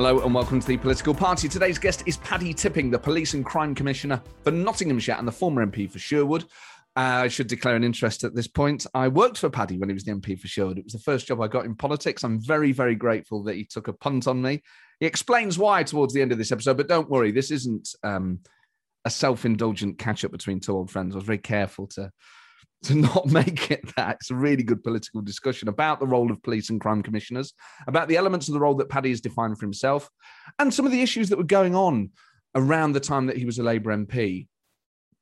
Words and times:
Hello 0.00 0.20
and 0.20 0.34
welcome 0.34 0.60
to 0.60 0.66
the 0.66 0.78
Political 0.78 1.14
Party. 1.14 1.46
Today's 1.46 1.78
guest 1.78 2.04
is 2.06 2.16
Paddy 2.16 2.54
Tipping, 2.54 2.90
the 2.90 2.98
Police 2.98 3.34
and 3.34 3.44
Crime 3.44 3.74
Commissioner 3.74 4.22
for 4.42 4.50
Nottinghamshire 4.50 5.16
and 5.18 5.28
the 5.28 5.32
former 5.32 5.66
MP 5.66 5.90
for 5.90 5.98
Sherwood. 5.98 6.44
Uh, 6.96 7.20
I 7.24 7.28
should 7.28 7.48
declare 7.48 7.76
an 7.76 7.84
interest 7.84 8.24
at 8.24 8.34
this 8.34 8.48
point. 8.48 8.86
I 8.94 9.08
worked 9.08 9.36
for 9.36 9.50
Paddy 9.50 9.76
when 9.76 9.90
he 9.90 9.92
was 9.92 10.04
the 10.04 10.12
MP 10.12 10.40
for 10.40 10.48
Sherwood. 10.48 10.78
It 10.78 10.84
was 10.84 10.94
the 10.94 11.00
first 11.00 11.26
job 11.26 11.42
I 11.42 11.48
got 11.48 11.66
in 11.66 11.74
politics. 11.74 12.24
I'm 12.24 12.40
very, 12.40 12.72
very 12.72 12.94
grateful 12.94 13.42
that 13.42 13.56
he 13.56 13.64
took 13.66 13.88
a 13.88 13.92
punt 13.92 14.26
on 14.26 14.40
me. 14.40 14.62
He 15.00 15.06
explains 15.06 15.58
why 15.58 15.82
towards 15.82 16.14
the 16.14 16.22
end 16.22 16.32
of 16.32 16.38
this 16.38 16.50
episode, 16.50 16.78
but 16.78 16.88
don't 16.88 17.10
worry, 17.10 17.30
this 17.30 17.50
isn't 17.50 17.90
um, 18.02 18.38
a 19.04 19.10
self 19.10 19.44
indulgent 19.44 19.98
catch 19.98 20.24
up 20.24 20.32
between 20.32 20.60
two 20.60 20.74
old 20.74 20.90
friends. 20.90 21.14
I 21.14 21.18
was 21.18 21.26
very 21.26 21.36
careful 21.36 21.88
to 21.88 22.10
to 22.84 22.94
not 22.94 23.26
make 23.30 23.70
it 23.70 23.94
that. 23.96 24.16
It's 24.16 24.30
a 24.30 24.34
really 24.34 24.62
good 24.62 24.82
political 24.82 25.20
discussion 25.20 25.68
about 25.68 26.00
the 26.00 26.06
role 26.06 26.30
of 26.30 26.42
police 26.42 26.70
and 26.70 26.80
crime 26.80 27.02
commissioners, 27.02 27.52
about 27.86 28.08
the 28.08 28.16
elements 28.16 28.48
of 28.48 28.54
the 28.54 28.60
role 28.60 28.74
that 28.76 28.88
Paddy 28.88 29.10
has 29.10 29.20
defined 29.20 29.58
for 29.58 29.66
himself, 29.66 30.08
and 30.58 30.72
some 30.72 30.86
of 30.86 30.92
the 30.92 31.02
issues 31.02 31.28
that 31.28 31.38
were 31.38 31.44
going 31.44 31.74
on 31.74 32.10
around 32.54 32.92
the 32.92 33.00
time 33.00 33.26
that 33.26 33.36
he 33.36 33.44
was 33.44 33.58
a 33.58 33.62
Labour 33.62 33.96
MP. 33.96 34.48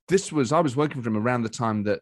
This 0.08 0.32
was, 0.32 0.52
I 0.52 0.60
was 0.60 0.76
working 0.76 1.02
for 1.02 1.10
him 1.10 1.18
around 1.18 1.42
the 1.42 1.50
time 1.50 1.82
that 1.84 2.00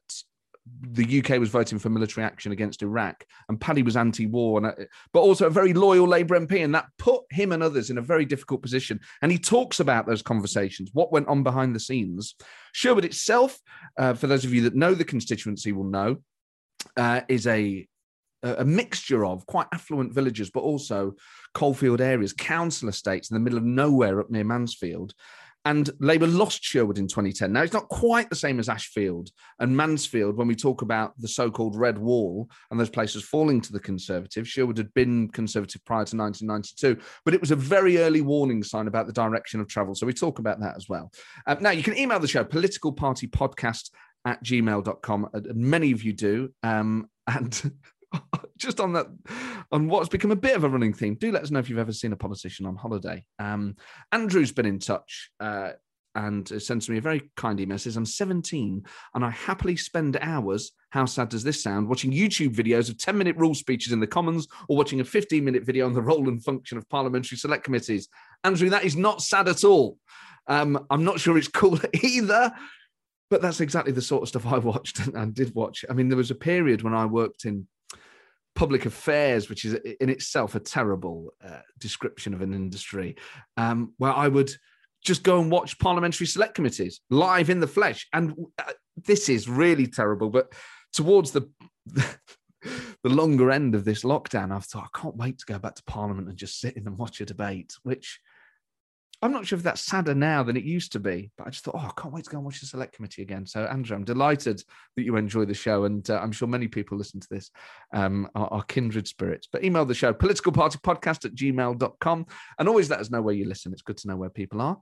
the 0.82 1.20
UK 1.20 1.38
was 1.38 1.48
voting 1.48 1.78
for 1.78 1.90
military 1.90 2.24
action 2.24 2.52
against 2.52 2.82
Iraq, 2.82 3.24
and 3.48 3.60
Paddy 3.60 3.82
was 3.82 3.96
anti-war, 3.96 4.58
and, 4.58 4.66
uh, 4.66 4.84
but 5.12 5.20
also 5.20 5.46
a 5.46 5.50
very 5.50 5.72
loyal 5.72 6.06
Labour 6.06 6.38
MP, 6.38 6.64
and 6.64 6.74
that 6.74 6.86
put 6.98 7.22
him 7.30 7.52
and 7.52 7.62
others 7.62 7.90
in 7.90 7.98
a 7.98 8.02
very 8.02 8.24
difficult 8.24 8.62
position. 8.62 9.00
And 9.22 9.30
he 9.30 9.38
talks 9.38 9.80
about 9.80 10.06
those 10.06 10.22
conversations, 10.22 10.90
what 10.92 11.12
went 11.12 11.28
on 11.28 11.42
behind 11.42 11.74
the 11.74 11.80
scenes. 11.80 12.34
Sherwood 12.72 13.04
itself, 13.04 13.58
uh, 13.98 14.14
for 14.14 14.26
those 14.26 14.44
of 14.44 14.52
you 14.52 14.62
that 14.62 14.74
know 14.74 14.94
the 14.94 15.04
constituency, 15.04 15.72
will 15.72 15.84
know, 15.84 16.16
uh, 16.96 17.22
is 17.28 17.46
a 17.46 17.86
a 18.42 18.64
mixture 18.64 19.24
of 19.24 19.44
quite 19.46 19.66
affluent 19.72 20.12
villages, 20.12 20.50
but 20.50 20.60
also 20.60 21.14
coalfield 21.54 22.00
areas, 22.00 22.32
council 22.32 22.88
estates 22.88 23.30
in 23.30 23.34
the 23.34 23.40
middle 23.40 23.58
of 23.58 23.64
nowhere 23.64 24.20
up 24.20 24.30
near 24.30 24.44
Mansfield. 24.44 25.14
And 25.66 25.90
Labour 25.98 26.28
lost 26.28 26.62
Sherwood 26.62 26.96
in 26.96 27.08
2010. 27.08 27.52
Now, 27.52 27.62
it's 27.62 27.72
not 27.72 27.88
quite 27.88 28.30
the 28.30 28.36
same 28.36 28.60
as 28.60 28.68
Ashfield 28.68 29.30
and 29.58 29.76
Mansfield 29.76 30.36
when 30.36 30.46
we 30.46 30.54
talk 30.54 30.82
about 30.82 31.12
the 31.18 31.26
so 31.26 31.50
called 31.50 31.74
Red 31.74 31.98
Wall 31.98 32.48
and 32.70 32.78
those 32.78 32.88
places 32.88 33.24
falling 33.24 33.60
to 33.62 33.72
the 33.72 33.80
Conservatives. 33.80 34.48
Sherwood 34.48 34.78
had 34.78 34.94
been 34.94 35.28
Conservative 35.28 35.84
prior 35.84 36.04
to 36.04 36.16
1992, 36.16 37.02
but 37.24 37.34
it 37.34 37.40
was 37.40 37.50
a 37.50 37.56
very 37.56 37.98
early 37.98 38.20
warning 38.20 38.62
sign 38.62 38.86
about 38.86 39.08
the 39.08 39.12
direction 39.12 39.58
of 39.58 39.66
travel. 39.66 39.96
So 39.96 40.06
we 40.06 40.12
talk 40.12 40.38
about 40.38 40.60
that 40.60 40.76
as 40.76 40.88
well. 40.88 41.10
Uh, 41.48 41.56
now, 41.60 41.70
you 41.70 41.82
can 41.82 41.98
email 41.98 42.20
the 42.20 42.28
show, 42.28 42.44
political 42.44 42.92
party 42.92 43.26
podcast 43.26 43.90
at 44.24 44.42
gmail.com. 44.44 45.28
Uh, 45.34 45.40
many 45.52 45.90
of 45.90 46.04
you 46.04 46.12
do. 46.12 46.54
Um, 46.62 47.10
and 47.26 47.72
just 48.56 48.78
on 48.78 48.92
that, 48.92 49.08
on 49.72 49.88
what's 49.88 50.08
become 50.08 50.30
a 50.30 50.36
bit 50.36 50.56
of 50.56 50.64
a 50.64 50.68
running 50.68 50.92
theme, 50.92 51.14
do 51.14 51.32
let 51.32 51.42
us 51.42 51.50
know 51.50 51.58
if 51.58 51.68
you've 51.68 51.78
ever 51.78 51.92
seen 51.92 52.12
a 52.12 52.16
politician 52.16 52.66
on 52.66 52.76
holiday. 52.76 53.24
Um, 53.38 53.76
Andrew's 54.12 54.52
been 54.52 54.66
in 54.66 54.78
touch 54.78 55.30
uh, 55.40 55.72
and 56.14 56.48
sent 56.62 56.88
me 56.88 56.98
a 56.98 57.02
very 57.02 57.30
kind 57.36 57.60
email. 57.60 57.78
Says, 57.78 57.96
I'm 57.96 58.06
17 58.06 58.84
and 59.14 59.24
I 59.24 59.30
happily 59.30 59.76
spend 59.76 60.16
hours, 60.20 60.72
how 60.90 61.04
sad 61.04 61.28
does 61.28 61.44
this 61.44 61.62
sound, 61.62 61.88
watching 61.88 62.12
YouTube 62.12 62.54
videos 62.54 62.88
of 62.88 62.98
10 62.98 63.16
minute 63.16 63.36
rule 63.36 63.54
speeches 63.54 63.92
in 63.92 64.00
the 64.00 64.06
Commons 64.06 64.48
or 64.68 64.76
watching 64.76 65.00
a 65.00 65.04
15 65.04 65.44
minute 65.44 65.64
video 65.64 65.86
on 65.86 65.94
the 65.94 66.02
role 66.02 66.28
and 66.28 66.42
function 66.42 66.78
of 66.78 66.88
parliamentary 66.88 67.38
select 67.38 67.64
committees. 67.64 68.08
Andrew, 68.44 68.70
that 68.70 68.84
is 68.84 68.96
not 68.96 69.22
sad 69.22 69.48
at 69.48 69.64
all. 69.64 69.98
Um, 70.48 70.86
I'm 70.90 71.04
not 71.04 71.20
sure 71.20 71.36
it's 71.36 71.48
cool 71.48 71.78
either 72.02 72.52
but 73.28 73.42
that's 73.42 73.60
exactly 73.60 73.92
the 73.92 74.02
sort 74.02 74.22
of 74.22 74.28
stuff 74.28 74.46
I 74.46 74.58
watched 74.58 75.00
and 75.06 75.34
did 75.34 75.54
watch. 75.54 75.84
I 75.90 75.92
mean, 75.92 76.08
there 76.08 76.16
was 76.16 76.30
a 76.30 76.36
period 76.36 76.82
when 76.82 76.94
I 76.94 77.06
worked 77.06 77.44
in 77.44 77.66
public 78.56 78.86
affairs, 78.86 79.48
which 79.48 79.64
is 79.64 79.74
in 80.00 80.08
itself 80.08 80.54
a 80.54 80.60
terrible 80.60 81.32
uh, 81.44 81.60
description 81.78 82.34
of 82.34 82.40
an 82.40 82.52
industry, 82.52 83.16
um, 83.56 83.92
where 83.98 84.12
I 84.12 84.26
would 84.26 84.50
just 85.04 85.22
go 85.22 85.40
and 85.40 85.50
watch 85.50 85.78
parliamentary 85.78 86.26
select 86.26 86.54
committees 86.54 87.00
live 87.10 87.50
in 87.50 87.60
the 87.60 87.66
flesh. 87.68 88.08
And 88.12 88.34
uh, 88.58 88.72
this 88.96 89.28
is 89.28 89.48
really 89.48 89.86
terrible. 89.86 90.30
But 90.30 90.52
towards 90.92 91.30
the 91.30 91.48
the 91.86 93.08
longer 93.08 93.52
end 93.52 93.74
of 93.74 93.84
this 93.84 94.02
lockdown, 94.02 94.52
I've 94.52 94.64
thought 94.64 94.90
I 94.92 94.98
can't 94.98 95.16
wait 95.16 95.38
to 95.38 95.46
go 95.46 95.58
back 95.58 95.76
to 95.76 95.84
Parliament 95.84 96.28
and 96.28 96.36
just 96.36 96.60
sit 96.60 96.76
in 96.76 96.86
and 96.86 96.98
watch 96.98 97.20
a 97.20 97.26
debate, 97.26 97.74
which 97.84 98.20
I'm 99.22 99.32
not 99.32 99.46
sure 99.46 99.56
if 99.56 99.62
that's 99.62 99.80
sadder 99.80 100.14
now 100.14 100.42
than 100.42 100.56
it 100.56 100.64
used 100.64 100.92
to 100.92 101.00
be, 101.00 101.30
but 101.38 101.46
I 101.46 101.50
just 101.50 101.64
thought, 101.64 101.74
oh, 101.74 101.86
I 101.86 102.00
can't 102.00 102.12
wait 102.12 102.24
to 102.24 102.30
go 102.30 102.36
and 102.36 102.44
watch 102.44 102.60
the 102.60 102.66
select 102.66 102.94
committee 102.94 103.22
again. 103.22 103.46
So, 103.46 103.64
Andrew, 103.64 103.96
I'm 103.96 104.04
delighted 104.04 104.62
that 104.96 105.04
you 105.04 105.16
enjoy 105.16 105.46
the 105.46 105.54
show, 105.54 105.84
and 105.84 106.08
uh, 106.10 106.20
I'm 106.22 106.32
sure 106.32 106.46
many 106.46 106.68
people 106.68 106.98
listen 106.98 107.20
to 107.20 107.28
this 107.30 107.50
um, 107.94 108.28
are, 108.34 108.48
are, 108.52 108.62
kindred 108.64 109.08
spirits. 109.08 109.48
But 109.50 109.64
email 109.64 109.86
the 109.86 109.94
show, 109.94 110.12
politicalpartypodcast 110.12 111.24
at 111.24 111.34
gmail.com, 111.34 112.26
and 112.58 112.68
always 112.68 112.90
let 112.90 113.00
us 113.00 113.10
know 113.10 113.22
where 113.22 113.34
you 113.34 113.48
listen. 113.48 113.72
It's 113.72 113.82
good 113.82 113.96
to 113.98 114.08
know 114.08 114.16
where 114.16 114.30
people 114.30 114.60
are. 114.60 114.78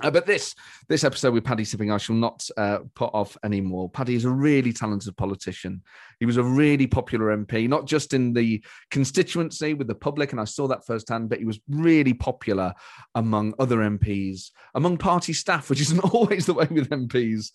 Uh, 0.00 0.10
but 0.10 0.26
this 0.26 0.54
this 0.88 1.04
episode 1.04 1.34
with 1.34 1.44
Paddy 1.44 1.64
Tipping, 1.64 1.90
I 1.90 1.98
shall 1.98 2.16
not 2.16 2.48
uh, 2.56 2.78
put 2.94 3.10
off 3.12 3.36
anymore. 3.44 3.90
Paddy 3.90 4.14
is 4.14 4.24
a 4.24 4.30
really 4.30 4.72
talented 4.72 5.16
politician. 5.16 5.82
He 6.20 6.26
was 6.26 6.36
a 6.36 6.42
really 6.42 6.86
popular 6.86 7.36
MP, 7.36 7.68
not 7.68 7.86
just 7.86 8.14
in 8.14 8.32
the 8.32 8.62
constituency 8.90 9.74
with 9.74 9.86
the 9.88 9.94
public, 9.94 10.32
and 10.32 10.40
I 10.40 10.44
saw 10.44 10.68
that 10.68 10.86
firsthand, 10.86 11.28
but 11.28 11.38
he 11.38 11.44
was 11.44 11.60
really 11.68 12.14
popular 12.14 12.74
among 13.14 13.54
other 13.58 13.78
MPs, 13.78 14.50
among 14.74 14.98
party 14.98 15.32
staff, 15.32 15.68
which 15.70 15.80
isn't 15.80 16.00
always 16.14 16.46
the 16.46 16.54
way 16.54 16.66
with 16.70 16.90
MPs. 16.90 17.50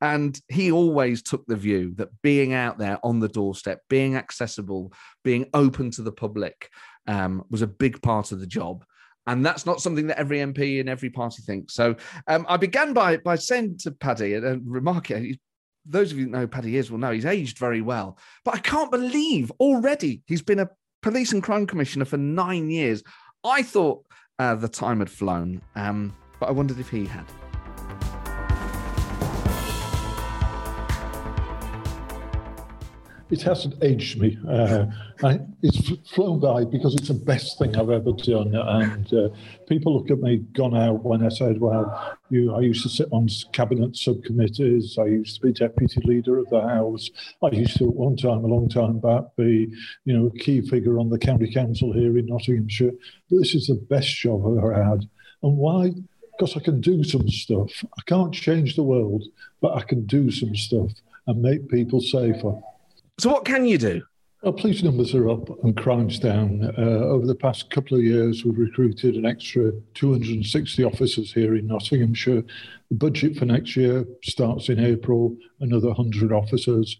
And 0.00 0.40
he 0.48 0.70
always 0.70 1.22
took 1.22 1.46
the 1.46 1.56
view 1.56 1.94
that 1.96 2.10
being 2.22 2.54
out 2.54 2.78
there 2.78 2.98
on 3.02 3.20
the 3.20 3.28
doorstep, 3.28 3.80
being 3.88 4.16
accessible, 4.16 4.92
being 5.24 5.46
open 5.54 5.90
to 5.92 6.02
the 6.02 6.12
public 6.12 6.70
um, 7.06 7.44
was 7.50 7.62
a 7.62 7.66
big 7.66 8.00
part 8.02 8.32
of 8.32 8.40
the 8.40 8.46
job. 8.46 8.84
And 9.28 9.44
that's 9.44 9.66
not 9.66 9.82
something 9.82 10.06
that 10.06 10.18
every 10.18 10.38
MP 10.38 10.80
in 10.80 10.88
every 10.88 11.10
party 11.10 11.42
thinks. 11.42 11.74
So 11.74 11.94
um, 12.26 12.46
I 12.48 12.56
began 12.56 12.94
by 12.94 13.18
by 13.18 13.36
saying 13.36 13.76
to 13.80 13.90
Paddy 13.90 14.34
and, 14.34 14.44
and 14.44 14.62
remarking, 14.64 15.38
those 15.84 16.10
of 16.10 16.18
you 16.18 16.24
who 16.24 16.30
know 16.30 16.46
Paddy 16.46 16.78
is 16.78 16.90
will 16.90 16.98
know 16.98 17.12
he's 17.12 17.26
aged 17.26 17.58
very 17.58 17.82
well. 17.82 18.18
But 18.44 18.54
I 18.54 18.58
can't 18.58 18.90
believe 18.90 19.52
already 19.60 20.22
he's 20.26 20.42
been 20.42 20.58
a 20.58 20.70
police 21.02 21.32
and 21.32 21.42
crime 21.42 21.66
commissioner 21.66 22.06
for 22.06 22.16
nine 22.16 22.70
years. 22.70 23.02
I 23.44 23.62
thought 23.62 24.04
uh, 24.38 24.54
the 24.54 24.68
time 24.68 25.00
had 25.00 25.10
flown, 25.10 25.60
um, 25.76 26.16
but 26.40 26.48
I 26.48 26.52
wondered 26.52 26.80
if 26.80 26.88
he 26.88 27.04
had. 27.04 27.26
It 33.30 33.42
hasn't 33.42 33.82
aged 33.82 34.20
me. 34.20 34.38
Uh, 34.48 34.86
I, 35.22 35.40
it's 35.62 35.90
flown 36.10 36.40
by 36.40 36.64
because 36.64 36.94
it's 36.94 37.08
the 37.08 37.14
best 37.14 37.58
thing 37.58 37.76
I've 37.76 37.90
ever 37.90 38.12
done. 38.12 38.54
And 38.54 39.12
uh, 39.12 39.28
people 39.68 39.94
look 39.94 40.10
at 40.10 40.20
me 40.20 40.38
gone 40.54 40.76
out 40.76 41.04
when 41.04 41.24
I 41.24 41.28
said, 41.28 41.60
"Well, 41.60 42.16
you, 42.30 42.54
I 42.54 42.60
used 42.60 42.82
to 42.84 42.88
sit 42.88 43.08
on 43.12 43.28
cabinet 43.52 43.96
subcommittees. 43.96 44.96
I 44.98 45.06
used 45.06 45.36
to 45.36 45.46
be 45.46 45.52
deputy 45.52 46.00
leader 46.04 46.38
of 46.38 46.48
the 46.48 46.62
House. 46.62 47.10
I 47.42 47.48
used 47.48 47.76
to, 47.78 47.88
at 47.88 47.94
one 47.94 48.16
time, 48.16 48.44
a 48.44 48.48
long 48.48 48.68
time 48.68 48.98
back, 48.98 49.24
be, 49.36 49.72
you 50.04 50.18
know, 50.18 50.26
a 50.26 50.38
key 50.38 50.62
figure 50.62 50.98
on 50.98 51.10
the 51.10 51.18
county 51.18 51.52
council 51.52 51.92
here 51.92 52.16
in 52.16 52.26
Nottinghamshire. 52.26 52.92
But 53.30 53.38
this 53.38 53.54
is 53.54 53.66
the 53.66 53.74
best 53.74 54.14
job 54.16 54.46
I've 54.46 54.58
ever 54.58 54.82
had. 54.82 55.08
And 55.42 55.56
why? 55.56 55.92
Because 56.38 56.56
I 56.56 56.60
can 56.60 56.80
do 56.80 57.02
some 57.04 57.28
stuff. 57.28 57.84
I 57.98 58.02
can't 58.06 58.32
change 58.32 58.76
the 58.76 58.82
world, 58.84 59.24
but 59.60 59.74
I 59.74 59.82
can 59.82 60.06
do 60.06 60.30
some 60.30 60.54
stuff 60.54 60.92
and 61.26 61.42
make 61.42 61.68
people 61.68 62.00
safer. 62.00 62.54
So, 63.18 63.30
what 63.30 63.44
can 63.44 63.64
you 63.64 63.78
do? 63.78 64.02
Our 64.44 64.52
police 64.52 64.84
numbers 64.84 65.12
are 65.12 65.28
up 65.28 65.48
and 65.64 65.76
crime's 65.76 66.20
down. 66.20 66.72
Uh, 66.78 66.80
over 66.80 67.26
the 67.26 67.34
past 67.34 67.70
couple 67.70 67.96
of 67.96 68.04
years, 68.04 68.44
we've 68.44 68.56
recruited 68.56 69.16
an 69.16 69.26
extra 69.26 69.72
260 69.94 70.84
officers 70.84 71.32
here 71.32 71.56
in 71.56 71.66
Nottinghamshire. 71.66 72.44
The 72.90 72.94
budget 72.94 73.36
for 73.36 73.46
next 73.46 73.74
year 73.74 74.06
starts 74.22 74.68
in 74.68 74.78
April, 74.78 75.36
another 75.58 75.88
100 75.88 76.32
officers. 76.32 76.96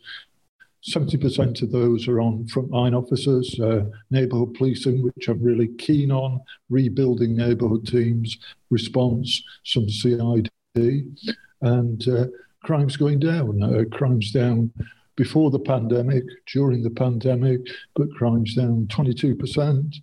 70% 0.93 1.63
of 1.63 1.71
those 1.71 2.09
are 2.09 2.21
on 2.21 2.47
frontline 2.47 3.01
officers, 3.01 3.59
uh, 3.61 3.85
neighbourhood 4.11 4.55
policing, 4.55 5.05
which 5.05 5.29
I'm 5.29 5.41
really 5.41 5.69
keen 5.79 6.11
on, 6.11 6.41
rebuilding 6.69 7.37
neighbourhood 7.37 7.87
teams, 7.87 8.39
response, 8.71 9.41
some 9.65 9.89
CID, 9.89 10.49
and 10.75 12.09
uh, 12.09 12.27
crime's 12.65 12.97
going 12.97 13.21
down. 13.21 13.63
Uh, 13.63 13.85
crime's 13.97 14.33
down 14.33 14.73
before 15.19 15.51
the 15.51 15.59
pandemic, 15.59 16.23
during 16.55 16.81
the 16.81 16.91
pandemic, 16.91 17.61
but 17.97 18.09
crimes 18.13 18.55
down 18.55 18.87
22%, 18.87 19.97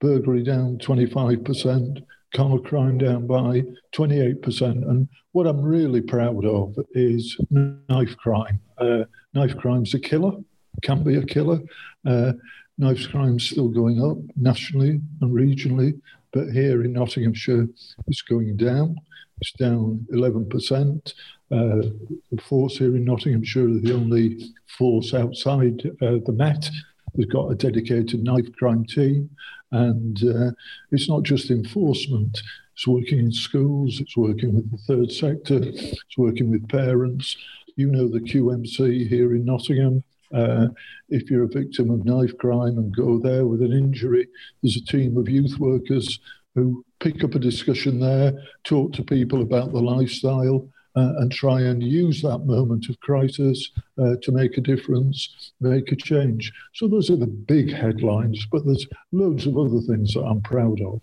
burglary 0.00 0.44
down 0.44 0.78
25%, 0.78 2.04
car 2.32 2.58
crime 2.60 2.96
down 2.96 3.26
by 3.26 3.64
28%. 3.92 4.88
And 4.88 5.08
what 5.32 5.48
I'm 5.48 5.60
really 5.60 6.00
proud 6.00 6.44
of 6.44 6.76
is 6.92 7.36
knife 7.50 8.16
crime. 8.18 8.60
Uh, 8.78 9.04
knife 9.34 9.56
crime's 9.56 9.94
a 9.94 9.98
killer, 9.98 10.34
can 10.82 11.02
be 11.02 11.16
a 11.16 11.26
killer. 11.26 11.58
Uh, 12.06 12.34
knife 12.78 13.08
crime's 13.10 13.50
still 13.50 13.68
going 13.68 14.00
up 14.00 14.18
nationally 14.36 15.00
and 15.20 15.32
regionally, 15.34 16.00
but 16.32 16.50
here 16.50 16.84
in 16.84 16.92
Nottinghamshire, 16.92 17.66
it's 18.06 18.22
going 18.22 18.56
down. 18.56 18.94
It's 19.42 19.52
down 19.54 20.06
11%. 20.12 21.14
Uh, 21.50 21.90
the 22.30 22.40
force 22.40 22.78
here 22.78 22.94
in 22.94 23.04
Nottinghamshire 23.04 23.68
are 23.68 23.80
the 23.80 23.92
only 23.92 24.54
force 24.78 25.12
outside 25.14 25.82
uh, 26.00 26.22
the 26.24 26.32
Met 26.32 26.70
has 27.16 27.26
got 27.26 27.50
a 27.50 27.56
dedicated 27.56 28.22
knife 28.22 28.46
crime 28.56 28.84
team. 28.84 29.28
And 29.72 30.22
uh, 30.22 30.52
it's 30.92 31.08
not 31.08 31.24
just 31.24 31.50
enforcement, 31.50 32.40
it's 32.74 32.86
working 32.86 33.18
in 33.18 33.32
schools, 33.32 34.00
it's 34.00 34.16
working 34.16 34.54
with 34.54 34.70
the 34.70 34.78
third 34.78 35.10
sector, 35.10 35.58
it's 35.60 36.16
working 36.16 36.48
with 36.48 36.68
parents. 36.68 37.36
You 37.74 37.90
know 37.90 38.06
the 38.06 38.20
QMC 38.20 39.08
here 39.08 39.34
in 39.34 39.44
Nottingham. 39.44 40.04
Uh, 40.32 40.68
if 41.08 41.28
you're 41.30 41.44
a 41.44 41.48
victim 41.48 41.90
of 41.90 42.04
knife 42.04 42.38
crime 42.38 42.78
and 42.78 42.94
go 42.94 43.18
there 43.18 43.46
with 43.46 43.60
an 43.60 43.72
injury, 43.72 44.28
there's 44.62 44.76
a 44.76 44.84
team 44.84 45.16
of 45.16 45.28
youth 45.28 45.58
workers 45.58 46.20
who 46.54 46.84
pick 47.02 47.24
up 47.24 47.34
a 47.34 47.38
discussion 47.38 47.98
there, 47.98 48.32
talk 48.64 48.92
to 48.92 49.02
people 49.02 49.42
about 49.42 49.72
the 49.72 49.80
lifestyle, 49.80 50.68
uh, 50.94 51.12
and 51.18 51.32
try 51.32 51.60
and 51.60 51.82
use 51.82 52.22
that 52.22 52.38
moment 52.40 52.88
of 52.88 53.00
crisis 53.00 53.70
uh, 53.98 54.14
to 54.22 54.30
make 54.30 54.56
a 54.58 54.60
difference, 54.60 55.52
make 55.60 55.90
a 55.90 55.96
change. 55.96 56.52
So 56.74 56.86
those 56.86 57.10
are 57.10 57.16
the 57.16 57.26
big 57.26 57.72
headlines, 57.72 58.46
but 58.52 58.64
there's 58.64 58.86
loads 59.10 59.46
of 59.46 59.56
other 59.56 59.80
things 59.80 60.14
that 60.14 60.22
I'm 60.22 60.42
proud 60.42 60.80
of. 60.82 61.00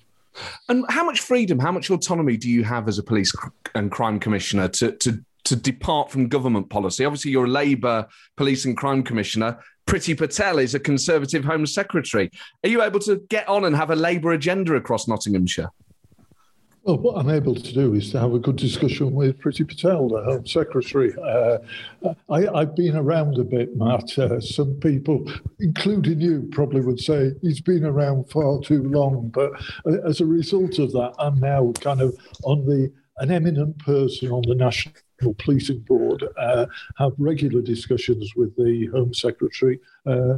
And 0.69 0.85
how 0.89 1.03
much 1.03 1.19
freedom, 1.19 1.59
how 1.59 1.71
much 1.71 1.89
autonomy 1.89 2.37
do 2.37 2.49
you 2.49 2.63
have 2.63 2.87
as 2.87 2.99
a 2.99 3.03
police 3.03 3.33
and 3.75 3.91
crime 3.91 4.19
commissioner 4.19 4.69
to, 4.69 4.91
to, 4.93 5.19
to 5.45 5.55
depart 5.55 6.11
from 6.11 6.29
government 6.29 6.69
policy? 6.69 7.03
Obviously, 7.03 7.31
you're 7.31 7.45
a 7.45 7.49
Labour 7.49 8.07
police 8.37 8.63
and 8.65 8.77
crime 8.77 9.03
commissioner. 9.03 9.57
Priti 9.87 10.15
Patel 10.15 10.59
is 10.59 10.75
a 10.75 10.79
Conservative 10.79 11.43
Home 11.43 11.65
Secretary. 11.65 12.29
Are 12.63 12.69
you 12.69 12.83
able 12.83 12.99
to 13.01 13.17
get 13.29 13.49
on 13.49 13.65
and 13.65 13.75
have 13.75 13.89
a 13.89 13.95
Labour 13.95 14.31
agenda 14.33 14.75
across 14.75 15.07
Nottinghamshire? 15.07 15.71
Well, 16.83 16.97
what 16.97 17.17
I'm 17.17 17.29
able 17.29 17.55
to 17.55 17.73
do 17.73 17.93
is 17.93 18.09
to 18.11 18.19
have 18.19 18.33
a 18.33 18.39
good 18.39 18.55
discussion 18.55 19.11
with 19.11 19.39
Priti 19.39 19.67
Patel, 19.67 20.07
the 20.07 20.23
Home 20.23 20.47
Secretary. 20.47 21.13
Uh, 21.21 21.57
I, 22.29 22.59
have 22.59 22.75
been 22.75 22.95
around 22.95 23.37
a 23.37 23.43
bit, 23.43 23.75
Matt. 23.75 24.17
Uh, 24.17 24.39
some 24.39 24.75
people, 24.75 25.29
including 25.59 26.21
you, 26.21 26.47
probably 26.51 26.79
would 26.79 27.01
say 27.01 27.33
he's 27.41 27.59
been 27.59 27.83
around 27.83 28.29
far 28.29 28.61
too 28.61 28.83
long. 28.83 29.29
But 29.29 29.51
uh, 29.85 30.07
as 30.07 30.21
a 30.21 30.25
result 30.25 30.79
of 30.79 30.93
that, 30.93 31.15
I'm 31.19 31.39
now 31.39 31.73
kind 31.81 31.99
of 31.99 32.15
on 32.43 32.65
the 32.65 32.91
an 33.17 33.31
eminent 33.31 33.77
person 33.79 34.31
on 34.31 34.43
the 34.47 34.55
National 34.55 34.93
Policing 35.37 35.79
Board, 35.79 36.23
uh, 36.37 36.65
have 36.97 37.11
regular 37.17 37.61
discussions 37.61 38.33
with 38.37 38.55
the 38.55 38.85
Home 38.93 39.13
Secretary 39.13 39.77
uh, 40.05 40.37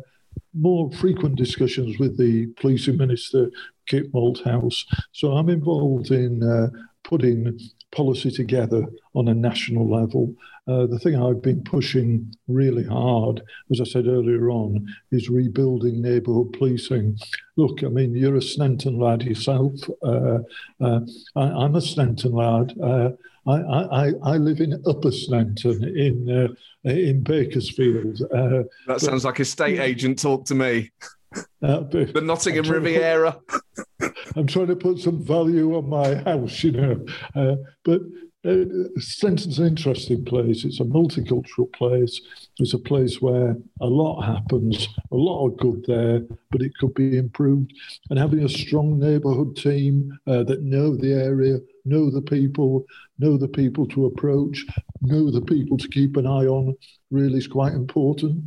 more 0.53 0.91
frequent 0.91 1.35
discussions 1.35 1.97
with 1.97 2.17
the 2.17 2.47
policing 2.59 2.97
minister, 2.97 3.49
Kit 3.91 4.11
Malthouse. 4.13 4.85
So 5.11 5.33
I'm 5.33 5.49
involved 5.49 6.11
in 6.11 6.41
uh, 6.41 6.69
putting 7.03 7.59
policy 7.91 8.31
together 8.31 8.85
on 9.15 9.27
a 9.27 9.33
national 9.33 9.89
level. 9.89 10.33
Uh, 10.65 10.85
the 10.85 10.97
thing 10.97 11.21
I've 11.21 11.41
been 11.41 11.61
pushing 11.61 12.33
really 12.47 12.85
hard, 12.85 13.41
as 13.69 13.81
I 13.81 13.83
said 13.83 14.07
earlier 14.07 14.49
on, 14.49 14.87
is 15.11 15.29
rebuilding 15.29 16.01
neighbourhood 16.01 16.53
policing. 16.53 17.19
Look, 17.57 17.83
I 17.83 17.87
mean, 17.89 18.15
you're 18.15 18.37
a 18.37 18.39
Sneinton 18.39 18.97
lad 18.97 19.23
yourself. 19.23 19.73
Uh, 20.01 20.39
uh, 20.79 21.01
I, 21.35 21.65
am 21.65 21.75
a 21.75 21.81
Sneinton 21.81 22.31
lad. 22.31 22.73
Uh, 22.81 23.09
I, 23.45 23.57
I, 24.05 24.11
I 24.23 24.37
live 24.37 24.61
in 24.61 24.81
Upper 24.85 25.09
Sneinton 25.09 25.83
in 25.83 26.29
uh, 26.29 26.89
in 26.89 27.23
Bakersfield. 27.23 28.21
Uh, 28.33 28.63
that 28.87 29.01
sounds 29.01 29.25
like 29.25 29.39
a 29.39 29.45
state 29.45 29.79
agent 29.79 30.19
talk 30.19 30.45
to 30.45 30.55
me. 30.55 30.91
Uh, 31.63 31.81
the 31.81 32.21
Nottingham 32.23 32.69
Riviera. 32.69 33.37
Put, 33.47 34.15
I'm 34.35 34.47
trying 34.47 34.67
to 34.67 34.75
put 34.75 34.99
some 34.99 35.23
value 35.23 35.75
on 35.75 35.89
my 35.89 36.15
house, 36.15 36.63
you 36.63 36.71
know. 36.71 37.05
Uh, 37.35 37.55
but 37.83 38.01
uh, 38.43 38.65
Sneinton's 38.97 39.59
an 39.59 39.67
interesting 39.67 40.25
place. 40.25 40.65
It's 40.65 40.79
a 40.79 40.83
multicultural 40.85 41.71
place. 41.73 42.19
It's 42.57 42.73
a 42.73 42.79
place 42.79 43.21
where 43.21 43.55
a 43.79 43.85
lot 43.85 44.21
happens, 44.21 44.87
a 45.11 45.15
lot 45.15 45.45
of 45.45 45.57
good 45.57 45.85
there, 45.85 46.21
but 46.49 46.63
it 46.63 46.75
could 46.79 46.95
be 46.95 47.17
improved. 47.17 47.71
And 48.09 48.17
having 48.17 48.43
a 48.43 48.49
strong 48.49 48.97
neighbourhood 48.97 49.55
team 49.55 50.17
uh, 50.25 50.43
that 50.43 50.63
know 50.63 50.95
the 50.95 51.13
area, 51.13 51.59
know 51.85 52.09
the 52.09 52.23
people, 52.23 52.85
know 53.19 53.37
the 53.37 53.47
people 53.47 53.85
to 53.89 54.07
approach, 54.07 54.65
know 55.01 55.29
the 55.29 55.41
people 55.41 55.77
to 55.77 55.87
keep 55.87 56.17
an 56.17 56.25
eye 56.25 56.47
on, 56.47 56.75
really 57.11 57.37
is 57.37 57.47
quite 57.47 57.73
important. 57.73 58.43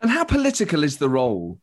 And 0.00 0.10
how 0.10 0.24
political 0.24 0.82
is 0.82 0.98
the 0.98 1.08
role? 1.08 1.60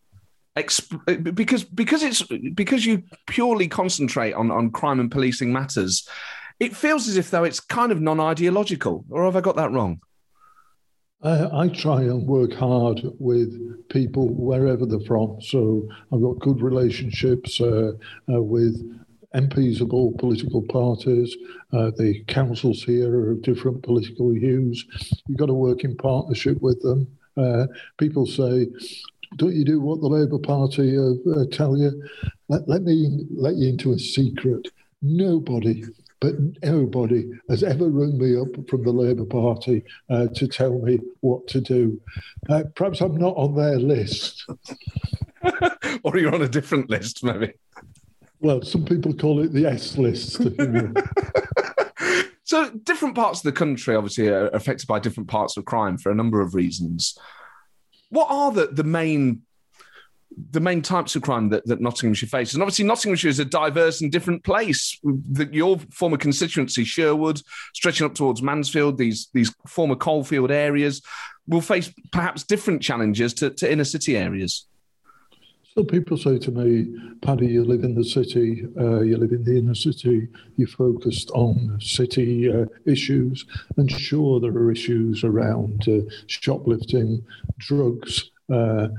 because 1.34 1.64
because 1.64 2.04
it's 2.04 2.24
because 2.54 2.86
you 2.86 3.04
purely 3.28 3.68
concentrate 3.68 4.34
on 4.34 4.52
on 4.52 4.70
crime 4.72 5.00
and 5.00 5.12
policing 5.12 5.54
matters 5.54 6.08
it 6.62 6.76
feels 6.76 7.08
as 7.08 7.18
if 7.18 7.32
though 7.32 7.44
it's 7.44 7.60
kind 7.60 7.92
of 7.92 8.00
non-ideological, 8.00 9.04
or 9.10 9.26
have 9.26 9.36
I 9.36 9.42
got 9.42 9.56
that 9.56 9.72
wrong? 9.72 10.00
I, 11.24 11.64
I, 11.64 11.68
try 11.70 12.02
and 12.02 12.28
work 12.28 12.54
hard 12.54 13.02
with 13.18 13.90
people 13.90 14.30
wherever 14.30 14.86
they're 14.86 15.00
from. 15.00 15.42
So 15.42 15.88
I've 16.14 16.22
got 16.22 16.40
good 16.40 16.62
relationships 16.62 17.60
uh, 17.60 17.94
uh, 18.32 18.44
with 18.44 18.76
MPs 19.34 19.82
of 19.82 19.92
all 19.92 20.14
political 20.20 20.62
parties. 20.62 21.36
Uh, 21.74 21.92
the 21.98 22.24
councils 22.28 22.84
here 22.84 23.12
are 23.12 23.32
of 23.32 23.42
different 23.42 23.82
political 23.82 24.32
views. 24.32 24.86
You've 25.28 25.40
got 25.40 25.48
to 25.48 25.56
work 25.56 25.84
in 25.84 25.98
partnership 25.98 26.62
with 26.62 26.80
them. 26.84 27.08
Uh, 27.38 27.66
people 27.98 28.28
say, 28.28 28.68
don't 29.36 29.56
you 29.56 29.66
do 29.66 29.80
what 29.80 30.02
the 30.02 30.08
Labour 30.08 30.40
Party 30.40 30.98
uh, 30.98 31.46
tell 31.52 31.78
you? 31.78 32.04
Let, 32.50 32.68
let 32.68 32.84
me 32.84 33.26
let 33.32 33.56
you 33.56 33.70
into 33.70 33.94
a 33.94 34.00
secret. 34.00 34.68
Nobody 35.02 35.86
but 36.22 36.36
nobody 36.64 37.30
has 37.50 37.64
ever 37.64 37.90
rung 37.90 38.18
me 38.18 38.40
up 38.40 38.70
from 38.70 38.84
the 38.84 38.92
Labour 38.92 39.26
Party 39.26 39.84
uh, 40.10 40.28
to 40.36 40.48
tell 40.48 40.80
me 40.80 41.00
what 41.22 41.48
to 41.48 41.60
do. 41.60 42.00
Uh, 42.48 42.64
perhaps 42.76 43.02
I'm 43.02 43.18
not 43.18 43.36
on 43.36 43.56
their 43.56 43.80
list. 43.80 44.46
or 46.04 46.18
you're 46.18 46.34
on 46.34 46.44
a 46.44 46.48
different 46.48 46.92
list, 46.92 47.24
maybe. 47.24 47.54
Well, 48.40 48.62
some 48.62 48.86
people 48.86 49.16
call 49.16 49.42
it 49.42 49.52
the 49.52 49.66
S 49.66 49.98
list. 49.98 50.36
so, 52.44 52.70
different 52.84 53.16
parts 53.16 53.40
of 53.40 53.44
the 53.44 53.52
country 53.52 53.96
obviously 53.96 54.28
are 54.28 54.50
affected 54.50 54.88
by 54.88 55.00
different 55.00 55.28
parts 55.28 55.58
of 55.58 55.66
crime 55.66 55.98
for 55.98 56.12
a 56.12 56.16
number 56.16 56.40
of 56.40 56.54
reasons. 56.54 57.18
What 58.12 58.28
are 58.30 58.52
the, 58.52 58.68
the 58.68 58.84
main 58.84 59.42
the 60.52 60.60
main 60.60 60.82
types 60.82 61.16
of 61.16 61.22
crime 61.22 61.50
that, 61.50 61.66
that 61.66 61.82
Nottinghamshire 61.82 62.30
faces. 62.30 62.56
And 62.56 62.64
obviously, 62.64 62.86
Nottinghamshire 62.86 63.30
is 63.30 63.40
a 63.40 63.46
diverse 63.46 64.02
and 64.02 64.12
different 64.12 64.44
place. 64.44 64.98
The, 65.04 65.50
your 65.52 65.78
former 65.92 66.18
constituency, 66.18 66.84
Sherwood, 66.84 67.42
stretching 67.74 68.06
up 68.06 68.16
towards 68.16 68.42
Mansfield, 68.42 68.98
these, 68.98 69.30
these 69.34 69.54
former 69.68 69.96
coalfield 69.96 70.52
areas, 70.52 71.02
will 71.48 71.62
face 71.62 71.94
perhaps 72.12 72.44
different 72.44 72.82
challenges 72.82 73.34
to, 73.36 73.50
to 73.50 73.72
inner 73.72 73.84
city 73.84 74.16
areas. 74.16 74.68
So 75.74 75.86
people 75.86 76.18
say 76.18 76.38
to 76.38 76.52
me, 76.52 76.94
Paddy, 77.22 77.48
you 77.48 77.64
live 77.64 77.86
in 77.86 77.96
the 77.96 78.04
city, 78.04 78.68
uh, 78.78 79.00
you 79.00 79.16
live 79.16 79.32
in 79.32 79.46
the 79.46 79.58
inner 79.58 79.74
city, 79.74 80.28
you're 80.58 80.68
focused 80.68 81.32
on 81.32 81.80
city 81.80 82.52
uh, 82.52 82.66
issues. 82.86 83.46
And 83.78 83.90
sure, 83.90 84.42
there 84.42 84.52
are 84.52 84.70
issues 84.70 85.24
around 85.24 85.88
uh, 85.88 86.02
shoplifting, 86.28 87.24
drugs, 87.58 88.32
uh, 88.54 88.90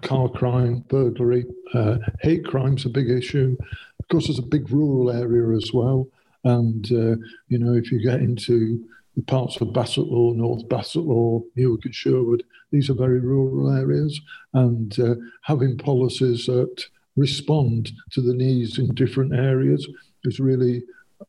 car 0.00 0.30
crime, 0.30 0.84
burglary, 0.88 1.44
uh, 1.74 1.98
hate 2.22 2.46
crime's 2.46 2.86
a 2.86 2.88
big 2.88 3.10
issue. 3.10 3.54
Of 4.00 4.08
course, 4.08 4.28
there's 4.28 4.38
a 4.38 4.42
big 4.42 4.70
rural 4.70 5.10
area 5.10 5.54
as 5.54 5.70
well. 5.74 6.08
And, 6.44 6.86
uh, 6.86 7.16
you 7.48 7.58
know, 7.58 7.74
if 7.74 7.92
you 7.92 8.02
get 8.02 8.20
into 8.20 8.82
the 9.16 9.22
parts 9.24 9.60
of 9.60 9.68
Bassetlaw, 9.68 10.34
North 10.34 10.66
Bassetlaw, 10.66 11.42
Newark 11.56 11.84
and 11.84 11.94
Sherwood, 11.94 12.42
these 12.70 12.90
are 12.90 12.94
very 12.94 13.20
rural 13.20 13.70
areas. 13.70 14.20
And 14.54 14.98
uh, 14.98 15.14
having 15.42 15.78
policies 15.78 16.46
that 16.46 16.84
respond 17.16 17.92
to 18.12 18.20
the 18.20 18.34
needs 18.34 18.78
in 18.78 18.94
different 18.94 19.34
areas 19.34 19.86
is 20.24 20.40
really 20.40 20.82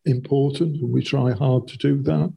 important. 0.06 0.82
And 0.82 0.92
we 0.92 1.04
try 1.04 1.32
hard 1.32 1.68
to 1.70 1.78
do 1.78 2.02
that. 2.04 2.34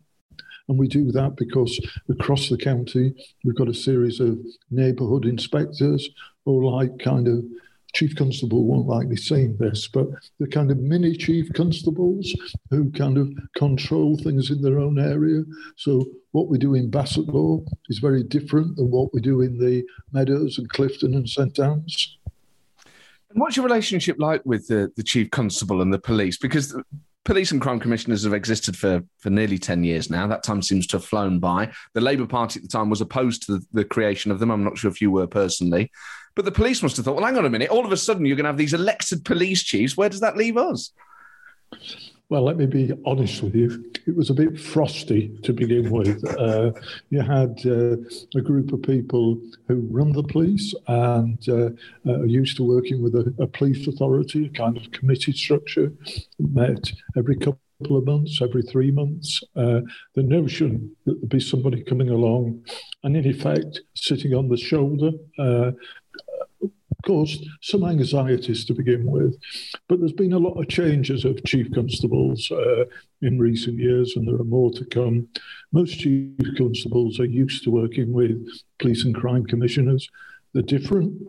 And 0.68 0.78
we 0.78 0.88
do 0.88 1.11
that 1.12 1.37
because 1.37 1.78
across 2.09 2.49
the 2.49 2.56
county, 2.56 3.14
we've 3.44 3.56
got 3.56 3.68
a 3.68 3.75
series 3.75 4.21
of 4.21 4.38
neighbourhood 4.71 5.26
inspectors 5.26 6.09
or 6.44 6.64
like 6.64 6.99
kind 6.99 7.28
of 7.28 7.44
chief 7.93 8.17
constable 8.17 8.65
won't 8.65 8.87
like 8.87 9.09
me 9.09 9.17
saying 9.17 9.57
this, 9.59 9.89
but 9.89 10.09
the 10.39 10.47
kind 10.47 10.71
of 10.71 10.79
mini 10.79 11.17
chief 11.17 11.53
constables 11.55 12.35
who 12.71 12.91
kind 12.93 13.19
of 13.19 13.31
control 13.57 14.17
things 14.17 14.51
in 14.51 14.63
their 14.63 14.79
own 14.79 14.99
area. 14.99 15.43
So 15.77 16.05
what 16.33 16.49
we 16.49 16.59
do 16.59 16.75
in 16.75 16.91
Bassetlaw 16.91 17.67
is 17.89 17.99
very 17.99 18.23
different 18.23 18.77
than 18.77 18.91
what 18.91 19.13
we 19.13 19.21
do 19.21 19.43
in 19.43 19.59
the 19.59 19.85
Meadows 20.13 20.59
and 20.59 20.69
Clifton 20.69 21.15
and 21.15 21.29
St 21.29 21.59
Anne's. 21.59 22.19
What's 23.35 23.57
your 23.57 23.65
relationship 23.65 24.17
like 24.19 24.45
with 24.45 24.69
the, 24.69 24.93
the 24.97 25.03
chief 25.03 25.31
constable 25.31 25.81
and 25.81 25.93
the 25.93 25.99
police? 25.99 26.37
Because 26.37 26.77
police 27.25 27.52
and 27.52 27.61
crime 27.61 27.79
commissioners 27.79 28.25
have 28.25 28.35
existed 28.35 28.76
for, 28.76 29.02
for 29.19 29.31
nearly 29.31 29.59
10 29.59 29.85
years 29.85 30.11
now. 30.11 30.26
That 30.26 30.43
time 30.43 30.62
seems 30.62 30.87
to 30.88 30.97
have 30.97 31.05
flown 31.05 31.38
by. 31.38 31.73
The 31.95 32.00
Labour 32.00 32.26
Party 32.26 32.59
at 32.59 32.62
the 32.62 32.69
time 32.69 32.91
was 32.91 33.00
opposed 33.00 33.47
to 33.47 33.59
the, 33.59 33.67
the 33.73 33.85
creation 33.85 34.31
of 34.31 34.38
them. 34.38 34.50
I'm 34.50 34.64
not 34.64 34.79
sure 34.79 34.91
if 34.91 35.00
you 35.00 35.11
were 35.11 35.26
personally. 35.26 35.91
But 36.35 36.45
the 36.45 36.52
police 36.52 36.83
must 36.83 36.97
have 36.97 37.05
thought, 37.05 37.17
well, 37.17 37.25
hang 37.26 37.37
on 37.37 37.45
a 37.45 37.50
minute. 37.50 37.71
All 37.71 37.85
of 37.85 37.93
a 37.93 37.97
sudden, 37.97 38.25
you're 38.25 38.37
going 38.37 38.45
to 38.45 38.50
have 38.50 38.57
these 38.57 38.75
elected 38.75 39.25
police 39.25 39.62
chiefs. 39.62 39.97
Where 39.97 40.09
does 40.09 40.21
that 40.21 40.37
leave 40.37 40.57
us? 40.57 40.93
Well, 42.29 42.45
let 42.45 42.57
me 42.57 42.67
be 42.67 42.93
honest 43.05 43.43
with 43.43 43.55
you. 43.55 43.85
It 44.07 44.17
was 44.17 44.31
a 44.31 44.35
bit 44.35 44.59
frosty 44.59 45.37
to 45.43 45.52
begin 45.52 45.91
with. 45.91 46.25
Uh, 46.38 46.73
you 47.11 47.21
had 47.21 47.61
uh, 47.67 47.97
a 48.35 48.41
group 48.41 48.73
of 48.73 48.83
people 48.83 49.38
who 49.69 49.87
run 49.91 50.12
the 50.12 50.23
police 50.23 50.75
and 50.88 51.38
uh, 51.49 51.71
are 52.11 52.26
used 52.26 52.57
to 52.57 52.62
working 52.62 53.02
with 53.02 53.14
a, 53.14 53.35
a, 53.38 53.47
police 53.47 53.87
authority, 53.87 54.47
a 54.47 54.49
kind 54.49 54.79
of 54.79 54.91
committee 54.93 55.33
structure, 55.33 55.93
met 56.38 56.91
every 57.19 57.37
couple 57.37 57.59
of 57.91 58.07
months, 58.07 58.41
every 58.41 58.62
three 58.62 58.91
months. 58.91 59.43
Uh, 59.55 59.81
the 60.14 60.23
notion 60.23 60.97
that 61.05 61.21
there'd 61.21 61.29
be 61.29 61.41
somebody 61.41 61.83
coming 61.83 62.09
along 62.09 62.64
and, 63.05 63.14
in 63.14 63.26
effect, 63.26 63.81
sitting 63.95 64.33
on 64.33 64.49
the 64.49 64.57
shoulder 64.57 65.11
uh, 65.38 65.73
caused 67.02 67.44
some 67.61 67.85
anxieties 67.85 68.64
to 68.64 68.75
begin 68.75 69.11
with. 69.11 69.37
But 69.88 70.00
there's 70.00 70.12
been 70.12 70.32
a 70.32 70.38
lot 70.38 70.61
of 70.61 70.68
changes 70.68 71.25
of 71.25 71.44
chief 71.44 71.73
constables 71.73 72.50
uh, 72.50 72.85
in 73.23 73.38
recent 73.38 73.78
years, 73.78 74.16
and 74.16 74.26
there 74.26 74.40
are 74.40 74.44
more 74.44 74.71
to 74.73 74.85
come. 74.87 75.28
Most 75.73 75.99
chief 75.99 76.30
constables 76.56 77.21
are 77.21 77.25
used 77.25 77.64
to 77.64 77.71
working 77.71 78.12
with 78.12 78.47
police 78.78 79.04
and 79.04 79.14
crime 79.14 79.44
commissioners. 79.47 80.09
They're 80.52 80.62
different. 80.62 81.21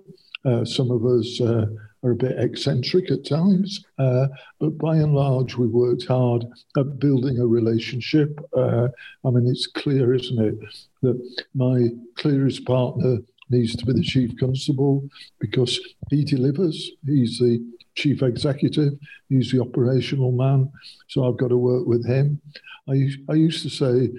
Uh, 0.45 0.65
some 0.65 0.91
of 0.91 1.05
us 1.05 1.39
uh, 1.39 1.67
are 2.03 2.11
a 2.11 2.15
bit 2.15 2.37
eccentric 2.37 3.09
at 3.09 3.25
times, 3.25 3.85
uh, 3.97 4.27
but 4.59 4.77
by 4.77 4.97
and 4.97 5.15
large, 5.15 5.55
we've 5.55 5.71
worked 5.71 6.05
hard 6.05 6.45
at 6.77 6.99
building 6.99 7.39
a 7.39 7.47
relationship. 7.47 8.37
Uh, 8.55 8.89
I 9.23 9.29
mean, 9.29 9.47
it's 9.47 9.67
clear, 9.67 10.13
isn't 10.13 10.39
it, 10.39 10.55
that 11.01 11.45
my 11.55 11.89
clearest 12.15 12.65
partner 12.65 13.19
needs 13.53 13.75
to 13.75 13.85
be 13.85 13.93
the 13.93 14.01
chief 14.01 14.31
constable 14.39 15.07
because 15.39 15.79
he 16.09 16.23
delivers. 16.23 16.91
He's 17.05 17.39
the 17.39 17.63
chief 17.95 18.21
executive. 18.21 18.93
He's 19.29 19.51
the 19.51 19.61
operational 19.61 20.31
man. 20.31 20.71
So 21.07 21.27
I've 21.27 21.37
got 21.37 21.49
to 21.49 21.57
work 21.57 21.87
with 21.87 22.05
him. 22.05 22.41
I, 22.89 23.09
I 23.29 23.35
used 23.35 23.63
to 23.63 23.69
say 23.69 24.09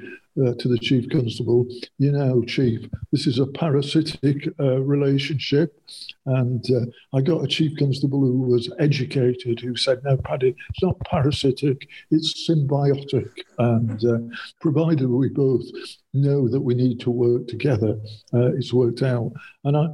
uh, 0.41 0.55
to 0.59 0.69
the 0.69 0.79
chief 0.79 1.09
constable, 1.11 1.67
you 1.99 2.13
know, 2.13 2.43
chief, 2.45 2.89
this 3.13 3.27
is 3.27 3.39
a 3.39 3.47
parasitic 3.47 4.49
uh, 4.59 4.81
relationship. 4.81 5.81
And 6.27 6.65
uh, 6.71 7.17
I 7.17 7.21
got 7.21 7.45
a 7.45 7.47
chief 7.47 7.79
constable 7.79 8.21
who 8.21 8.41
was 8.43 8.73
educated 8.79 9.61
who 9.61 9.77
said, 9.77 10.03
no, 10.05 10.17
Paddy, 10.17 10.55
it's 10.71 10.83
not 10.83 10.99
parasitic, 11.01 11.89
it's 12.11 12.49
symbiotic. 12.49 13.31
And 13.59 14.05
uh, 14.05 14.37
provided 14.61 15.09
we 15.09 15.29
both 15.29 15.65
know 16.13 16.49
that 16.49 16.61
we 16.61 16.75
need 16.75 17.01
to 17.01 17.11
work 17.11 17.47
together, 17.49 17.99
uh, 18.33 18.53
it's 18.55 18.73
worked 18.73 19.03
out. 19.03 19.33
And 19.65 19.77
I, 19.77 19.89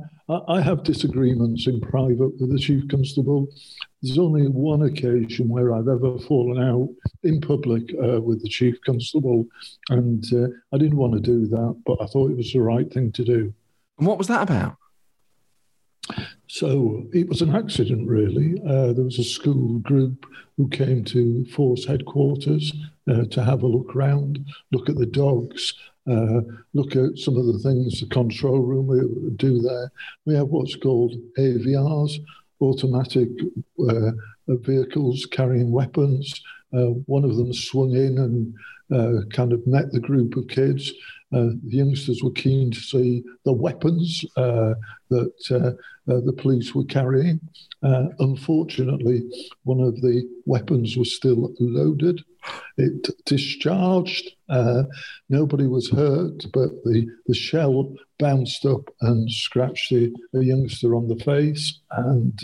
I 0.49 0.61
have 0.61 0.85
disagreements 0.85 1.67
in 1.67 1.81
private 1.81 2.41
with 2.41 2.53
the 2.53 2.59
chief 2.59 2.89
constable. 2.89 3.49
There's 4.03 4.19
only 4.19 4.49
one 4.49 4.83
occasion 4.83 5.49
where 5.49 5.75
I've 5.75 5.89
ever 5.89 6.19
fallen 6.19 6.63
out 6.63 6.89
in 7.23 7.41
public 7.41 7.93
uh, 8.03 8.21
with 8.21 8.43
the 8.43 8.49
chief 8.49 8.77
constable, 8.85 9.47
and 9.91 10.25
uh, 10.33 10.49
I 10.73 10.79
didn't 10.79 10.97
want 10.97 11.13
to 11.15 11.21
do 11.21 11.47
that, 11.49 11.83
but 11.85 12.01
I 12.01 12.07
thought 12.07 12.31
it 12.31 12.37
was 12.37 12.53
the 12.53 12.63
right 12.63 12.91
thing 12.91 13.13
to 13.13 13.25
do. 13.25 13.53
And 13.99 14.07
what 14.07 14.17
was 14.17 14.29
that 14.29 14.43
about? 14.43 14.77
So 16.47 17.07
it 17.13 17.29
was 17.29 17.43
an 17.43 17.55
accident, 17.55 18.09
really. 18.09 18.61
Uh, 18.67 18.93
there 18.95 19.05
was 19.05 19.19
a 19.19 19.25
school 19.25 19.79
group 19.81 20.27
who 20.57 20.69
came 20.69 21.05
to 21.05 21.45
force 21.47 21.85
headquarters 21.85 22.73
uh, 23.11 23.25
to 23.31 23.45
have 23.45 23.63
a 23.63 23.67
look 23.67 23.95
round, 23.95 24.45
look 24.73 24.89
at 24.89 24.97
the 24.97 25.07
dogs, 25.07 25.75
uh, 26.11 26.41
look 26.75 26.97
at 26.97 27.19
some 27.19 27.37
of 27.37 27.47
the 27.47 27.59
things 27.59 28.01
the 28.01 28.07
control 28.07 28.61
room 28.61 28.87
we 28.87 29.31
do 29.37 29.61
there. 29.61 29.93
We 30.25 30.35
have 30.35 30.49
what's 30.49 30.75
called 30.75 31.15
AVRs, 31.39 32.19
automatic 32.61 33.29
uh, 33.89 34.11
vehicles 34.49 35.27
carrying 35.31 35.71
weapons. 35.71 36.43
Uh, 36.73 36.91
one 37.07 37.25
of 37.25 37.37
them 37.37 37.53
swung 37.53 37.93
in 37.93 38.19
and 38.19 38.55
uh, 38.93 39.23
kind 39.33 39.53
of 39.53 39.67
met 39.67 39.91
the 39.93 40.01
group 40.01 40.37
of 40.37 40.49
kids. 40.49 40.93
Uh, 41.33 41.55
the 41.65 41.77
youngsters 41.77 42.23
were 42.23 42.33
keen 42.33 42.73
to 42.73 42.81
see 42.81 43.23
the 43.45 43.53
weapons 43.53 44.25
uh, 44.37 44.75
that 45.11 45.33
uh, 45.51 45.73
the 46.07 46.33
police 46.33 46.75
were 46.75 46.85
carrying. 46.85 47.41
Unfortunately, 48.19 49.23
one 49.63 49.81
of 49.81 50.01
the 50.01 50.29
weapons 50.45 50.97
was 50.97 51.15
still 51.15 51.55
loaded. 51.61 52.21
It 52.77 53.09
discharged. 53.27 54.31
nobody 55.29 55.69
was 55.69 55.89
hurt, 55.91 56.47
but 56.53 56.71
the, 56.85 57.07
the 57.27 57.35
shell 57.35 57.95
bounced 58.21 58.65
up 58.67 58.89
and 59.01 59.31
scratched 59.31 59.91
the, 59.91 60.15
the 60.33 60.45
youngster 60.45 60.95
on 60.95 61.09
the 61.09 61.23
face. 61.25 61.81
And 61.91 62.39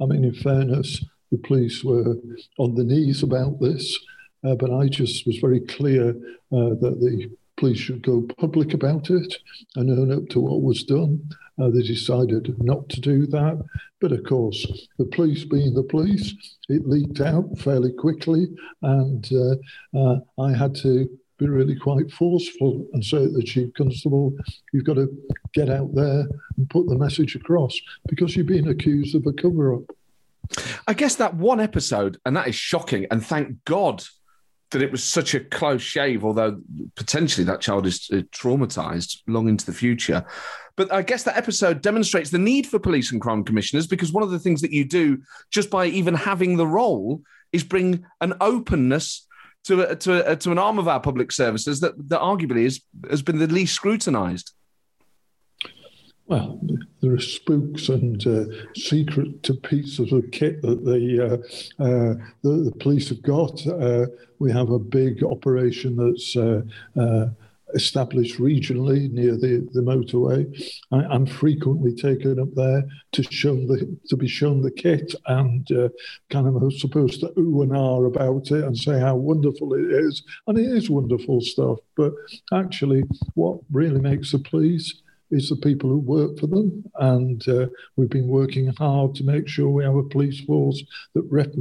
I 0.00 0.06
mean, 0.06 0.24
in 0.24 0.34
fairness, 0.34 1.04
the 1.30 1.38
police 1.38 1.84
were 1.84 2.16
on 2.58 2.74
the 2.74 2.84
knees 2.84 3.22
about 3.22 3.60
this. 3.60 3.98
Uh, 4.44 4.54
but 4.54 4.72
I 4.72 4.88
just 4.88 5.26
was 5.26 5.38
very 5.38 5.60
clear 5.60 6.10
uh, 6.10 6.74
that 6.80 6.98
the 7.00 7.30
police 7.56 7.78
should 7.78 8.02
go 8.02 8.26
public 8.38 8.74
about 8.74 9.10
it 9.10 9.36
and 9.76 9.90
own 9.90 10.12
up 10.12 10.28
to 10.30 10.40
what 10.40 10.62
was 10.62 10.82
done. 10.82 11.22
Uh, 11.60 11.70
they 11.70 11.82
decided 11.82 12.54
not 12.58 12.88
to 12.88 13.00
do 13.00 13.26
that. 13.26 13.62
But 14.00 14.12
of 14.12 14.24
course, 14.24 14.66
the 14.98 15.04
police 15.04 15.44
being 15.44 15.74
the 15.74 15.84
police, 15.84 16.34
it 16.68 16.88
leaked 16.88 17.20
out 17.20 17.56
fairly 17.58 17.92
quickly. 17.92 18.48
And 18.82 19.28
uh, 19.32 19.96
uh, 19.96 20.20
I 20.40 20.52
had 20.56 20.74
to 20.76 21.08
be 21.42 21.48
really 21.48 21.76
quite 21.76 22.10
forceful 22.10 22.86
and 22.92 23.04
say 23.04 23.18
to 23.18 23.30
the 23.30 23.42
chief 23.42 23.72
constable, 23.74 24.34
you've 24.72 24.84
got 24.84 24.94
to 24.94 25.08
get 25.54 25.68
out 25.68 25.94
there 25.94 26.26
and 26.56 26.70
put 26.70 26.88
the 26.88 26.96
message 26.96 27.34
across 27.34 27.78
because 28.08 28.36
you've 28.36 28.46
been 28.46 28.68
accused 28.68 29.14
of 29.14 29.26
a 29.26 29.32
cover 29.32 29.74
up. 29.74 29.82
I 30.86 30.94
guess 30.94 31.16
that 31.16 31.34
one 31.34 31.60
episode, 31.60 32.18
and 32.26 32.36
that 32.36 32.48
is 32.48 32.54
shocking. 32.54 33.06
And 33.10 33.24
thank 33.24 33.64
God 33.64 34.04
that 34.70 34.82
it 34.82 34.90
was 34.90 35.04
such 35.04 35.34
a 35.34 35.40
close 35.40 35.82
shave, 35.82 36.24
although 36.24 36.60
potentially 36.96 37.44
that 37.44 37.60
child 37.60 37.86
is 37.86 38.08
uh, 38.12 38.16
traumatized 38.32 39.18
long 39.26 39.48
into 39.48 39.66
the 39.66 39.72
future. 39.72 40.24
But 40.76 40.92
I 40.92 41.02
guess 41.02 41.24
that 41.24 41.36
episode 41.36 41.82
demonstrates 41.82 42.30
the 42.30 42.38
need 42.38 42.66
for 42.66 42.78
police 42.78 43.12
and 43.12 43.20
crime 43.20 43.44
commissioners 43.44 43.86
because 43.86 44.12
one 44.12 44.22
of 44.22 44.30
the 44.30 44.38
things 44.38 44.62
that 44.62 44.72
you 44.72 44.84
do 44.84 45.18
just 45.50 45.70
by 45.70 45.86
even 45.86 46.14
having 46.14 46.56
the 46.56 46.66
role 46.66 47.22
is 47.52 47.62
bring 47.62 48.04
an 48.20 48.34
openness 48.40 49.26
to 49.64 49.90
a, 49.90 49.96
to, 49.96 50.32
a, 50.32 50.36
to 50.36 50.50
an 50.50 50.58
arm 50.58 50.78
of 50.78 50.88
our 50.88 51.00
public 51.00 51.32
services 51.32 51.80
that, 51.80 51.94
that 52.08 52.20
arguably 52.20 52.64
is, 52.64 52.80
has 53.08 53.22
been 53.22 53.38
the 53.38 53.46
least 53.46 53.74
scrutinized 53.74 54.52
well, 56.32 56.58
there 57.02 57.12
are 57.12 57.20
spooks 57.20 57.90
and 57.90 58.26
uh, 58.26 58.44
secret 58.74 59.42
pieces 59.62 60.12
of 60.12 60.30
kit 60.30 60.62
that 60.62 60.82
the, 60.82 61.20
uh, 61.20 61.82
uh, 61.84 62.14
the, 62.42 62.70
the 62.70 62.72
police 62.80 63.10
have 63.10 63.22
got. 63.22 63.66
Uh, 63.66 64.06
we 64.38 64.50
have 64.50 64.70
a 64.70 64.78
big 64.78 65.22
operation 65.24 65.96
that's 65.96 66.34
uh, 66.34 66.62
uh, 66.98 67.26
established 67.74 68.38
regionally 68.38 69.10
near 69.10 69.32
the, 69.32 69.68
the 69.72 69.80
motorway. 69.80 70.46
I, 70.90 71.14
am 71.14 71.26
frequently 71.26 71.94
taken 71.94 72.38
up 72.38 72.54
there 72.54 72.84
to 73.12 73.22
show 73.24 73.54
the 73.54 73.96
to 74.08 74.16
be 74.16 74.28
shown 74.28 74.62
the 74.62 74.70
kit 74.70 75.14
and 75.26 75.66
kind 76.30 76.46
of 76.46 76.72
supposed 76.74 77.20
to 77.20 77.32
ooh 77.38 77.62
and 77.62 77.76
ah 77.76 78.02
about 78.02 78.50
it 78.50 78.64
and 78.64 78.76
say 78.76 78.98
how 78.98 79.16
wonderful 79.16 79.74
it 79.74 79.90
is, 79.90 80.22
and 80.46 80.58
it 80.58 80.66
is 80.66 80.90
wonderful 80.90 81.40
stuff. 81.40 81.78
But 81.96 82.12
actually, 82.52 83.04
what 83.34 83.58
really 83.70 84.00
makes 84.00 84.32
the 84.32 84.38
police 84.38 85.02
is 85.32 85.48
the 85.48 85.56
people 85.56 85.88
who 85.88 85.98
work 85.98 86.38
for 86.38 86.46
them. 86.46 86.84
And 86.96 87.46
uh, 87.48 87.66
we've 87.96 88.10
been 88.10 88.28
working 88.28 88.72
hard 88.78 89.14
to 89.16 89.24
make 89.24 89.48
sure 89.48 89.68
we 89.68 89.84
have 89.84 89.96
a 89.96 90.02
police 90.02 90.40
force 90.40 90.82
that 91.14 91.26
rep- 91.30 91.54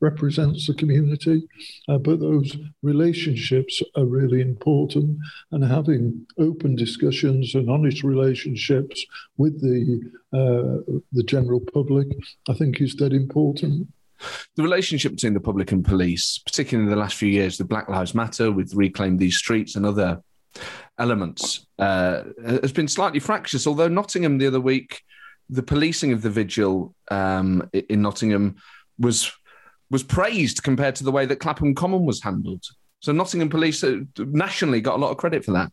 represents 0.00 0.66
the 0.66 0.74
community. 0.74 1.48
Uh, 1.88 1.98
but 1.98 2.20
those 2.20 2.56
relationships 2.82 3.82
are 3.96 4.04
really 4.04 4.40
important, 4.40 5.18
and 5.52 5.64
having 5.64 6.26
open 6.38 6.76
discussions 6.76 7.54
and 7.54 7.70
honest 7.70 8.02
relationships 8.02 9.04
with 9.36 9.60
the 9.60 10.00
uh, 10.32 10.98
the 11.12 11.22
general 11.22 11.60
public, 11.72 12.08
I 12.48 12.54
think, 12.54 12.80
is 12.80 12.94
dead 12.94 13.12
important. 13.12 13.88
The 14.56 14.62
relationship 14.62 15.12
between 15.12 15.34
the 15.34 15.40
public 15.40 15.72
and 15.72 15.84
police, 15.84 16.38
particularly 16.38 16.86
in 16.86 16.90
the 16.90 17.00
last 17.00 17.16
few 17.16 17.28
years, 17.28 17.58
the 17.58 17.64
Black 17.64 17.88
Lives 17.88 18.14
Matter 18.14 18.50
with 18.50 18.74
Reclaim 18.74 19.18
These 19.18 19.36
Streets 19.36 19.76
and 19.76 19.84
other 19.84 20.22
elements 20.98 21.66
uh, 21.78 22.22
has 22.42 22.72
been 22.72 22.88
slightly 22.88 23.20
fractious. 23.20 23.66
Although 23.66 23.88
Nottingham 23.88 24.38
the 24.38 24.46
other 24.46 24.60
week, 24.60 25.02
the 25.50 25.62
policing 25.62 26.12
of 26.12 26.22
the 26.22 26.30
vigil 26.30 26.94
um, 27.10 27.68
in 27.72 28.02
Nottingham 28.02 28.56
was 28.98 29.30
was 29.90 30.02
praised 30.02 30.62
compared 30.62 30.96
to 30.96 31.04
the 31.04 31.12
way 31.12 31.26
that 31.26 31.36
Clapham 31.36 31.74
Common 31.74 32.04
was 32.04 32.22
handled. 32.22 32.64
So 33.00 33.12
Nottingham 33.12 33.48
Police 33.48 33.84
uh, 33.84 34.00
nationally 34.18 34.80
got 34.80 34.96
a 34.96 34.98
lot 34.98 35.10
of 35.10 35.16
credit 35.16 35.44
for 35.44 35.52
that. 35.52 35.70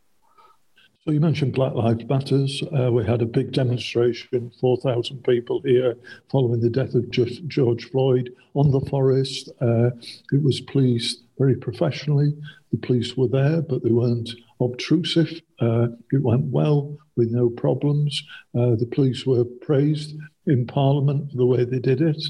So 1.03 1.11
you 1.11 1.19
mentioned 1.19 1.53
Black 1.53 1.73
Lives 1.73 2.05
Matters. 2.05 2.63
Uh, 2.79 2.89
we 2.89 3.03
had 3.03 3.21
a 3.21 3.25
big 3.25 3.51
demonstration, 3.51 4.51
4,000 4.61 5.21
people 5.23 5.61
here 5.65 5.95
following 6.31 6.61
the 6.61 6.69
death 6.69 6.95
of 6.95 7.09
George 7.09 7.89
Floyd 7.91 8.33
on 8.53 8.71
the 8.71 8.79
forest. 8.89 9.49
Uh, 9.59 9.89
it 10.31 10.41
was 10.41 10.61
policed 10.61 11.23
very 11.37 11.55
professionally. 11.55 12.33
The 12.71 12.77
police 12.77 13.17
were 13.17 13.27
there, 13.27 13.61
but 13.61 13.83
they 13.83 13.91
weren't 13.91 14.29
obtrusive. 14.61 15.41
Uh, 15.59 15.87
it 16.13 16.21
went 16.21 16.45
well 16.45 16.97
with 17.17 17.31
no 17.31 17.49
problems. 17.49 18.23
Uh, 18.57 18.75
the 18.75 18.89
police 18.89 19.25
were 19.25 19.43
praised 19.43 20.15
in 20.47 20.65
Parliament 20.65 21.31
for 21.31 21.37
the 21.37 21.45
way 21.45 21.65
they 21.65 21.79
did 21.79 21.99
it. 22.01 22.23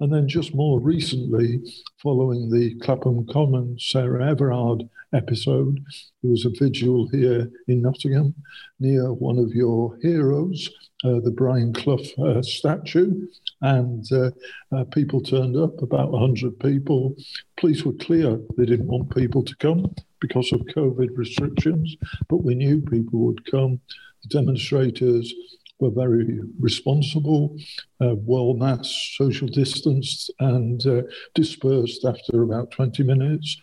And 0.00 0.10
then 0.10 0.26
just 0.26 0.54
more 0.54 0.80
recently, 0.80 1.60
following 1.98 2.50
the 2.50 2.74
Clapham 2.76 3.26
Common 3.26 3.76
Sarah 3.78 4.30
Everard 4.30 4.88
episode, 5.12 5.84
there 6.22 6.30
was 6.30 6.46
a 6.46 6.50
vigil 6.58 7.06
here 7.08 7.50
in 7.68 7.82
Nottingham 7.82 8.34
near 8.78 9.12
one 9.12 9.38
of 9.38 9.52
your 9.52 9.98
heroes, 10.00 10.70
uh, 11.04 11.20
the 11.20 11.30
Brian 11.30 11.74
Clough 11.74 11.98
uh, 12.18 12.40
statue, 12.40 13.26
and 13.60 14.10
uh, 14.10 14.30
uh 14.72 14.84
people 14.84 15.20
turned 15.20 15.56
up, 15.58 15.82
about 15.82 16.12
100 16.12 16.58
people. 16.60 17.14
Police 17.58 17.84
were 17.84 17.92
clear 17.92 18.40
they 18.56 18.64
didn't 18.64 18.86
want 18.86 19.14
people 19.14 19.44
to 19.44 19.56
come 19.56 19.94
because 20.18 20.50
of 20.52 20.60
COVID 20.62 21.10
restrictions, 21.14 21.94
but 22.28 22.38
we 22.38 22.54
knew 22.54 22.80
people 22.80 23.18
would 23.20 23.44
come. 23.50 23.80
The 24.22 24.28
demonstrators 24.28 25.32
were 25.80 25.90
very 25.90 26.40
responsible, 26.58 27.56
uh, 28.00 28.14
well 28.16 28.54
masked, 28.54 29.16
social 29.16 29.48
distanced, 29.48 30.32
and 30.40 30.86
uh, 30.86 31.02
dispersed 31.34 32.04
after 32.04 32.42
about 32.42 32.70
20 32.70 33.02
minutes. 33.02 33.56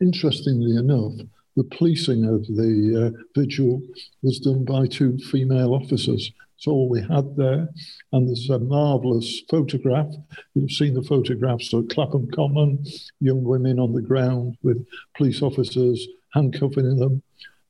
Interestingly 0.00 0.76
enough, 0.76 1.12
the 1.56 1.64
policing 1.64 2.24
of 2.24 2.46
the 2.46 3.12
uh, 3.14 3.22
vigil 3.38 3.82
was 4.22 4.38
done 4.38 4.64
by 4.64 4.86
two 4.86 5.18
female 5.30 5.74
officers. 5.74 6.32
That's 6.60 6.66
all 6.66 6.88
we 6.88 7.00
had 7.00 7.36
there. 7.36 7.68
And 8.12 8.28
there's 8.28 8.50
a 8.50 8.58
marvellous 8.58 9.42
photograph. 9.50 10.12
You've 10.54 10.70
seen 10.70 10.94
the 10.94 11.02
photographs 11.02 11.72
of 11.72 11.88
Clapham 11.88 12.30
Common, 12.32 12.84
young 13.20 13.42
women 13.44 13.78
on 13.78 13.92
the 13.92 14.02
ground 14.02 14.56
with 14.62 14.86
police 15.16 15.42
officers 15.42 16.06
handcuffing 16.34 16.96
them. 16.96 17.22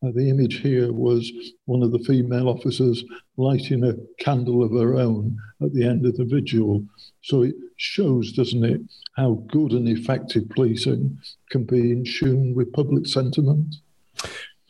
Uh, 0.02 0.10
the 0.14 0.30
image 0.30 0.60
here 0.60 0.92
was 0.92 1.30
one 1.66 1.82
of 1.82 1.92
the 1.92 1.98
female 1.98 2.48
officers 2.48 3.04
lighting 3.36 3.84
a 3.84 3.94
candle 4.22 4.62
of 4.62 4.72
her 4.72 4.94
own 4.96 5.36
at 5.62 5.74
the 5.74 5.84
end 5.84 6.06
of 6.06 6.16
the 6.16 6.24
vigil. 6.24 6.82
So 7.22 7.42
it 7.42 7.54
shows, 7.76 8.32
doesn't 8.32 8.64
it, 8.64 8.80
how 9.16 9.44
good 9.48 9.72
and 9.72 9.86
effective 9.88 10.48
policing 10.48 11.18
can 11.50 11.64
be 11.64 11.92
in 11.92 12.04
tune 12.04 12.54
with 12.54 12.72
public 12.72 13.06
sentiment. 13.06 13.76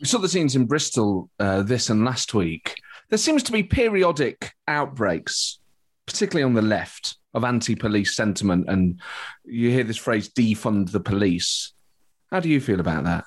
We 0.01 0.07
saw 0.07 0.17
the 0.17 0.27
scenes 0.27 0.55
in 0.55 0.65
Bristol 0.65 1.29
uh, 1.39 1.61
this 1.61 1.89
and 1.89 2.03
last 2.03 2.33
week. 2.33 2.75
There 3.09 3.17
seems 3.17 3.43
to 3.43 3.51
be 3.53 3.63
periodic 3.63 4.53
outbreaks, 4.67 5.59
particularly 6.05 6.43
on 6.43 6.55
the 6.55 6.61
left, 6.61 7.17
of 7.33 7.45
anti 7.45 7.75
police 7.75 8.15
sentiment. 8.15 8.65
And 8.67 8.99
you 9.45 9.69
hear 9.69 9.83
this 9.85 9.97
phrase 9.97 10.29
defund 10.29 10.91
the 10.91 10.99
police. 10.99 11.73
How 12.31 12.41
do 12.41 12.49
you 12.49 12.59
feel 12.59 12.79
about 12.79 13.05
that? 13.05 13.23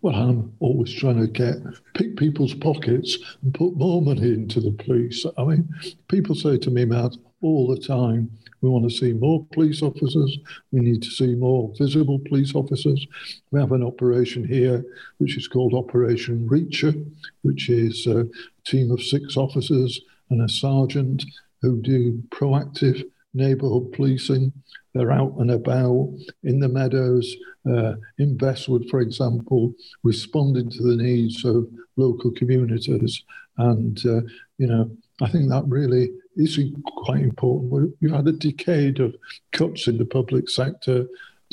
Well, 0.00 0.14
I'm 0.14 0.52
always 0.60 0.92
trying 0.94 1.20
to 1.20 1.26
get 1.26 1.56
pick 1.94 2.16
people's 2.16 2.54
pockets 2.54 3.18
and 3.42 3.52
put 3.52 3.76
more 3.76 4.00
money 4.00 4.32
into 4.32 4.60
the 4.60 4.70
police. 4.70 5.26
I 5.36 5.44
mean, 5.44 5.68
people 6.06 6.36
say 6.36 6.56
to 6.58 6.70
me, 6.70 6.84
Matt, 6.84 7.16
all 7.40 7.66
the 7.66 7.80
time, 7.80 8.30
we 8.60 8.68
want 8.68 8.88
to 8.88 8.96
see 8.96 9.12
more 9.12 9.44
police 9.52 9.82
officers. 9.82 10.38
We 10.70 10.80
need 10.80 11.02
to 11.02 11.10
see 11.10 11.34
more 11.34 11.72
visible 11.76 12.20
police 12.28 12.54
officers. 12.54 13.04
We 13.50 13.58
have 13.58 13.72
an 13.72 13.82
operation 13.82 14.46
here 14.46 14.84
which 15.18 15.36
is 15.36 15.48
called 15.48 15.74
Operation 15.74 16.48
Reacher, 16.48 16.94
which 17.42 17.68
is 17.68 18.06
a 18.06 18.28
team 18.64 18.92
of 18.92 19.02
six 19.02 19.36
officers 19.36 20.00
and 20.30 20.42
a 20.42 20.48
sergeant 20.48 21.24
who 21.60 21.82
do 21.82 22.22
proactive 22.30 23.04
neighbourhood 23.34 23.92
policing. 23.92 24.52
They're 24.98 25.12
out 25.12 25.34
and 25.38 25.52
about 25.52 26.12
in 26.42 26.58
the 26.58 26.68
meadows, 26.68 27.36
uh, 27.70 27.94
in 28.18 28.36
Bestwood, 28.36 28.90
for 28.90 29.00
example, 29.00 29.72
responding 30.02 30.68
to 30.70 30.82
the 30.82 30.96
needs 30.96 31.44
of 31.44 31.68
local 31.96 32.32
communities. 32.32 33.22
And, 33.58 33.96
uh, 34.04 34.22
you 34.58 34.66
know, 34.66 34.90
I 35.20 35.28
think 35.28 35.48
that 35.50 35.64
really 35.68 36.10
is 36.34 36.58
quite 36.84 37.22
important. 37.22 37.94
We've 38.00 38.10
had 38.10 38.26
a 38.26 38.32
decade 38.32 38.98
of 38.98 39.14
cuts 39.52 39.86
in 39.86 39.98
the 39.98 40.04
public 40.04 40.48
sector, 40.48 41.06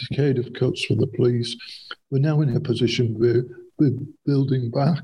decade 0.09 0.39
of 0.39 0.51
cuts 0.53 0.83
for 0.85 0.95
the 0.95 1.05
police. 1.05 1.55
We're 2.09 2.17
now 2.17 2.41
in 2.41 2.55
a 2.55 2.59
position 2.59 3.13
where 3.19 3.43
we're 3.77 3.99
building 4.25 4.71
back. 4.71 5.03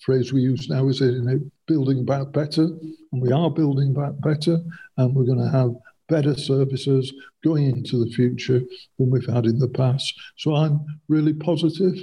Phrase 0.00 0.32
we 0.32 0.40
use 0.40 0.70
now 0.70 0.88
is 0.88 1.02
in 1.02 1.50
building 1.66 2.06
back 2.06 2.32
better, 2.32 2.64
and 3.12 3.20
we 3.20 3.30
are 3.30 3.50
building 3.50 3.92
back 3.92 4.12
better, 4.22 4.58
and 4.96 5.14
we're 5.14 5.24
going 5.24 5.44
to 5.44 5.50
have 5.50 5.74
better 6.08 6.34
services 6.34 7.12
going 7.42 7.64
into 7.64 8.04
the 8.04 8.10
future 8.10 8.62
than 8.98 9.10
we've 9.10 9.26
had 9.26 9.46
in 9.46 9.58
the 9.58 9.68
past. 9.68 10.12
So 10.36 10.54
I'm 10.54 10.80
really 11.08 11.32
positive, 11.32 11.94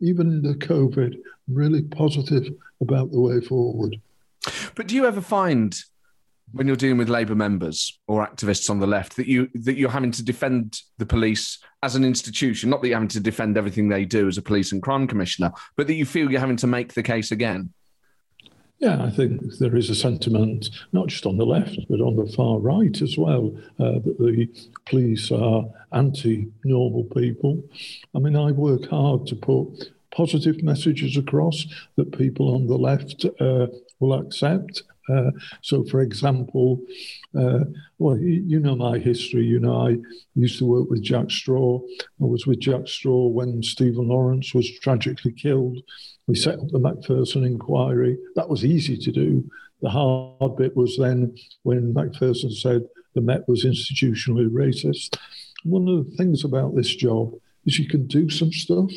even 0.00 0.28
in 0.28 0.42
the 0.42 0.54
COVID, 0.54 1.14
I'm 1.14 1.54
really 1.54 1.82
positive 1.82 2.48
about 2.80 3.10
the 3.10 3.20
way 3.20 3.40
forward. 3.40 3.96
But 4.74 4.88
do 4.88 4.94
you 4.94 5.06
ever 5.06 5.20
find 5.20 5.78
when 6.52 6.66
you're 6.66 6.76
dealing 6.76 6.98
with 6.98 7.08
Labour 7.08 7.34
members 7.34 7.98
or 8.06 8.26
activists 8.26 8.68
on 8.68 8.78
the 8.78 8.86
left 8.86 9.16
that 9.16 9.26
you 9.26 9.48
that 9.54 9.76
you're 9.76 9.90
having 9.90 10.10
to 10.12 10.22
defend 10.22 10.80
the 10.98 11.06
police 11.06 11.58
as 11.82 11.96
an 11.96 12.04
institution, 12.04 12.70
not 12.70 12.82
that 12.82 12.88
you're 12.88 12.96
having 12.96 13.08
to 13.08 13.20
defend 13.20 13.56
everything 13.56 13.88
they 13.88 14.04
do 14.04 14.28
as 14.28 14.38
a 14.38 14.42
police 14.42 14.72
and 14.72 14.82
crime 14.82 15.06
commissioner, 15.06 15.50
but 15.76 15.86
that 15.86 15.94
you 15.94 16.04
feel 16.04 16.30
you're 16.30 16.40
having 16.40 16.56
to 16.56 16.66
make 16.66 16.92
the 16.92 17.02
case 17.02 17.32
again? 17.32 17.72
Yeah, 18.82 19.00
I 19.00 19.10
think 19.10 19.58
there 19.60 19.76
is 19.76 19.90
a 19.90 19.94
sentiment, 19.94 20.70
not 20.92 21.06
just 21.06 21.24
on 21.24 21.36
the 21.36 21.46
left, 21.46 21.78
but 21.88 22.00
on 22.00 22.16
the 22.16 22.26
far 22.26 22.58
right 22.58 23.00
as 23.00 23.16
well, 23.16 23.56
uh, 23.78 24.00
that 24.00 24.16
the 24.18 24.48
police 24.86 25.30
are 25.30 25.62
anti 25.92 26.48
normal 26.64 27.04
people. 27.04 27.62
I 28.12 28.18
mean, 28.18 28.34
I 28.34 28.50
work 28.50 28.90
hard 28.90 29.28
to 29.28 29.36
put 29.36 29.92
positive 30.10 30.64
messages 30.64 31.16
across 31.16 31.64
that 31.94 32.18
people 32.18 32.52
on 32.56 32.66
the 32.66 32.76
left 32.76 33.24
uh, 33.40 33.68
will 34.00 34.14
accept. 34.14 34.82
Uh, 35.08 35.30
so, 35.62 35.84
for 35.84 36.00
example, 36.00 36.80
uh, 37.38 37.60
well, 37.98 38.16
you, 38.16 38.44
you, 38.46 38.60
know 38.60 38.76
my 38.76 38.98
history. 38.98 39.44
You 39.44 39.58
know, 39.58 39.88
I 39.88 39.96
used 40.34 40.58
to 40.58 40.66
work 40.66 40.88
with 40.88 41.02
Jack 41.02 41.30
Straw. 41.30 41.80
I 42.20 42.24
was 42.24 42.46
with 42.46 42.60
Jack 42.60 42.86
Straw 42.86 43.26
when 43.26 43.62
Stephen 43.62 44.08
Lawrence 44.08 44.54
was 44.54 44.70
tragically 44.78 45.32
killed. 45.32 45.78
We 46.26 46.36
set 46.36 46.60
up 46.60 46.68
the 46.68 46.78
Macpherson 46.78 47.44
inquiry. 47.44 48.16
That 48.36 48.48
was 48.48 48.64
easy 48.64 48.96
to 48.96 49.10
do. 49.10 49.44
The 49.80 49.90
hard 49.90 50.56
bit 50.56 50.76
was 50.76 50.96
then 50.96 51.36
when 51.64 51.92
Macpherson 51.92 52.52
said 52.52 52.82
the 53.14 53.20
Met 53.20 53.48
was 53.48 53.64
institutionally 53.64 54.48
racist. 54.48 55.18
One 55.64 55.88
of 55.88 56.08
the 56.08 56.16
things 56.16 56.44
about 56.44 56.76
this 56.76 56.94
job 56.94 57.34
is 57.66 57.78
you 57.78 57.88
can 57.88 58.06
do 58.06 58.30
some 58.30 58.52
stuff. 58.52 58.90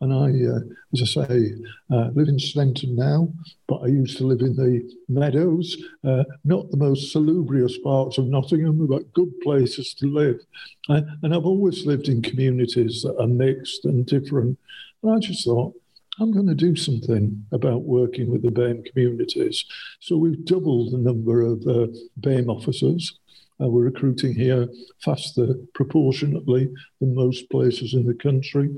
And 0.00 0.12
I, 0.12 0.28
uh, 0.46 0.60
as 0.92 1.02
I 1.02 1.26
say, 1.26 1.54
uh, 1.90 2.10
live 2.14 2.28
in 2.28 2.36
Sneinton 2.36 2.94
now, 2.94 3.32
but 3.66 3.82
I 3.82 3.86
used 3.86 4.16
to 4.18 4.26
live 4.26 4.40
in 4.40 4.54
the 4.54 4.88
Meadows, 5.08 5.76
uh, 6.04 6.24
not 6.44 6.70
the 6.70 6.76
most 6.76 7.10
salubrious 7.12 7.78
parts 7.78 8.16
of 8.16 8.26
Nottingham, 8.26 8.86
but 8.86 9.12
good 9.12 9.32
places 9.40 9.94
to 9.94 10.06
live. 10.06 10.40
and 10.88 11.34
I've 11.34 11.46
always 11.46 11.84
lived 11.84 12.08
in 12.08 12.22
communities 12.22 13.02
that 13.02 13.20
are 13.20 13.26
mixed 13.26 13.84
and 13.84 14.06
different. 14.06 14.58
And 15.02 15.12
I 15.12 15.18
just 15.18 15.44
thought, 15.44 15.74
I'm 16.20 16.32
going 16.32 16.48
to 16.48 16.54
do 16.54 16.74
something 16.74 17.46
about 17.52 17.82
working 17.82 18.30
with 18.30 18.42
the 18.42 18.50
BAME 18.50 18.84
communities. 18.86 19.64
So 20.00 20.16
we've 20.16 20.44
doubled 20.44 20.92
the 20.92 20.98
number 20.98 21.42
of 21.42 21.62
uh, 21.66 21.86
BAME 22.20 22.48
officers. 22.48 23.18
Uh, 23.60 23.68
we're 23.68 23.84
recruiting 23.84 24.34
here 24.34 24.68
faster 25.02 25.54
proportionately 25.74 26.68
than 27.00 27.14
most 27.14 27.50
places 27.50 27.94
in 27.94 28.04
the 28.06 28.14
country. 28.14 28.70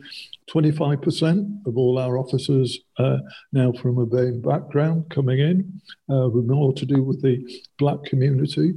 25% 0.51 1.67
of 1.67 1.77
all 1.77 1.99
our 1.99 2.19
officers 2.19 2.79
uh, 2.99 3.19
now 3.53 3.73
from 3.73 3.99
a 3.99 4.07
BAME 4.07 4.43
background 4.43 5.09
coming 5.11 5.39
in, 5.39 5.81
uh, 6.13 6.29
with 6.29 6.47
more 6.47 6.73
to 6.73 6.87
do 6.87 7.03
with 7.03 7.23
the 7.23 7.45
black 7.79 8.03
community. 8.05 8.75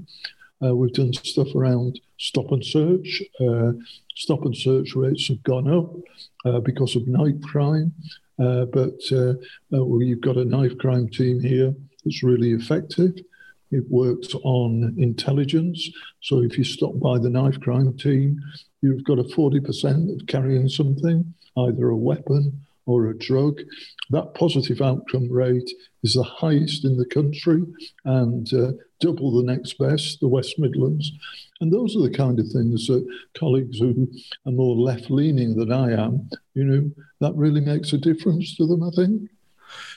Uh, 0.63 0.75
we've 0.75 0.93
done 0.93 1.13
stuff 1.13 1.53
around 1.55 1.99
stop 2.17 2.51
and 2.51 2.63
search. 2.63 3.21
Uh, 3.39 3.73
stop 4.15 4.43
and 4.45 4.55
search 4.55 4.95
rates 4.95 5.27
have 5.27 5.43
gone 5.43 5.69
up 5.69 5.91
uh, 6.45 6.59
because 6.59 6.95
of 6.95 7.07
knife 7.07 7.41
crime. 7.41 7.93
Uh, 8.39 8.65
but 8.65 8.99
uh, 9.11 9.33
uh, 9.75 9.83
we've 9.83 10.21
got 10.21 10.37
a 10.37 10.45
knife 10.45 10.77
crime 10.77 11.07
team 11.09 11.39
here 11.39 11.73
that's 12.03 12.23
really 12.23 12.51
effective. 12.51 13.13
It 13.73 13.89
works 13.89 14.35
on 14.43 14.95
intelligence. 14.97 15.89
So 16.21 16.41
if 16.43 16.57
you 16.57 16.63
stop 16.63 16.99
by 16.99 17.17
the 17.19 17.29
knife 17.29 17.59
crime 17.59 17.97
team, 17.97 18.39
you've 18.81 19.03
got 19.03 19.19
a 19.19 19.23
40% 19.23 20.13
of 20.13 20.27
carrying 20.27 20.67
something, 20.69 21.33
either 21.57 21.89
a 21.89 21.97
weapon 21.97 22.61
or 22.85 23.07
a 23.07 23.17
drug. 23.17 23.61
That 24.09 24.33
positive 24.33 24.81
outcome 24.81 25.31
rate 25.31 25.69
is 26.03 26.13
the 26.13 26.23
highest 26.23 26.83
in 26.85 26.97
the 26.97 27.05
country 27.05 27.63
and 28.05 28.53
uh, 28.53 28.71
double 28.99 29.31
the 29.31 29.51
next 29.51 29.77
best, 29.77 30.19
the 30.19 30.27
West 30.27 30.59
Midlands. 30.59 31.11
And 31.61 31.71
those 31.71 31.95
are 31.95 32.01
the 32.01 32.15
kind 32.15 32.39
of 32.39 32.47
things 32.47 32.87
that 32.87 33.07
colleagues 33.37 33.79
who 33.79 34.07
are 34.45 34.51
more 34.51 34.75
left 34.75 35.09
leaning 35.09 35.55
than 35.55 35.71
I 35.71 35.93
am, 35.93 36.29
you 36.53 36.63
know, 36.65 36.91
that 37.21 37.35
really 37.35 37.61
makes 37.61 37.93
a 37.93 37.97
difference 37.97 38.55
to 38.57 38.67
them, 38.67 38.83
I 38.83 38.89
think. 38.95 39.29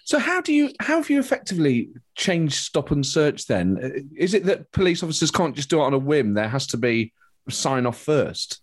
So 0.07 0.21
how 0.21 0.41
do 0.41 0.53
you 0.53 0.71
how 0.79 0.99
have 0.99 1.11
you 1.11 1.19
effectively 1.19 1.91
changed 2.15 2.55
stop 2.55 2.93
and 2.93 3.05
search 3.05 3.47
then? 3.47 4.09
Is 4.17 4.35
it 4.35 4.45
that 4.45 4.71
police 4.71 5.03
officers 5.03 5.33
can't 5.33 5.57
just 5.57 5.69
do 5.69 5.81
it 5.81 5.85
on 5.85 5.95
a 5.95 5.99
whim? 5.99 6.35
There 6.35 6.49
has 6.49 6.69
to 6.69 6.77
be 6.77 7.13
sign 7.51 7.87
off 7.87 7.99
first. 7.99 8.61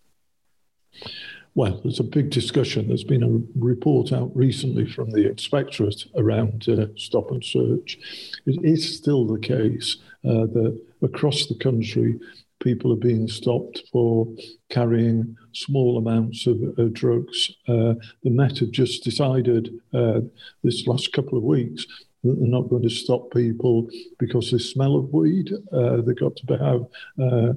Well, 1.54 1.82
there's 1.84 2.00
a 2.00 2.04
big 2.04 2.30
discussion. 2.30 2.88
There's 2.88 3.04
been 3.04 3.22
a 3.22 3.60
report 3.62 4.10
out 4.10 4.34
recently 4.34 4.90
from 4.90 5.10
the 5.10 5.28
inspectorate 5.28 6.06
around 6.16 6.66
uh, 6.66 6.86
stop 6.96 7.30
and 7.30 7.44
search. 7.44 7.98
It 8.46 8.64
is 8.64 8.96
still 8.96 9.26
the 9.26 9.38
case 9.38 9.98
uh, 10.24 10.46
that 10.46 10.80
across 11.02 11.46
the 11.46 11.56
country, 11.56 12.18
people 12.60 12.92
are 12.92 12.96
being 12.96 13.28
stopped 13.28 13.82
for 13.92 14.26
carrying 14.70 15.36
small 15.52 15.98
amounts 15.98 16.46
of, 16.46 16.58
drugs. 16.92 17.50
Uh, 17.68 17.94
the 18.22 18.30
Met 18.30 18.58
have 18.58 18.70
just 18.70 19.04
decided 19.04 19.70
uh, 19.92 20.20
this 20.62 20.86
last 20.86 21.12
couple 21.12 21.36
of 21.36 21.44
weeks 21.44 21.86
that 22.22 22.38
they're 22.38 22.48
not 22.48 22.68
going 22.68 22.82
to 22.82 22.90
stop 22.90 23.30
people 23.32 23.88
because 24.18 24.50
they 24.50 24.58
smell 24.58 24.96
of 24.96 25.12
weed. 25.12 25.50
Uh, 25.72 26.00
they've 26.00 26.18
got 26.18 26.36
to 26.36 26.56
have, 26.56 26.86
uh, 27.20 27.52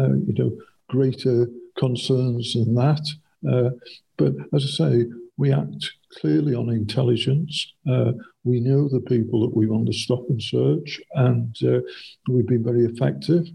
uh, 0.00 0.14
you 0.26 0.34
know, 0.36 0.52
greater 0.88 1.46
concerns 1.76 2.54
than 2.54 2.74
that. 2.74 3.06
Uh, 3.48 3.70
but 4.16 4.34
as 4.52 4.64
I 4.64 4.88
say, 4.88 5.06
we 5.36 5.52
act 5.52 5.92
clearly 6.20 6.54
on 6.54 6.68
intelligence. 6.70 7.72
Uh, 7.88 8.12
we 8.44 8.60
know 8.60 8.88
the 8.88 9.00
people 9.00 9.40
that 9.42 9.56
we 9.56 9.66
want 9.66 9.86
to 9.86 9.92
stop 9.92 10.24
and 10.28 10.42
search, 10.42 11.00
and 11.14 11.56
uh, 11.64 11.80
we've 12.28 12.46
been 12.46 12.64
very 12.64 12.84
effective. 12.84 13.46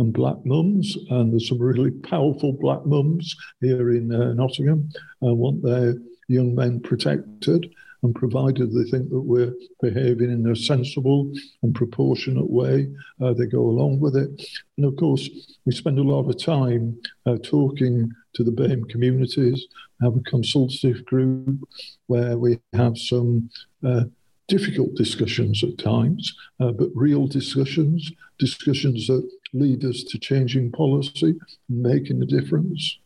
And 0.00 0.14
black 0.14 0.36
mums, 0.46 0.96
and 1.10 1.30
there's 1.30 1.48
some 1.48 1.58
really 1.58 1.90
powerful 1.90 2.52
black 2.52 2.86
mums 2.86 3.36
here 3.60 3.90
in 3.90 4.10
uh, 4.10 4.32
Nottingham, 4.32 4.88
want 5.20 5.62
their 5.62 5.94
young 6.26 6.54
men 6.54 6.80
protected 6.80 7.70
and 8.02 8.14
provided 8.14 8.72
they 8.72 8.90
think 8.90 9.10
that 9.10 9.20
we're 9.20 9.52
behaving 9.82 10.30
in 10.30 10.50
a 10.50 10.56
sensible 10.56 11.30
and 11.62 11.74
proportionate 11.74 12.48
way, 12.48 12.88
uh, 13.20 13.34
they 13.34 13.46
go 13.46 13.60
along 13.60 14.00
with 14.00 14.16
it. 14.16 14.30
And 14.78 14.86
of 14.86 14.96
course, 14.96 15.28
we 15.66 15.72
spend 15.72 15.98
a 15.98 16.02
lot 16.02 16.28
of 16.28 16.42
time 16.42 16.98
uh, 17.26 17.36
talking 17.42 18.10
to 18.34 18.44
the 18.44 18.52
BAME 18.52 18.88
communities, 18.88 19.66
have 20.00 20.16
a 20.16 20.20
consultative 20.20 21.04
group 21.04 21.60
where 22.06 22.38
we 22.38 22.58
have 22.72 22.96
some 22.96 23.50
uh, 23.86 24.04
difficult 24.48 24.94
discussions 24.94 25.62
at 25.62 25.78
times, 25.78 26.34
uh, 26.58 26.72
but 26.72 26.88
real 26.94 27.26
discussions, 27.26 28.10
discussions 28.38 29.06
that 29.06 29.28
lead 29.52 29.84
us 29.84 30.02
to 30.04 30.18
changing 30.18 30.72
policy 30.72 31.34
and 31.68 31.82
making 31.82 32.22
a 32.22 32.26
difference. 32.26 32.98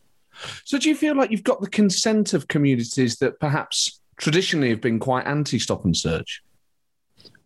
So, 0.63 0.77
do 0.77 0.89
you 0.89 0.95
feel 0.95 1.15
like 1.15 1.31
you've 1.31 1.43
got 1.43 1.61
the 1.61 1.69
consent 1.69 2.33
of 2.33 2.47
communities 2.47 3.17
that 3.17 3.39
perhaps 3.39 3.99
traditionally 4.17 4.69
have 4.69 4.81
been 4.81 4.99
quite 4.99 5.25
anti 5.25 5.59
stop 5.59 5.85
and 5.85 5.95
search? 5.95 6.43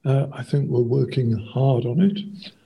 Uh, 0.05 0.27
I 0.31 0.43
think 0.43 0.69
we're 0.69 0.81
working 0.81 1.37
hard 1.37 1.85
on 1.85 2.01
it. 2.01 2.19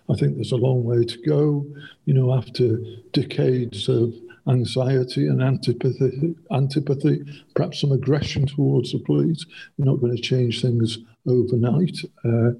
I 0.09 0.15
think 0.15 0.35
there's 0.35 0.51
a 0.51 0.57
long 0.57 0.83
way 0.83 1.03
to 1.03 1.17
go. 1.23 1.65
You 2.05 2.13
know, 2.13 2.33
after 2.33 2.77
decades 3.11 3.89
of 3.89 4.13
anxiety 4.47 5.27
and 5.27 5.41
antipathy, 5.41 6.35
antipathy, 6.51 7.23
perhaps 7.55 7.81
some 7.81 7.91
aggression 7.91 8.45
towards 8.45 8.91
the 8.91 8.99
police. 8.99 9.45
We're 9.77 9.91
not 9.91 10.01
going 10.01 10.15
to 10.15 10.21
change 10.21 10.61
things 10.61 10.99
overnight. 11.27 11.97
Uh, 12.25 12.51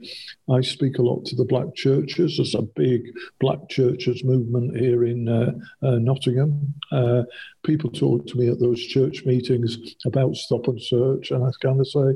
I 0.54 0.62
speak 0.62 0.98
a 0.98 1.02
lot 1.02 1.26
to 1.26 1.36
the 1.36 1.46
black 1.46 1.76
churches. 1.76 2.38
There's 2.38 2.56
a 2.56 2.62
big 2.62 3.02
black 3.40 3.70
churches 3.70 4.24
movement 4.24 4.78
here 4.78 5.04
in 5.06 5.28
uh, 5.28 5.52
uh, 5.86 6.00
Nottingham. 6.00 6.74
Uh, 6.92 7.24
people 7.64 7.90
talk 7.90 8.28
to 8.28 8.38
me 8.38 8.50
at 8.50 8.60
those 8.60 8.82
church 8.82 9.26
meetings 9.26 9.78
about 10.06 10.36
stop 10.36 10.68
and 10.68 10.82
search, 10.82 11.32
and 11.32 11.44
I 11.44 11.50
kind 11.62 11.80
of 11.80 11.88
say, 11.88 12.14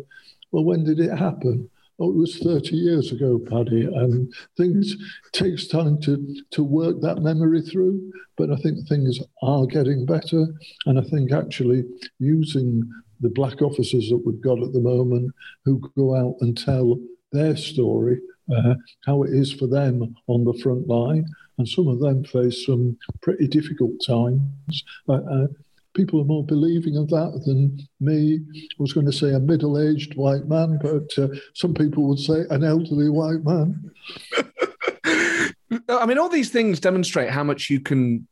well, 0.52 0.64
when 0.64 0.84
did 0.84 1.00
it 1.00 1.18
happen? 1.18 1.70
oh, 2.00 2.10
it 2.10 2.16
was 2.16 2.38
30 2.38 2.76
years 2.76 3.12
ago, 3.12 3.40
Paddy, 3.40 3.86
and 3.86 4.34
things 4.56 4.96
takes 5.32 5.68
time 5.68 6.00
to, 6.02 6.36
to 6.52 6.64
work 6.64 7.02
that 7.02 7.22
memory 7.22 7.62
through. 7.62 8.12
But 8.38 8.52
I 8.52 8.56
think 8.58 8.88
things 8.88 9.20
are 9.42 9.66
getting 9.66 10.06
better. 10.06 10.46
And 10.86 11.00
I 11.00 11.04
think 11.04 11.32
actually 11.32 11.84
using 12.20 12.90
the 13.20 13.30
black 13.30 13.62
officers 13.62 14.10
that 14.10 14.22
we've 14.26 14.42
got 14.42 14.62
at 14.62 14.74
the 14.74 14.80
moment 14.80 15.34
who 15.66 15.80
go 15.96 16.16
out 16.16 16.36
and 16.42 16.58
tell 16.58 17.00
their 17.32 17.56
story, 17.56 18.20
uh, 18.56 18.76
how 19.06 19.24
it 19.24 19.34
is 19.34 19.52
for 19.52 19.68
them 19.68 20.16
on 20.28 20.44
the 20.44 20.58
front 20.62 20.88
line. 20.88 21.26
And 21.58 21.68
some 21.68 21.88
of 21.88 22.00
them 22.00 22.24
face 22.24 22.66
some 22.66 22.98
pretty 23.22 23.48
difficult 23.48 23.94
times. 24.06 24.84
Uh, 25.10 25.14
uh, 25.14 25.48
people 25.94 26.22
are 26.22 26.26
more 26.26 26.46
believing 26.46 26.96
of 26.98 27.10
that 27.10 27.42
than 27.46 27.80
me. 28.00 28.40
I 28.56 28.76
was 28.78 28.94
going 28.94 29.08
to 29.08 29.12
say 29.12 29.34
a 29.34 29.40
middle 29.40 29.80
aged 29.80 30.16
white 30.16 30.48
man, 30.48 30.80
but 30.82 31.18
uh, 31.18 31.30
some 31.54 31.74
people 31.74 32.08
would 32.08 32.20
say 32.20 32.46
an 32.52 32.64
elderly 32.64 33.10
white 33.10 33.44
man. 33.44 33.92
I 35.90 36.06
mean, 36.06 36.18
all 36.18 36.30
these 36.30 36.52
things 36.52 36.80
demonstrate 36.80 37.30
how 37.30 37.44
much 37.44 37.70
you 37.70 37.80
can 37.80 38.28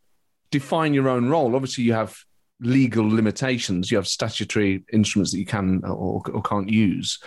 define 0.51 0.93
your 0.93 1.09
own 1.09 1.27
role. 1.27 1.55
Obviously, 1.55 1.83
you 1.83 1.93
have 1.93 2.17
legal 2.59 3.07
limitations, 3.07 3.91
you 3.91 3.97
have 3.97 4.07
statutory 4.07 4.83
instruments 4.93 5.31
that 5.31 5.39
you 5.39 5.45
can 5.45 5.81
or, 5.83 6.21
or 6.31 6.41
can't 6.41 6.69
use. 6.69 7.19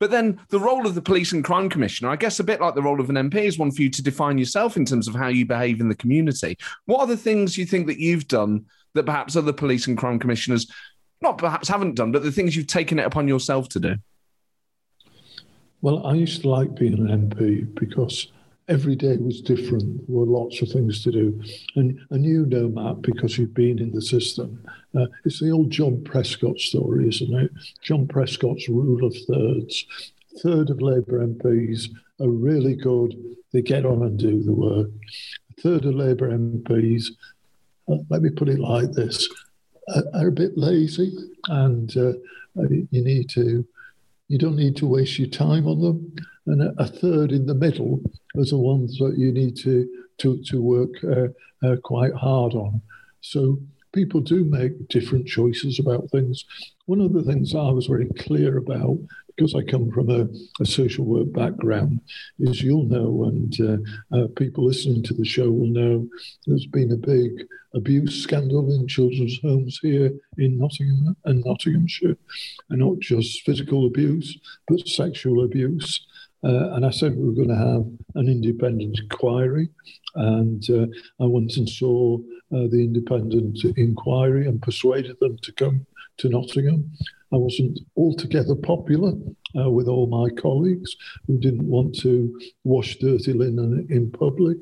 But 0.00 0.12
then 0.12 0.40
the 0.50 0.60
role 0.60 0.86
of 0.86 0.94
the 0.94 1.02
police 1.02 1.32
and 1.32 1.42
crime 1.42 1.68
commissioner, 1.68 2.10
I 2.10 2.16
guess 2.16 2.38
a 2.38 2.44
bit 2.44 2.60
like 2.60 2.74
the 2.74 2.82
role 2.82 3.00
of 3.00 3.10
an 3.10 3.16
MP, 3.16 3.36
is 3.36 3.58
one 3.58 3.72
for 3.72 3.82
you 3.82 3.90
to 3.90 4.02
define 4.02 4.38
yourself 4.38 4.76
in 4.76 4.84
terms 4.84 5.08
of 5.08 5.14
how 5.14 5.28
you 5.28 5.44
behave 5.44 5.80
in 5.80 5.88
the 5.88 5.96
community. 5.96 6.56
What 6.86 7.00
are 7.00 7.06
the 7.06 7.16
things 7.16 7.58
you 7.58 7.66
think 7.66 7.88
that 7.88 7.98
you've 7.98 8.28
done 8.28 8.66
that 8.94 9.06
perhaps 9.06 9.34
other 9.34 9.52
police 9.52 9.86
and 9.88 9.98
crime 9.98 10.18
commissioners 10.18 10.70
not 11.20 11.38
perhaps 11.38 11.68
haven't 11.68 11.96
done, 11.96 12.12
but 12.12 12.22
the 12.22 12.30
things 12.30 12.54
you've 12.54 12.68
taken 12.68 13.00
it 13.00 13.06
upon 13.06 13.26
yourself 13.26 13.68
to 13.70 13.80
do? 13.80 13.96
Well, 15.80 16.06
I 16.06 16.14
used 16.14 16.42
to 16.42 16.48
like 16.48 16.76
being 16.76 16.94
an 16.94 17.30
MP 17.30 17.74
because 17.74 18.30
every 18.68 18.96
day 18.96 19.16
was 19.16 19.40
different. 19.40 20.06
There 20.06 20.16
were 20.16 20.26
lots 20.26 20.60
of 20.62 20.70
things 20.70 21.02
to 21.04 21.10
do. 21.10 21.42
And, 21.76 21.98
you 22.24 22.46
know, 22.46 22.68
Matt, 22.68 23.02
because 23.02 23.38
you've 23.38 23.54
been 23.54 23.78
in 23.78 23.92
the 23.92 24.02
system, 24.02 24.64
uh, 24.96 25.06
it's 25.24 25.40
the 25.40 25.50
old 25.50 25.70
John 25.70 26.02
Prescott 26.04 26.58
story, 26.58 27.08
isn't 27.08 27.34
it? 27.34 27.50
John 27.82 28.06
Prescott's 28.06 28.68
rule 28.68 29.04
of 29.04 29.14
thirds. 29.26 29.86
third 30.42 30.70
of 30.70 30.80
Labour 30.80 31.26
MPs 31.26 31.88
are 32.20 32.28
really 32.28 32.76
good. 32.76 33.14
They 33.52 33.62
get 33.62 33.86
on 33.86 34.02
and 34.02 34.18
do 34.18 34.42
the 34.42 34.52
work. 34.52 34.90
A 35.56 35.60
third 35.60 35.84
of 35.84 35.94
Labour 35.94 36.30
MPs 36.30 37.08
let 38.10 38.22
me 38.22 38.30
put 38.30 38.48
it 38.48 38.58
like 38.58 38.92
this, 38.92 39.28
are 40.14 40.28
a 40.28 40.32
bit 40.32 40.56
lazy 40.56 41.16
and 41.48 41.96
uh, 41.96 42.12
you 42.54 43.04
need 43.04 43.28
to, 43.30 43.66
you 44.28 44.38
don't 44.38 44.56
need 44.56 44.76
to 44.76 44.86
waste 44.86 45.18
your 45.18 45.28
time 45.28 45.66
on 45.66 45.80
them. 45.80 46.16
And 46.48 46.62
a, 46.78 46.86
third 46.86 47.32
in 47.32 47.46
the 47.46 47.54
middle 47.54 48.00
are 48.36 48.44
the 48.44 48.56
ones 48.56 48.98
that 48.98 49.16
you 49.18 49.32
need 49.32 49.56
to, 49.58 49.88
to, 50.18 50.42
to 50.44 50.62
work 50.62 50.94
uh, 51.04 51.28
uh, 51.66 51.76
quite 51.84 52.14
hard 52.14 52.54
on. 52.54 52.80
So 53.20 53.58
people 53.92 54.20
do 54.20 54.44
make 54.44 54.88
different 54.88 55.26
choices 55.26 55.78
about 55.78 56.10
things. 56.10 56.44
One 56.86 57.00
of 57.00 57.12
the 57.12 57.22
things 57.22 57.54
I 57.54 57.70
was 57.70 57.86
very 57.86 58.08
clear 58.18 58.56
about 58.56 58.98
because 59.38 59.54
I 59.54 59.62
come 59.62 59.90
from 59.92 60.10
a, 60.10 60.26
a 60.60 60.66
social 60.66 61.04
work 61.04 61.32
background, 61.32 62.00
is 62.40 62.60
you'll 62.60 62.88
know, 62.88 63.24
and 63.24 63.56
uh, 63.60 64.16
uh, 64.16 64.26
people 64.34 64.64
listening 64.64 65.04
to 65.04 65.14
the 65.14 65.24
show 65.24 65.48
will 65.48 65.68
know, 65.68 66.08
there's 66.46 66.66
been 66.66 66.90
a 66.90 66.96
big 66.96 67.46
abuse 67.72 68.20
scandal 68.20 68.74
in 68.74 68.88
children's 68.88 69.38
homes 69.40 69.78
here 69.80 70.10
in 70.38 70.58
Nottingham 70.58 71.16
and 71.24 71.44
Nottinghamshire, 71.44 72.16
and 72.70 72.80
not 72.80 72.98
just 72.98 73.42
physical 73.42 73.86
abuse, 73.86 74.36
but 74.66 74.88
sexual 74.88 75.44
abuse. 75.44 76.04
Uh, 76.44 76.72
and 76.74 76.86
I 76.86 76.90
said 76.90 77.16
we 77.16 77.26
were 77.26 77.32
going 77.32 77.48
to 77.48 77.56
have 77.56 77.84
an 78.14 78.28
independent 78.28 78.98
inquiry. 78.98 79.68
And 80.14 80.64
uh, 80.70 80.86
I 81.20 81.26
went 81.26 81.56
and 81.56 81.68
saw 81.68 82.18
uh, 82.52 82.68
the 82.70 82.80
independent 82.80 83.58
inquiry 83.76 84.46
and 84.46 84.62
persuaded 84.62 85.16
them 85.20 85.36
to 85.42 85.52
come 85.52 85.86
to 86.18 86.28
Nottingham. 86.28 86.90
I 87.32 87.36
wasn't 87.36 87.80
altogether 87.96 88.54
popular 88.54 89.12
uh, 89.58 89.70
with 89.70 89.86
all 89.86 90.06
my 90.06 90.30
colleagues 90.40 90.96
who 91.26 91.38
didn't 91.38 91.68
want 91.68 91.98
to 92.00 92.40
wash 92.64 92.96
dirty 92.96 93.34
linen 93.34 93.86
in 93.90 94.10
public, 94.10 94.56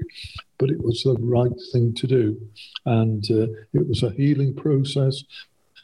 but 0.58 0.70
it 0.70 0.82
was 0.82 1.02
the 1.02 1.16
right 1.20 1.52
thing 1.72 1.94
to 1.94 2.06
do. 2.06 2.40
And 2.84 3.24
uh, 3.30 3.46
it 3.72 3.86
was 3.86 4.02
a 4.02 4.10
healing 4.10 4.54
process, 4.54 5.22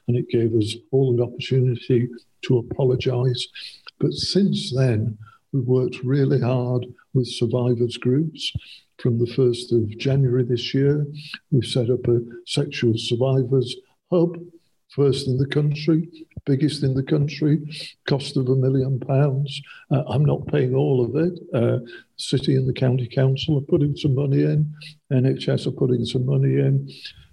and 0.09 0.17
it 0.17 0.29
gave 0.29 0.55
us 0.55 0.75
all 0.91 1.15
an 1.15 1.23
opportunity 1.23 2.09
to 2.43 2.59
apologise. 2.59 3.47
But 4.01 4.13
since 4.13 4.75
then, 4.75 5.17
we've 5.53 5.67
worked 5.67 6.03
really 6.03 6.41
hard 6.41 6.87
with 7.15 7.27
survivors 7.27 7.97
groups. 7.97 8.53
From 8.99 9.19
the 9.19 9.27
1st 9.27 9.73
of 9.73 9.99
January 9.99 10.45
this 10.45 10.73
year, 10.73 11.07
we've 11.51 11.65
set 11.65 11.91
up 11.91 12.07
a 12.07 12.21
sexual 12.47 12.95
survivors 12.97 13.75
hub 14.11 14.37
first 14.91 15.27
in 15.27 15.39
the 15.39 15.47
country, 15.47 16.09
biggest 16.45 16.83
in 16.83 16.95
the 16.95 17.03
country, 17.03 17.61
cost 18.07 18.37
of 18.37 18.49
a 18.49 18.55
million 18.55 19.01
pounds. 19.01 19.61
Uh, 19.91 20.03
I'm 20.07 20.25
not 20.25 20.47
paying 20.47 20.75
all 20.75 21.05
of 21.05 21.17
it. 21.17 21.39
Uh, 21.55 21.79
city 22.17 22.57
and 22.57 22.69
the 22.69 22.73
county 22.73 23.09
council 23.09 23.59
are 23.59 23.63
putting 23.63 23.97
some 23.97 24.15
money 24.15 24.43
in, 24.43 24.73
NHS 25.13 25.67
are 25.67 25.73
putting 25.73 26.05
some 26.05 26.27
money 26.27 26.59
in. 26.59 26.89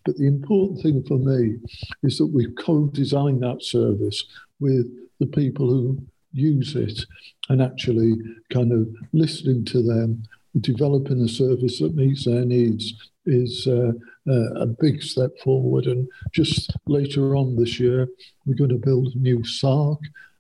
But 0.06 0.18
the 0.18 0.28
important 0.28 0.82
thing 0.82 1.04
for 1.04 1.18
me 1.18 1.58
is 2.04 2.18
that 2.18 2.28
we've 2.28 2.56
co 2.58 2.88
designed 2.88 3.44
that 3.44 3.62
service 3.62 4.24
with 4.60 4.88
the 5.20 5.28
people 5.28 5.70
who 5.70 6.02
use 6.32 6.76
it 6.76 7.06
and 7.50 7.62
actually 7.62 8.16
kind 8.52 8.72
of 8.72 8.88
listening 9.14 9.66
to 9.66 9.82
them, 9.82 10.24
developing 10.62 11.22
a 11.22 11.28
service 11.28 11.80
that 11.80 11.96
meets 11.96 12.26
their 12.26 12.46
needs 12.46 12.94
is 13.26 13.68
uh, 13.68 13.92
uh, 14.28 14.54
a 14.56 14.66
big 14.66 15.02
step 15.02 15.32
forward. 15.44 15.86
And 15.86 16.08
just 16.32 16.72
later 16.88 17.36
on 17.36 17.56
this 17.56 17.80
year, 17.80 18.08
we're 18.46 18.56
going 18.56 18.70
to 18.70 18.78
build 18.78 19.14
a 19.14 19.20
new 19.20 19.40
SARC, 19.40 20.00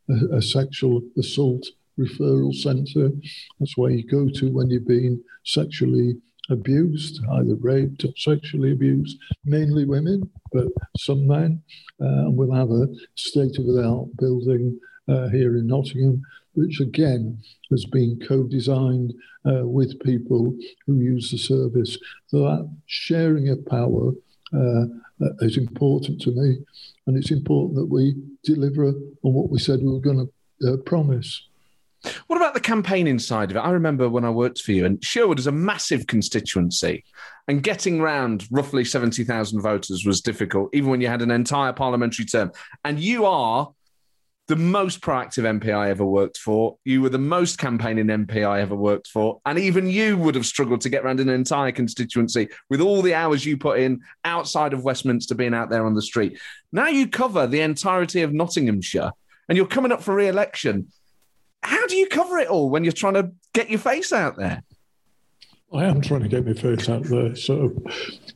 a, 0.09 0.37
a 0.37 0.41
sexual 0.41 1.01
assault 1.17 1.65
referral 1.99 2.53
centre. 2.53 3.11
That's 3.59 3.77
where 3.77 3.91
you 3.91 4.07
go 4.07 4.29
to 4.29 4.51
when 4.51 4.69
you've 4.69 4.87
been 4.87 5.21
sexually 5.43 6.15
abused, 6.49 7.23
either 7.31 7.55
raped 7.55 8.05
or 8.05 8.13
sexually 8.17 8.71
abused, 8.71 9.17
mainly 9.45 9.85
women, 9.85 10.29
but 10.51 10.67
some 10.97 11.27
men. 11.27 11.61
Uh, 12.01 12.25
and 12.25 12.37
we'll 12.37 12.53
have 12.53 12.71
a 12.71 12.87
state 13.15 13.59
of 13.59 13.65
the 13.65 13.83
art 13.85 14.07
building 14.17 14.79
uh, 15.09 15.27
here 15.29 15.57
in 15.57 15.67
Nottingham, 15.67 16.21
which 16.53 16.79
again 16.79 17.37
has 17.71 17.85
been 17.85 18.19
co 18.27 18.43
designed 18.43 19.13
uh, 19.45 19.65
with 19.65 19.99
people 20.01 20.55
who 20.85 20.99
use 20.99 21.31
the 21.31 21.37
service. 21.37 21.97
So 22.27 22.39
that 22.39 22.69
sharing 22.85 23.49
of 23.49 23.65
power 23.65 24.11
uh, 24.53 24.85
is 25.41 25.57
important 25.57 26.21
to 26.21 26.31
me. 26.31 26.57
And 27.07 27.17
it's 27.17 27.31
important 27.31 27.75
that 27.75 27.85
we 27.85 28.15
deliver 28.43 28.87
on 28.87 29.33
what 29.33 29.49
we 29.49 29.59
said 29.59 29.81
we 29.81 29.91
were 29.91 29.99
going 29.99 30.29
to 30.61 30.73
uh, 30.73 30.77
promise. 30.77 31.45
What 32.27 32.37
about 32.37 32.53
the 32.53 32.61
campaigning 32.61 33.19
side 33.19 33.51
of 33.51 33.57
it? 33.57 33.61
I 33.61 33.71
remember 33.71 34.07
when 34.09 34.23
I 34.23 34.29
worked 34.29 34.61
for 34.61 34.71
you, 34.71 34.85
and 34.85 35.03
Sherwood 35.03 35.39
is 35.39 35.47
a 35.47 35.51
massive 35.51 36.07
constituency, 36.07 37.03
and 37.49 37.61
getting 37.61 38.01
round 38.01 38.47
roughly 38.51 38.85
70,000 38.85 39.61
voters 39.61 40.05
was 40.05 40.21
difficult, 40.21 40.69
even 40.73 40.89
when 40.89 41.01
you 41.01 41.07
had 41.07 41.21
an 41.21 41.31
entire 41.31 41.73
parliamentary 41.73 42.25
term. 42.25 42.51
And 42.85 43.01
you 43.01 43.25
are 43.25 43.73
the 44.49 44.55
most 44.55 45.01
proactive 45.01 45.43
MP 45.43 45.73
I 45.73 45.89
ever 45.89 46.03
worked 46.03 46.37
for. 46.37 46.77
You 46.83 47.01
were 47.01 47.09
the 47.09 47.17
most 47.17 47.59
campaigning 47.59 48.07
MP 48.07 48.45
I 48.45 48.61
ever 48.61 48.75
worked 48.75 49.07
for. 49.07 49.39
And 49.45 49.59
even 49.59 49.87
you 49.89 50.17
would 50.17 50.33
have 50.35 50.45
struggled 50.45 50.81
to 50.81 50.89
get 50.89 51.05
around 51.05 51.19
an 51.19 51.29
entire 51.29 51.71
constituency 51.71 52.49
with 52.69 52.81
all 52.81 53.03
the 53.03 53.13
hours 53.13 53.45
you 53.45 53.57
put 53.57 53.79
in 53.79 54.01
outside 54.25 54.73
of 54.73 54.83
Westminster 54.83 55.35
being 55.35 55.53
out 55.53 55.69
there 55.69 55.85
on 55.85 55.93
the 55.93 56.01
street. 56.01 56.39
Now 56.71 56.87
you 56.87 57.07
cover 57.07 57.45
the 57.45 57.61
entirety 57.61 58.23
of 58.23 58.33
Nottinghamshire 58.33 59.11
and 59.47 59.55
you're 59.55 59.67
coming 59.67 59.91
up 59.91 60.01
for 60.01 60.15
re 60.15 60.27
election 60.27 60.87
how 61.61 61.87
do 61.87 61.95
you 61.95 62.07
cover 62.07 62.37
it 62.37 62.47
all 62.47 62.69
when 62.69 62.83
you're 62.83 62.93
trying 62.93 63.15
to 63.15 63.31
get 63.53 63.69
your 63.69 63.79
face 63.79 64.13
out 64.13 64.37
there? 64.37 64.63
I 65.71 65.85
am 65.85 66.01
trying 66.01 66.23
to 66.23 66.27
get 66.27 66.47
my 66.47 66.53
face 66.53 66.89
out 66.89 67.03
there. 67.03 67.35
So, 67.35 67.71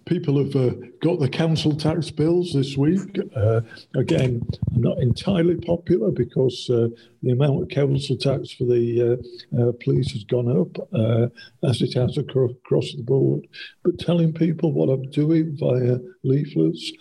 people 0.05 0.37
have 0.37 0.55
uh, 0.55 0.75
got 1.01 1.19
the 1.19 1.29
council 1.29 1.75
tax 1.75 2.11
bills 2.11 2.53
this 2.53 2.77
week. 2.77 3.17
Uh, 3.35 3.61
again, 3.95 4.47
not 4.71 4.99
entirely 4.99 5.55
popular 5.55 6.11
because 6.11 6.69
uh, 6.69 6.89
the 7.23 7.31
amount 7.31 7.63
of 7.63 7.69
council 7.69 8.17
tax 8.17 8.51
for 8.51 8.65
the 8.65 9.19
uh, 9.57 9.61
uh, 9.61 9.71
police 9.83 10.11
has 10.11 10.23
gone 10.25 10.61
up, 10.61 10.77
uh, 10.93 11.27
as 11.67 11.81
it 11.81 11.95
has 11.95 12.19
across, 12.19 12.51
across 12.51 12.93
the 12.93 13.01
board. 13.01 13.47
But 13.83 13.97
telling 13.97 14.33
people 14.33 14.71
what 14.71 14.89
I'm 14.89 15.09
doing 15.09 15.57
via 15.59 15.97
leaflets, 16.23 16.91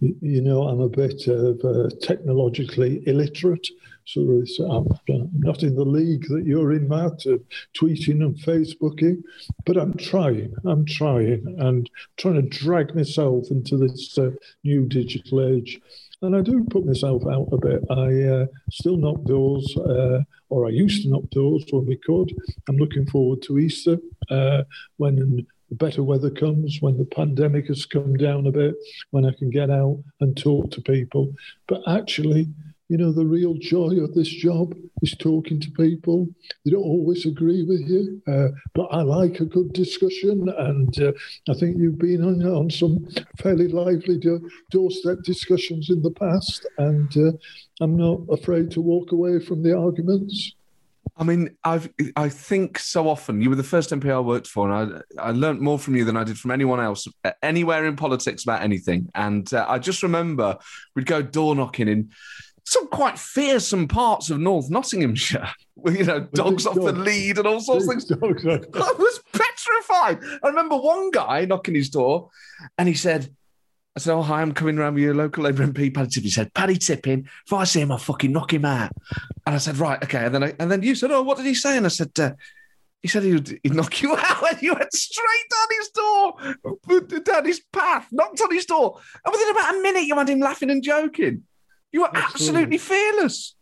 you 0.00 0.40
know, 0.40 0.62
I'm 0.68 0.80
a 0.80 0.88
bit 0.88 1.26
of 1.26 2.00
technologically 2.00 3.02
illiterate. 3.06 3.68
So 4.06 4.22
I'm 4.68 4.88
not 5.38 5.62
in 5.62 5.76
the 5.76 5.84
league 5.84 6.26
that 6.30 6.44
you're 6.44 6.72
in, 6.72 6.88
Matt, 6.88 7.24
uh, 7.26 7.36
tweeting 7.78 8.24
and 8.24 8.34
Facebooking, 8.36 9.22
but 9.64 9.76
I'm 9.76 9.94
trying. 9.94 10.52
I'm 10.64 10.84
trying 10.84 11.56
and 11.60 11.88
trying 12.16 12.34
to 12.34 12.42
drag 12.42 12.94
myself 12.94 13.50
into 13.50 13.76
this 13.76 14.18
uh, 14.18 14.30
new 14.64 14.86
digital 14.86 15.46
age. 15.46 15.78
And 16.22 16.34
I 16.34 16.40
do 16.40 16.64
put 16.64 16.84
myself 16.84 17.22
out 17.30 17.48
a 17.52 17.58
bit. 17.58 17.82
I 17.88 18.22
uh, 18.22 18.46
still 18.70 18.96
knock 18.96 19.22
doors, 19.24 19.76
uh, 19.76 20.22
or 20.48 20.66
I 20.66 20.70
used 20.70 21.04
to 21.04 21.10
knock 21.10 21.30
doors 21.30 21.64
when 21.70 21.86
we 21.86 21.96
could. 21.96 22.34
I'm 22.68 22.76
looking 22.76 23.06
forward 23.06 23.42
to 23.42 23.58
Easter 23.58 23.98
uh, 24.28 24.64
when 25.70 25.76
better 25.76 26.02
weather 26.02 26.30
comes, 26.30 26.78
when 26.80 26.98
the 26.98 27.04
pandemic 27.04 27.68
has 27.68 27.86
come 27.86 28.14
down 28.16 28.46
a 28.46 28.52
bit, 28.52 28.74
when 29.10 29.24
I 29.24 29.32
can 29.32 29.50
get 29.50 29.70
out 29.70 30.02
and 30.20 30.36
talk 30.36 30.70
to 30.72 30.80
people. 30.80 31.32
But 31.66 31.82
actually, 31.88 32.48
you 32.88 32.96
know, 32.96 33.12
the 33.12 33.24
real 33.24 33.54
joy 33.54 34.00
of 34.02 34.14
this 34.14 34.28
job 34.28 34.74
is 35.02 35.14
talking 35.14 35.60
to 35.60 35.70
people. 35.70 36.28
They 36.64 36.72
don't 36.72 36.82
always 36.82 37.24
agree 37.24 37.62
with 37.62 37.82
you, 37.88 38.20
uh, 38.26 38.48
but 38.74 38.86
I 38.86 39.02
like 39.02 39.38
a 39.38 39.44
good 39.44 39.72
discussion. 39.72 40.48
And 40.48 41.00
uh, 41.00 41.12
I 41.48 41.54
think 41.54 41.76
you've 41.78 41.98
been 41.98 42.24
on, 42.24 42.42
on 42.44 42.68
some 42.68 43.06
fairly 43.38 43.68
lively 43.68 44.18
do- 44.18 44.50
doorstep 44.72 45.18
discussions 45.22 45.88
in 45.88 46.02
the 46.02 46.10
past. 46.10 46.66
And 46.78 47.16
uh, 47.16 47.32
I'm 47.80 47.96
not 47.96 48.22
afraid 48.28 48.72
to 48.72 48.80
walk 48.80 49.12
away 49.12 49.38
from 49.38 49.62
the 49.62 49.78
arguments. 49.78 50.56
I 51.20 51.24
mean, 51.24 51.50
I've 51.62 51.92
I 52.16 52.30
think 52.30 52.78
so 52.78 53.06
often 53.06 53.42
you 53.42 53.50
were 53.50 53.56
the 53.56 53.62
first 53.62 53.90
MP 53.90 54.10
I 54.10 54.18
worked 54.20 54.46
for, 54.46 54.70
and 54.70 55.04
I 55.18 55.28
I 55.28 55.30
learned 55.32 55.60
more 55.60 55.78
from 55.78 55.94
you 55.94 56.06
than 56.06 56.16
I 56.16 56.24
did 56.24 56.38
from 56.38 56.50
anyone 56.50 56.80
else 56.80 57.06
anywhere 57.42 57.84
in 57.84 57.94
politics 57.94 58.42
about 58.42 58.62
anything. 58.62 59.10
And 59.14 59.52
uh, 59.52 59.66
I 59.68 59.78
just 59.78 60.02
remember 60.02 60.56
we'd 60.96 61.04
go 61.04 61.20
door 61.20 61.54
knocking 61.54 61.88
in 61.88 62.10
some 62.64 62.88
quite 62.88 63.18
fearsome 63.18 63.86
parts 63.86 64.30
of 64.30 64.40
North 64.40 64.70
Nottinghamshire. 64.70 65.50
With, 65.76 65.98
you 65.98 66.04
know, 66.04 66.20
dogs 66.20 66.66
off 66.66 66.74
the 66.74 66.92
lead 66.92 67.38
and 67.38 67.46
all 67.46 67.60
sorts 67.60 67.84
of 67.84 67.88
things. 67.88 68.04
Dogs. 68.04 68.44
I 68.74 68.92
was 68.98 69.20
petrified. 69.32 70.18
I 70.42 70.48
remember 70.48 70.76
one 70.76 71.10
guy 71.10 71.46
knocking 71.46 71.74
his 71.74 71.88
door 71.88 72.28
and 72.76 72.86
he 72.86 72.92
said, 72.92 73.34
I 73.96 74.00
said, 74.00 74.14
Oh, 74.14 74.22
hi, 74.22 74.40
I'm 74.40 74.52
coming 74.52 74.78
around 74.78 74.94
with 74.94 75.02
your 75.02 75.14
local 75.14 75.44
Labour 75.44 75.66
MP, 75.66 75.92
Paddy 75.92 76.08
Tipping. 76.08 76.24
He 76.24 76.30
said, 76.30 76.54
Paddy 76.54 76.76
Tipping, 76.76 77.28
if 77.46 77.52
I 77.52 77.64
see 77.64 77.80
him, 77.80 77.90
I'll 77.90 77.98
fucking 77.98 78.32
knock 78.32 78.52
him 78.52 78.64
out. 78.64 78.92
And 79.46 79.54
I 79.54 79.58
said, 79.58 79.78
Right, 79.78 80.02
okay. 80.04 80.24
And 80.24 80.34
then 80.34 80.44
I, 80.44 80.54
and 80.58 80.70
then 80.70 80.82
you 80.82 80.94
said, 80.94 81.10
Oh, 81.10 81.22
what 81.22 81.36
did 81.36 81.46
he 81.46 81.54
say? 81.54 81.76
And 81.76 81.86
I 81.86 81.88
said, 81.88 82.10
uh, 82.18 82.32
he 83.02 83.08
said 83.08 83.22
he 83.22 83.32
would 83.32 83.58
he'd 83.62 83.74
knock 83.74 84.00
you 84.02 84.14
out, 84.16 84.52
and 84.52 84.62
you 84.62 84.74
went 84.74 84.92
straight 84.92 85.46
down 85.50 85.68
his 85.78 85.88
door, 85.88 87.20
down 87.24 87.46
his 87.46 87.60
path, 87.72 88.06
knocked 88.12 88.40
on 88.40 88.52
his 88.52 88.66
door. 88.66 89.00
And 89.24 89.32
within 89.32 89.50
about 89.50 89.74
a 89.74 89.82
minute, 89.82 90.04
you 90.04 90.16
had 90.16 90.28
him 90.28 90.40
laughing 90.40 90.70
and 90.70 90.82
joking. 90.82 91.44
You 91.92 92.02
were 92.02 92.10
absolutely, 92.14 92.76
absolutely 92.76 92.78
fearless. 92.78 93.56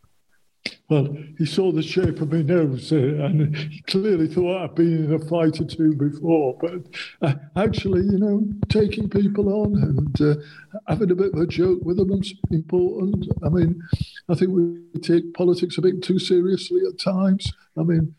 Well, 0.89 1.17
he 1.37 1.47
saw 1.47 1.73
the 1.73 1.83
shape 1.83 2.21
of 2.21 2.33
my 2.33 2.43
nose 2.43 2.93
uh, 2.93 2.97
and 2.97 3.55
he 3.57 3.83
clearly 3.83 4.27
thought 4.27 4.63
I'd 4.63 4.75
been 4.75 5.05
in 5.05 5.13
a 5.13 5.19
fight 5.19 5.61
or 5.61 5.65
two 5.65 5.95
before. 5.95 6.57
But 6.61 6.83
uh, 7.23 7.35
actually, 7.57 8.03
you 8.03 8.19
know, 8.19 8.45
taking 8.69 9.09
people 9.09 9.53
on 9.53 9.75
and 9.83 10.21
uh, 10.21 10.41
having 10.87 11.11
a 11.11 11.15
bit 11.15 11.35
of 11.35 11.41
a 11.41 11.47
joke 11.47 11.81
with 11.83 11.99
them 11.99 12.13
is 12.13 12.35
important. 12.51 13.27
I 13.45 13.49
mean, 13.49 13.81
I 14.29 14.35
think 14.35 14.53
we 14.53 15.01
take 15.01 15.35
politics 15.35 15.79
a 15.79 15.83
bit 15.83 16.03
too 16.03 16.19
seriously 16.19 16.81
at 16.89 16.99
times. 16.99 17.53
I 17.79 17.83
mean, 17.83 18.15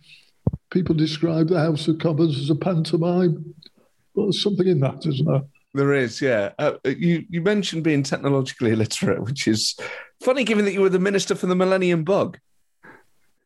people 0.69 0.95
describe 0.95 1.49
the 1.49 1.59
House 1.59 1.88
of 1.88 1.99
Commons 1.99 2.39
as 2.39 2.49
a 2.49 2.55
pantomime. 2.55 3.53
Well, 4.13 4.27
there's 4.27 4.43
something 4.43 4.67
in 4.67 4.79
that, 4.81 5.05
isn't 5.05 5.25
there? 5.25 5.43
There 5.73 5.93
is, 5.93 6.19
yeah. 6.19 6.51
Uh, 6.57 6.73
you 6.83 7.25
you 7.29 7.41
mentioned 7.41 7.83
being 7.83 8.01
technologically 8.01 8.71
illiterate, 8.71 9.21
which 9.21 9.47
is 9.47 9.75
funny, 10.19 10.43
given 10.43 10.65
that 10.65 10.73
you 10.73 10.82
were 10.82 10.89
the 10.89 10.99
minister 10.99 11.36
for 11.36 11.47
the 11.47 11.55
Millennium 11.55 12.03
Bug. 12.03 12.39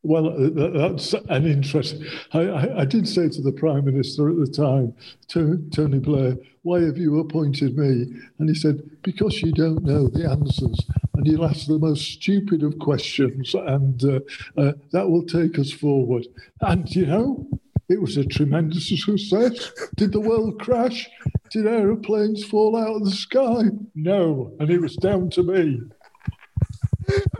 Well, 0.05 0.27
uh, 0.27 0.89
that's 0.89 1.13
an 1.13 1.45
interest. 1.45 1.95
I, 2.33 2.41
I, 2.41 2.81
I, 2.81 2.85
did 2.85 3.07
say 3.07 3.29
to 3.29 3.41
the 3.41 3.53
Prime 3.53 3.85
Minister 3.85 4.29
at 4.29 4.35
the 4.35 4.47
time, 4.47 4.93
Tony 5.29 5.99
Blair, 5.99 6.35
why 6.63 6.81
have 6.81 6.97
you 6.97 7.19
appointed 7.19 7.77
me? 7.77 8.13
And 8.37 8.49
he 8.49 8.53
said, 8.53 8.81
because 9.01 9.41
you 9.41 9.53
don't 9.53 9.83
know 9.83 10.09
the 10.09 10.29
answers 10.29 10.77
and 11.13 11.25
you'll 11.25 11.45
ask 11.45 11.67
the 11.67 11.79
most 11.79 12.01
stupid 12.01 12.63
of 12.63 12.77
questions, 12.79 13.53
and 13.53 14.03
uh, 14.03 14.19
uh, 14.57 14.73
that 14.91 15.09
will 15.09 15.23
take 15.23 15.57
us 15.57 15.71
forward. 15.71 16.27
And, 16.59 16.93
you 16.93 17.05
know, 17.05 17.47
it 17.87 18.01
was 18.01 18.17
a 18.17 18.25
tremendous 18.25 18.89
success. 18.89 19.71
Did 19.95 20.11
the 20.11 20.19
world 20.19 20.59
crash? 20.59 21.07
Did 21.51 21.67
aeroplanes 21.67 22.43
fall 22.43 22.75
out 22.75 22.95
of 22.95 23.05
the 23.05 23.11
sky? 23.11 23.63
No. 23.93 24.53
And 24.59 24.69
it 24.69 24.81
was 24.81 24.95
down 24.95 25.29
to 25.31 25.43
me. 25.43 25.79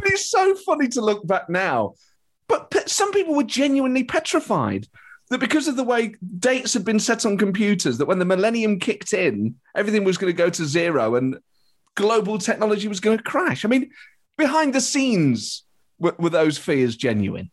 It's 0.06 0.30
so 0.30 0.56
funny 0.56 0.88
to 0.90 1.02
look 1.02 1.26
back 1.26 1.50
now. 1.50 1.96
But 2.48 2.90
some 2.90 3.12
people 3.12 3.36
were 3.36 3.44
genuinely 3.44 4.04
petrified 4.04 4.88
that 5.30 5.40
because 5.40 5.68
of 5.68 5.76
the 5.76 5.84
way 5.84 6.16
dates 6.40 6.74
had 6.74 6.86
been 6.86 7.00
set 7.00 7.26
on 7.26 7.38
computers, 7.38 7.98
that 7.98 8.06
when 8.06 8.20
the 8.20 8.26
millennium 8.26 8.80
kicked 8.80 9.14
in, 9.14 9.56
everything 9.76 10.04
was 10.04 10.18
going 10.18 10.32
to 10.32 10.38
go 10.38 10.50
to 10.50 10.66
zero 10.66 11.16
and 11.16 11.40
global 11.96 12.38
technology 12.38 12.88
was 12.88 13.00
going 13.00 13.18
to 13.18 13.24
crash. 13.24 13.66
I 13.66 13.68
mean, 13.68 13.92
behind 14.38 14.74
the 14.74 14.82
scenes, 14.82 15.64
were 15.98 16.30
those 16.30 16.58
fears 16.58 16.96
genuine? 16.96 17.50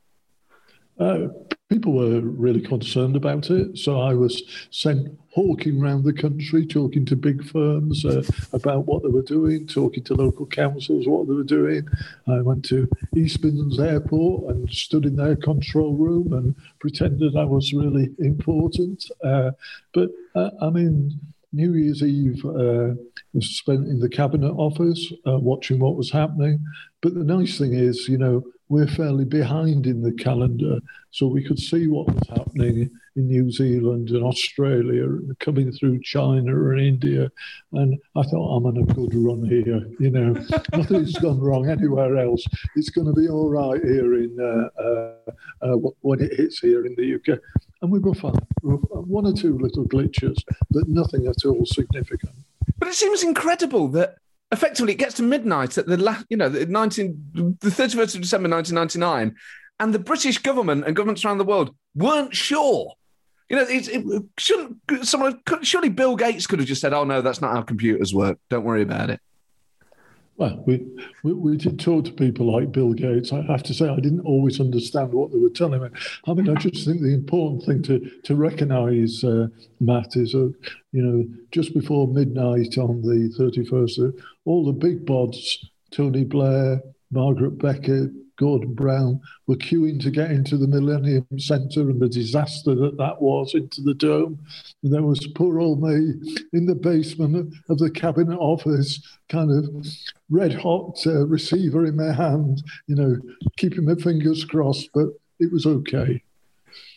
Uh, 1.00 1.28
people 1.70 1.92
were 1.92 2.20
really 2.20 2.60
concerned 2.60 3.16
about 3.16 3.48
it. 3.48 3.78
So 3.78 4.00
I 4.00 4.12
was 4.12 4.42
sent 4.70 5.08
hawking 5.30 5.80
around 5.80 6.04
the 6.04 6.12
country, 6.12 6.66
talking 6.66 7.06
to 7.06 7.16
big 7.16 7.44
firms 7.44 8.04
uh, 8.04 8.22
about 8.52 8.86
what 8.86 9.02
they 9.02 9.08
were 9.08 9.22
doing, 9.22 9.66
talking 9.66 10.02
to 10.04 10.14
local 10.14 10.46
councils 10.46 11.06
what 11.06 11.28
they 11.28 11.34
were 11.34 11.44
doing. 11.44 11.86
I 12.26 12.40
went 12.42 12.64
to 12.66 12.88
East 13.16 13.42
Midlands 13.42 13.78
Airport 13.78 14.54
and 14.54 14.68
stood 14.68 15.06
in 15.06 15.16
their 15.16 15.36
control 15.36 15.94
room 15.94 16.32
and 16.32 16.54
pretended 16.80 17.36
I 17.36 17.44
was 17.44 17.72
really 17.72 18.10
important. 18.18 19.04
Uh, 19.24 19.52
but 19.94 20.10
uh, 20.34 20.50
I 20.60 20.70
mean, 20.70 21.18
New 21.52 21.74
Year's 21.74 22.02
Eve 22.02 22.44
uh, 22.44 22.94
was 23.32 23.56
spent 23.56 23.86
in 23.86 24.00
the 24.00 24.08
cabinet 24.08 24.52
office 24.52 25.12
uh, 25.26 25.38
watching 25.38 25.78
what 25.78 25.96
was 25.96 26.10
happening. 26.10 26.64
But 27.00 27.14
the 27.14 27.24
nice 27.24 27.58
thing 27.58 27.74
is, 27.74 28.08
you 28.08 28.18
know, 28.18 28.44
we're 28.70 28.86
fairly 28.86 29.24
behind 29.24 29.84
in 29.84 30.00
the 30.00 30.12
calendar. 30.12 30.78
So 31.10 31.26
we 31.26 31.42
could 31.42 31.58
see 31.58 31.88
what 31.88 32.06
was 32.06 32.28
happening 32.28 32.88
in 33.16 33.26
New 33.26 33.50
Zealand 33.50 34.10
and 34.10 34.22
Australia, 34.22 35.08
coming 35.40 35.72
through 35.72 36.00
China 36.02 36.70
and 36.70 36.80
India. 36.80 37.32
And 37.72 37.98
I 38.14 38.22
thought, 38.22 38.56
I'm 38.56 38.66
on 38.66 38.76
a 38.76 38.94
good 38.94 39.12
run 39.12 39.44
here. 39.44 39.84
You 39.98 40.10
know, 40.10 40.32
nothing's 40.72 41.18
gone 41.18 41.40
wrong 41.40 41.68
anywhere 41.68 42.16
else. 42.16 42.44
It's 42.76 42.90
going 42.90 43.08
to 43.08 43.12
be 43.12 43.28
all 43.28 43.50
right 43.50 43.82
here 43.82 44.14
in 44.14 44.38
uh, 44.40 44.80
uh, 44.80 45.14
uh, 45.62 45.76
when 46.02 46.20
it 46.20 46.32
hits 46.36 46.60
here 46.60 46.86
in 46.86 46.94
the 46.94 47.16
UK. 47.16 47.40
And 47.82 47.90
we 47.90 47.98
were 47.98 48.14
fine. 48.14 48.38
We 48.62 48.74
were 48.74 49.02
one 49.02 49.26
or 49.26 49.32
two 49.32 49.58
little 49.58 49.84
glitches, 49.84 50.44
but 50.70 50.86
nothing 50.86 51.26
at 51.26 51.44
all 51.44 51.66
significant. 51.66 52.34
But 52.78 52.86
it 52.86 52.94
seems 52.94 53.24
incredible 53.24 53.88
that 53.88 54.18
effectively 54.52 54.92
it 54.92 54.98
gets 54.98 55.14
to 55.14 55.22
midnight 55.22 55.78
at 55.78 55.86
the 55.86 55.96
last, 55.96 56.26
you 56.28 56.36
know, 56.36 56.48
the 56.48 56.66
19, 56.66 57.56
the 57.60 57.70
31st 57.70 58.16
of 58.16 58.20
December 58.22 58.48
1999, 58.48 59.34
and 59.78 59.94
the 59.94 59.98
British 59.98 60.38
government 60.38 60.84
and 60.86 60.94
governments 60.94 61.24
around 61.24 61.38
the 61.38 61.44
world 61.44 61.74
weren't 61.94 62.34
sure. 62.34 62.94
You 63.48 63.56
know, 63.56 63.62
it, 63.62 63.88
it 63.88 64.22
shouldn't 64.38 64.78
someone 65.02 65.40
surely 65.62 65.88
Bill 65.88 66.14
Gates 66.14 66.46
could 66.46 66.60
have 66.60 66.68
just 66.68 66.80
said, 66.80 66.92
"Oh 66.92 67.02
no, 67.02 67.20
that's 67.20 67.40
not 67.40 67.52
how 67.52 67.62
computers 67.62 68.14
work. 68.14 68.38
Don't 68.48 68.62
worry 68.62 68.82
about 68.82 69.10
it." 69.10 69.20
Well, 70.40 70.64
we, 70.66 70.86
we, 71.22 71.34
we, 71.34 71.56
did 71.58 71.78
talk 71.78 72.06
to 72.06 72.12
people 72.12 72.50
like 72.50 72.72
Bill 72.72 72.94
Gates. 72.94 73.30
I 73.30 73.42
have 73.42 73.62
to 73.64 73.74
say, 73.74 73.90
I 73.90 73.96
didn't 73.96 74.22
always 74.22 74.58
understand 74.58 75.12
what 75.12 75.30
they 75.30 75.36
were 75.36 75.50
telling 75.50 75.82
me. 75.82 75.90
I 76.26 76.32
mean, 76.32 76.48
I 76.48 76.54
just 76.54 76.86
think 76.86 77.02
the 77.02 77.12
important 77.12 77.62
thing 77.64 77.82
to, 77.82 78.10
to 78.24 78.34
recognise, 78.34 79.22
uh, 79.22 79.48
Matt, 79.80 80.16
is 80.16 80.32
that, 80.32 80.54
you 80.92 81.02
know, 81.02 81.26
just 81.52 81.74
before 81.74 82.08
midnight 82.08 82.78
on 82.78 83.02
the 83.02 83.30
31st, 83.38 84.18
all 84.46 84.64
the 84.64 84.72
big 84.72 85.04
bods, 85.04 85.58
Tony 85.90 86.24
Blair, 86.24 86.80
Margaret 87.10 87.58
Beckett, 87.58 88.10
Gordon 88.40 88.72
Brown 88.72 89.20
were 89.46 89.56
queuing 89.56 90.00
to 90.00 90.10
get 90.10 90.30
into 90.30 90.56
the 90.56 90.66
Millennium 90.66 91.26
Centre 91.38 91.90
and 91.90 92.00
the 92.00 92.08
disaster 92.08 92.74
that 92.74 92.96
that 92.96 93.20
was 93.20 93.54
into 93.54 93.82
the 93.82 93.92
dome. 93.92 94.38
And 94.82 94.92
there 94.92 95.02
was 95.02 95.26
poor 95.34 95.60
old 95.60 95.82
me 95.82 96.14
in 96.54 96.64
the 96.64 96.74
basement 96.74 97.54
of 97.68 97.78
the 97.78 97.90
cabinet 97.90 98.38
office, 98.38 99.06
kind 99.28 99.50
of 99.50 99.86
red 100.30 100.54
hot 100.54 100.98
uh, 101.06 101.26
receiver 101.26 101.84
in 101.84 101.96
my 101.96 102.12
hand, 102.12 102.62
you 102.86 102.96
know, 102.96 103.16
keeping 103.58 103.84
my 103.84 103.94
fingers 103.96 104.42
crossed, 104.46 104.88
but 104.94 105.08
it 105.38 105.52
was 105.52 105.66
okay. 105.66 106.22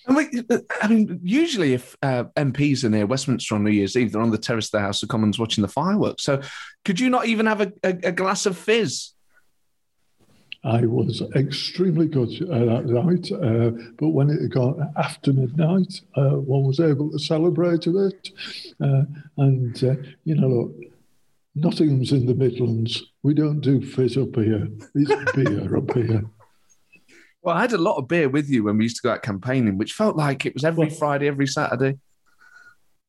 I 0.08 0.14
mean, 0.14 0.48
I 0.82 0.88
mean, 0.88 1.20
usually 1.24 1.74
if 1.74 1.98
uh, 2.02 2.26
MPs 2.38 2.86
are 2.86 2.90
near 2.90 3.06
Westminster 3.06 3.56
on 3.56 3.66
New 3.66 3.72
Year's 3.72 3.98
Eve, 3.98 4.14
they're 4.14 4.22
on 4.22 4.32
the 4.32 4.38
terrace 4.38 4.68
of 4.68 4.72
the 4.72 4.80
House 4.80 5.04
of 5.04 5.10
Commons 5.10 5.40
watching 5.40 5.62
the 5.62 5.68
fireworks. 5.68 6.24
So, 6.24 6.42
could 6.86 7.00
you 7.00 7.10
not 7.10 7.26
even 7.26 7.46
have 7.46 7.62
a, 7.62 7.74
a, 7.84 7.90
a 8.04 8.12
glass 8.12 8.46
of 8.46 8.58
fizz? 8.58 9.13
I 10.66 10.86
was 10.86 11.22
extremely 11.36 12.08
good 12.08 12.30
uh, 12.50 12.66
that 12.66 12.86
night, 12.86 13.32
uh, 13.32 13.72
but 13.98 14.10
when 14.10 14.30
it 14.30 14.50
got 14.50 14.78
after 14.96 15.34
midnight, 15.34 16.02
uh, 16.16 16.38
one 16.38 16.64
was 16.64 16.80
able 16.80 17.12
to 17.12 17.20
celebrate 17.20 17.86
a 17.88 17.92
bit. 17.92 18.30
Uh, 18.82 19.04
and, 19.38 19.84
uh, 19.84 19.96
you 20.24 20.36
know, 20.36 20.48
look, 20.48 20.72
Nottingham's 21.56 22.14
in 22.14 22.26
the 22.26 22.34
Midlands. 22.34 23.04
We 23.24 23.34
don't 23.34 23.60
do 23.60 23.82
fizz 23.82 24.18
up 24.18 24.36
here. 24.36 24.70
It's 24.96 25.32
beer 25.36 25.76
up 25.76 25.94
here. 25.94 26.26
Well, 27.42 27.58
I 27.58 27.62
had 27.62 27.74
a 27.74 27.78
lot 27.78 27.98
of 27.98 28.08
beer 28.08 28.30
with 28.30 28.50
you 28.50 28.64
when 28.64 28.78
we 28.78 28.86
used 28.86 28.96
to 28.98 29.02
go 29.02 29.12
out 29.12 29.22
campaigning, 29.22 29.78
which 29.78 29.92
felt 29.92 30.16
like 30.16 30.46
it 30.46 30.54
was 30.54 30.64
every 30.64 30.88
well, 30.88 30.96
Friday, 30.96 31.28
every 31.28 31.48
Saturday. 31.48 32.00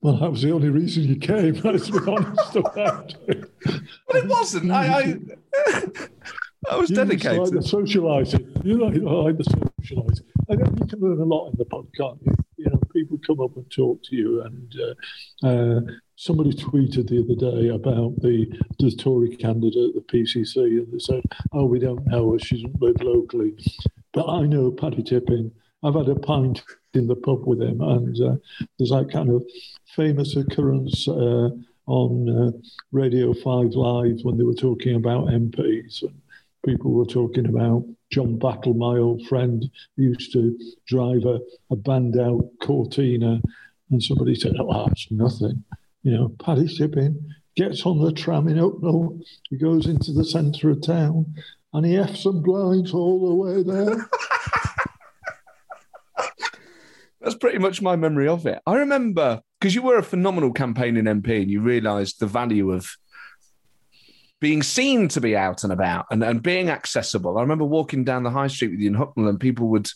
Well, 0.00 0.18
that 0.18 0.30
was 0.30 0.42
the 0.42 0.50
only 0.50 0.70
reason 0.70 1.04
you 1.04 1.16
came, 1.16 1.54
let's 1.64 1.88
be 1.88 1.98
honest 2.06 2.56
about 2.56 3.14
it. 3.28 3.48
But 3.64 4.16
it 4.16 4.26
wasn't. 4.26 4.72
I, 4.72 5.18
I 5.66 5.88
I 6.70 6.76
was 6.76 6.90
you 6.90 6.96
dedicated. 6.96 7.38
Like 7.38 7.50
the 7.50 7.58
socialising. 7.58 8.64
You 8.64 8.78
like, 8.78 8.94
like 8.94 9.38
the 9.38 9.44
socialising. 9.44 10.24
I 10.50 10.56
think 10.56 10.80
you 10.80 10.86
can 10.86 11.00
learn 11.00 11.20
a 11.20 11.24
lot 11.24 11.50
in 11.50 11.58
the 11.58 11.64
pod, 11.64 11.86
can't 11.96 12.18
you? 12.24 12.32
You 12.56 12.66
know, 12.66 12.80
people 12.92 13.18
come 13.26 13.40
up 13.40 13.56
and 13.56 13.70
talk 13.70 14.02
to 14.04 14.16
you, 14.16 14.42
and 14.42 14.74
uh, 14.80 15.46
uh, 15.46 15.80
somebody 16.16 16.52
tweeted 16.52 17.08
the 17.08 17.20
other 17.20 17.60
day 17.60 17.68
about 17.68 18.20
the, 18.20 18.46
the 18.78 18.94
Tory 18.96 19.36
candidate, 19.36 19.94
the 19.94 20.04
PCC, 20.12 20.56
and 20.56 20.92
they 20.92 20.98
said, 20.98 21.22
"Oh, 21.52 21.66
we 21.66 21.78
don't 21.78 22.06
know 22.06 22.32
her; 22.32 22.38
she 22.38 22.56
doesn't 22.56 22.80
live 22.80 23.00
locally." 23.00 23.54
But 24.12 24.28
I 24.28 24.42
know 24.46 24.70
Paddy 24.70 25.02
Tipping. 25.02 25.50
I've 25.82 25.94
had 25.94 26.08
a 26.08 26.14
pint 26.14 26.62
in 26.94 27.06
the 27.08 27.16
pub 27.16 27.46
with 27.46 27.60
him, 27.60 27.80
and 27.82 28.16
uh, 28.20 28.36
there's 28.78 28.90
that 28.90 29.10
kind 29.12 29.28
of 29.28 29.44
famous 29.94 30.34
occurrence 30.36 31.06
uh, 31.06 31.50
on 31.86 32.28
uh, 32.28 32.50
Radio 32.92 33.34
Five 33.34 33.72
Live 33.72 34.20
when 34.22 34.38
they 34.38 34.44
were 34.44 34.54
talking 34.54 34.94
about 34.94 35.26
MPs. 35.26 36.02
And, 36.02 36.14
people 36.64 36.92
were 36.92 37.04
talking 37.04 37.46
about 37.46 37.84
John 38.10 38.38
Battle, 38.38 38.74
my 38.74 38.98
old 38.98 39.26
friend, 39.26 39.64
used 39.96 40.32
to 40.32 40.58
drive 40.86 41.24
a, 41.24 41.40
a 41.70 41.76
band 41.76 42.18
out 42.18 42.48
Cortina, 42.62 43.40
and 43.90 44.02
somebody 44.02 44.34
said, 44.34 44.54
"Oh, 44.58 44.86
that's 44.86 45.10
nothing." 45.10 45.64
You 46.02 46.12
know, 46.12 46.28
Paddy 46.38 46.68
Tipping 46.68 47.18
gets 47.56 47.86
on 47.86 48.00
the 48.00 48.12
tram 48.12 48.48
in 48.48 48.56
Hucknall, 48.56 49.22
he 49.48 49.56
goes 49.56 49.86
into 49.86 50.12
the 50.12 50.24
centre 50.24 50.70
of 50.70 50.82
town, 50.82 51.34
and 51.72 51.86
he 51.86 51.96
F's 51.96 52.26
and 52.26 52.42
blinds 52.42 52.92
all 52.92 53.28
the 53.28 53.34
way 53.34 53.62
there. 53.62 54.08
That's 57.20 57.36
pretty 57.36 57.58
much 57.58 57.80
my 57.80 57.96
memory 57.96 58.28
of 58.28 58.44
it. 58.46 58.60
I 58.66 58.74
remember 58.74 59.40
because 59.58 59.74
you 59.74 59.82
were 59.82 59.96
a 59.96 60.02
phenomenal 60.02 60.52
campaigning 60.52 61.04
MP 61.04 61.40
and 61.40 61.50
you 61.50 61.62
realised 61.62 62.20
the 62.20 62.26
value 62.26 62.70
of 62.70 62.98
being 64.44 64.62
seen 64.62 65.08
to 65.08 65.22
be 65.22 65.34
out 65.34 65.64
and 65.64 65.72
about 65.72 66.04
and, 66.10 66.22
and 66.22 66.42
being 66.42 66.68
accessible. 66.68 67.38
I 67.38 67.40
remember 67.40 67.64
walking 67.64 68.04
down 68.04 68.24
the 68.24 68.30
high 68.30 68.48
street 68.48 68.72
with 68.72 68.80
you 68.80 68.88
in 68.88 68.94
Hucknall 68.94 69.30
and 69.30 69.40
people 69.40 69.68
would, 69.68 69.86
it 69.86 69.92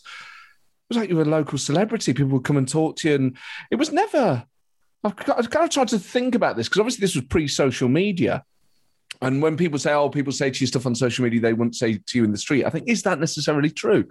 was 0.88 0.96
like 0.96 1.10
you 1.10 1.16
were 1.16 1.22
a 1.22 1.26
local 1.26 1.58
celebrity. 1.58 2.14
People 2.14 2.32
would 2.32 2.44
come 2.44 2.56
and 2.56 2.66
talk 2.66 2.96
to 2.96 3.10
you. 3.10 3.14
And 3.14 3.36
it 3.70 3.76
was 3.76 3.92
never, 3.92 4.46
I've, 5.04 5.12
I've 5.36 5.50
kind 5.50 5.66
of 5.66 5.70
tried 5.70 5.88
to 5.88 5.98
think 5.98 6.34
about 6.34 6.56
this 6.56 6.66
because 6.66 6.80
obviously 6.80 7.02
this 7.02 7.14
was 7.14 7.26
pre 7.26 7.46
social 7.46 7.90
media. 7.90 8.42
And 9.20 9.42
when 9.42 9.58
people 9.58 9.78
say, 9.78 9.92
oh, 9.92 10.08
people 10.08 10.32
say 10.32 10.50
to 10.50 10.60
you 10.60 10.66
stuff 10.66 10.86
on 10.86 10.94
social 10.94 11.24
media 11.24 11.42
they 11.42 11.52
wouldn't 11.52 11.76
say 11.76 11.98
to 12.06 12.18
you 12.18 12.24
in 12.24 12.32
the 12.32 12.38
street, 12.38 12.64
I 12.64 12.70
think, 12.70 12.88
is 12.88 13.02
that 13.02 13.20
necessarily 13.20 13.68
true? 13.68 14.08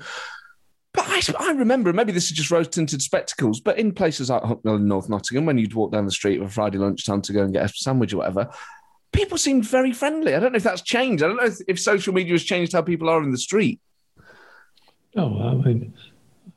But 0.93 1.05
I, 1.07 1.21
I 1.39 1.51
remember, 1.53 1.91
maybe 1.93 2.11
this 2.11 2.25
is 2.25 2.37
just 2.37 2.51
rose 2.51 2.67
tinted 2.67 3.01
spectacles, 3.01 3.59
but 3.59 3.79
in 3.79 3.91
places 3.91 4.29
like 4.29 4.43
Hucknall 4.43 4.75
and 4.75 4.87
North 4.87 5.09
Nottingham, 5.09 5.47
when 5.47 5.57
you'd 5.57 5.73
walk 5.73 5.93
down 5.93 6.05
the 6.05 6.11
street 6.11 6.37
for 6.37 6.45
a 6.45 6.49
Friday 6.49 6.77
lunchtime 6.77 7.23
to 7.23 7.33
go 7.33 7.41
and 7.41 7.53
get 7.53 7.65
a 7.65 7.69
sandwich 7.69 8.13
or 8.13 8.17
whatever, 8.17 8.51
people 9.11 9.37
seemed 9.37 9.65
very 9.65 9.93
friendly. 9.93 10.35
I 10.35 10.39
don't 10.39 10.51
know 10.51 10.57
if 10.57 10.63
that's 10.63 10.81
changed. 10.81 11.23
I 11.23 11.27
don't 11.27 11.37
know 11.37 11.45
if, 11.45 11.59
if 11.67 11.79
social 11.79 12.13
media 12.13 12.33
has 12.33 12.43
changed 12.43 12.73
how 12.73 12.81
people 12.81 13.09
are 13.09 13.23
in 13.23 13.31
the 13.31 13.37
street. 13.37 13.79
No, 15.15 15.39
I 15.41 15.53
mean, 15.55 15.93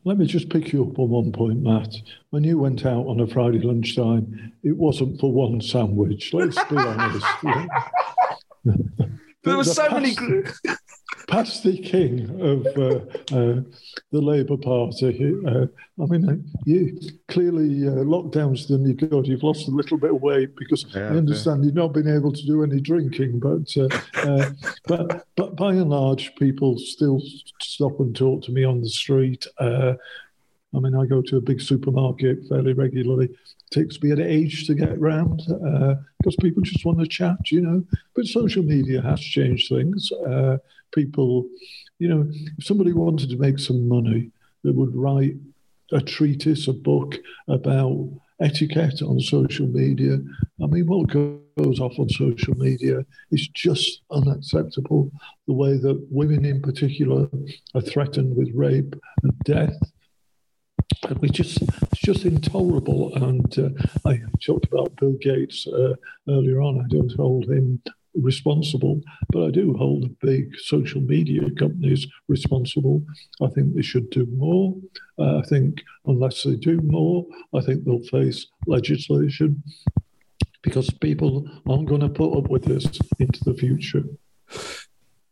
let 0.05 0.19
me 0.19 0.27
just 0.27 0.49
pick 0.51 0.73
you 0.73 0.85
up 0.85 0.99
on 0.99 1.09
one 1.09 1.33
point, 1.33 1.63
Matt. 1.63 1.95
When 2.31 2.45
you 2.45 2.59
went 2.59 2.85
out 2.85 3.07
on 3.07 3.21
a 3.21 3.27
Friday 3.27 3.61
lunchtime, 3.61 4.53
it 4.63 4.77
wasn't 4.77 5.21
for 5.21 5.33
one 5.33 5.61
sandwich. 5.61 6.33
Let's 6.33 6.63
be 6.65 6.77
honest. 6.77 7.27
there 9.45 9.57
were 9.57 9.65
so 9.65 9.89
many. 9.91 10.15
Pasty 11.31 11.79
King 11.79 12.29
of 12.40 12.66
uh, 12.77 12.96
uh, 13.37 13.61
the 14.11 14.20
Labour 14.20 14.57
Party. 14.57 15.35
Uh, 15.46 15.66
I 16.03 16.07
mean, 16.07 16.29
uh, 16.29 16.37
you 16.64 16.99
clearly 17.29 17.87
uh, 17.87 18.03
lockdown's 18.03 18.66
done 18.66 18.85
you 18.85 18.94
good. 18.94 19.29
You've 19.29 19.44
lost 19.44 19.68
a 19.68 19.70
little 19.70 19.96
bit 19.96 20.11
of 20.11 20.20
weight 20.20 20.57
because 20.57 20.85
yeah, 20.94 21.03
I 21.03 21.16
understand 21.16 21.61
yeah. 21.62 21.66
you've 21.66 21.77
not 21.77 21.92
been 21.92 22.12
able 22.12 22.33
to 22.33 22.46
do 22.46 22.64
any 22.64 22.81
drinking, 22.81 23.38
but 23.38 23.77
uh, 23.77 24.51
but 24.88 25.27
but 25.37 25.57
by 25.57 25.70
and 25.73 25.90
large, 25.90 26.35
people 26.35 26.77
still 26.79 27.23
stop 27.61 28.01
and 28.01 28.14
talk 28.14 28.42
to 28.44 28.53
me 28.53 28.64
on 28.64 28.81
the 28.81 28.90
street. 28.90 29.46
I 29.61 30.79
mean, 30.79 30.94
I 30.94 31.07
go 31.07 31.20
to 31.23 31.37
a 31.37 31.40
big 31.40 31.61
supermarket 31.61 32.46
fairly 32.49 32.73
regularly. 32.73 33.27
It 33.27 33.37
takes 33.70 34.01
me 34.03 34.12
an 34.12 34.20
age 34.20 34.66
to 34.66 34.75
get 34.75 34.90
around 34.90 35.42
because 36.18 36.37
people 36.40 36.62
just 36.62 36.85
want 36.85 36.99
to 37.01 37.07
chat, 37.07 37.51
you 37.51 37.61
know. 37.61 37.85
But 38.14 38.27
social 38.27 38.62
media 38.62 39.01
has 39.03 39.20
changed 39.20 39.68
things 39.68 40.11
people, 40.92 41.48
you 41.98 42.09
know, 42.09 42.29
if 42.59 42.64
somebody 42.64 42.92
wanted 42.92 43.31
to 43.31 43.37
make 43.37 43.59
some 43.59 43.88
money, 43.88 44.31
they 44.64 44.70
would 44.70 44.94
write 44.94 45.35
a 45.92 46.00
treatise, 46.00 46.68
a 46.68 46.72
book 46.72 47.16
about 47.48 48.09
etiquette 48.40 49.02
on 49.02 49.21
social 49.21 49.67
media. 49.67 50.19
I 50.62 50.67
mean, 50.67 50.87
what 50.87 51.08
goes 51.08 51.81
off 51.81 51.98
on 51.98 52.08
social 52.08 52.54
media 52.56 53.04
is 53.31 53.48
just 53.48 54.02
unacceptable. 54.10 55.10
The 55.46 55.52
way 55.52 55.77
that 55.77 56.06
women, 56.10 56.44
in 56.44 56.62
particular, 56.62 57.29
are 57.75 57.81
threatened 57.81 58.37
with 58.37 58.50
rape 58.54 58.94
and 59.23 59.38
death. 59.40 59.75
And 61.08 61.19
we 61.19 61.29
just, 61.29 61.62
it's 61.62 62.00
just 62.00 62.25
intolerable. 62.25 63.15
And 63.15 63.58
uh, 63.58 64.08
I 64.08 64.21
talked 64.44 64.67
about 64.67 64.96
Bill 64.96 65.17
Gates 65.21 65.67
uh, 65.67 65.94
earlier 66.29 66.60
on. 66.60 66.81
I 66.81 66.88
don't 66.88 67.15
hold 67.17 67.44
him 67.44 67.81
responsible, 68.15 69.00
but 69.31 69.46
I 69.46 69.50
do 69.50 69.75
hold 69.75 70.02
the 70.02 70.17
big 70.21 70.58
social 70.58 71.00
media 71.00 71.50
companies 71.58 72.06
responsible. 72.29 73.02
I 73.42 73.48
think 73.48 73.75
they 73.75 73.83
should 73.83 74.11
do 74.11 74.27
more. 74.37 74.75
Uh, 75.19 75.38
I 75.38 75.42
think 75.42 75.83
unless 76.06 76.42
they 76.42 76.56
do 76.56 76.81
more, 76.83 77.27
I 77.54 77.61
think 77.61 77.85
they'll 77.85 78.02
face 78.04 78.46
legislation 78.67 79.63
because 80.63 80.90
people 80.90 81.48
aren't 81.69 81.88
going 81.88 82.02
to 82.02 82.08
put 82.08 82.37
up 82.37 82.50
with 82.50 82.65
this 82.65 82.85
into 83.19 83.42
the 83.44 83.54
future. 83.54 84.04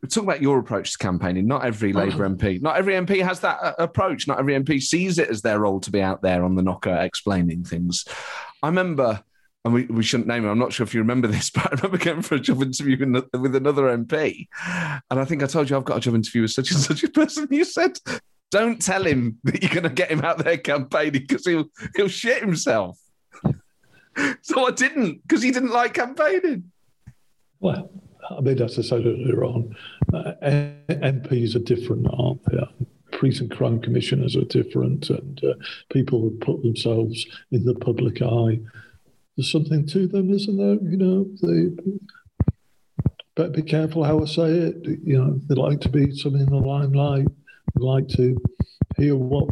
talk 0.08 0.24
about 0.24 0.42
your 0.42 0.58
approach 0.58 0.92
to 0.92 0.98
campaigning. 0.98 1.46
Not 1.46 1.64
every 1.64 1.92
Labour 1.92 2.28
MP, 2.28 2.62
not 2.62 2.76
every 2.76 2.94
MP 2.94 3.22
has 3.22 3.40
that 3.40 3.58
uh, 3.62 3.74
approach. 3.78 4.26
Not 4.26 4.38
every 4.38 4.54
MP 4.54 4.80
sees 4.80 5.18
it 5.18 5.28
as 5.28 5.42
their 5.42 5.60
role 5.60 5.80
to 5.80 5.90
be 5.90 6.00
out 6.00 6.22
there 6.22 6.44
on 6.44 6.54
the 6.54 6.62
knocker 6.62 6.94
explaining 6.94 7.64
things. 7.64 8.04
I 8.62 8.68
remember, 8.68 9.22
and 9.64 9.74
we, 9.74 9.84
we 9.86 10.02
shouldn't 10.02 10.28
name 10.28 10.44
him. 10.44 10.50
I'm 10.50 10.58
not 10.58 10.72
sure 10.72 10.84
if 10.84 10.94
you 10.94 11.00
remember 11.00 11.28
this, 11.28 11.50
but 11.54 11.66
I 11.66 11.76
remember 11.76 11.98
going 11.98 12.22
for 12.22 12.36
a 12.36 12.40
job 12.40 12.62
interview 12.62 12.98
with 13.32 13.54
another 13.54 13.84
MP, 13.84 14.48
and 15.10 15.20
I 15.20 15.24
think 15.24 15.42
I 15.42 15.46
told 15.46 15.70
you 15.70 15.76
I've 15.76 15.84
got 15.84 15.98
a 15.98 16.00
job 16.00 16.14
interview 16.14 16.42
with 16.42 16.52
such 16.52 16.70
and 16.70 16.80
such 16.80 17.04
a 17.04 17.08
person. 17.08 17.48
You 17.50 17.64
said, 17.64 17.98
"Don't 18.50 18.80
tell 18.80 19.04
him 19.04 19.38
that 19.44 19.62
you're 19.62 19.72
going 19.72 19.82
to 19.82 19.90
get 19.90 20.10
him 20.10 20.24
out 20.24 20.38
there 20.38 20.58
campaigning 20.58 21.26
because 21.26 21.46
he'll 21.46 21.66
he'll 21.96 22.08
shit 22.08 22.42
himself." 22.42 22.98
so 24.42 24.66
I 24.66 24.70
didn't 24.70 25.22
because 25.22 25.42
he 25.42 25.50
didn't 25.50 25.72
like 25.72 25.94
campaigning. 25.94 26.70
Well, 27.60 27.90
I 28.30 28.40
mean, 28.40 28.60
as 28.60 28.78
I 28.78 28.82
said 28.82 29.06
earlier 29.06 29.44
on, 29.44 29.74
uh, 30.12 30.32
MPs 30.42 31.56
are 31.56 31.60
different, 31.60 32.06
aren't 32.12 32.44
they? 32.44 32.58
Police 33.18 33.40
and 33.40 33.50
crime 33.50 33.80
commissioners 33.80 34.36
are 34.36 34.44
different, 34.44 35.10
and 35.10 35.42
uh, 35.44 35.54
people 35.90 36.20
who 36.20 36.30
put 36.38 36.62
themselves 36.62 37.26
in 37.50 37.64
the 37.64 37.74
public 37.74 38.22
eye. 38.22 38.60
There's 39.38 39.52
something 39.52 39.86
to 39.86 40.08
them, 40.08 40.30
isn't 40.30 40.56
there? 40.56 40.90
You 40.90 40.96
know, 40.96 41.26
they 41.40 41.68
better 43.36 43.50
be 43.50 43.62
careful 43.62 44.02
how 44.02 44.20
I 44.20 44.24
say 44.24 44.50
it. 44.50 44.84
You 45.04 45.16
know, 45.16 45.40
they 45.48 45.54
like 45.54 45.80
to 45.82 45.88
be 45.88 46.10
some 46.16 46.34
in 46.34 46.46
the 46.46 46.56
limelight. 46.56 47.28
They 47.76 47.80
like 47.80 48.08
to 48.16 48.36
hear 48.96 49.14
what 49.14 49.48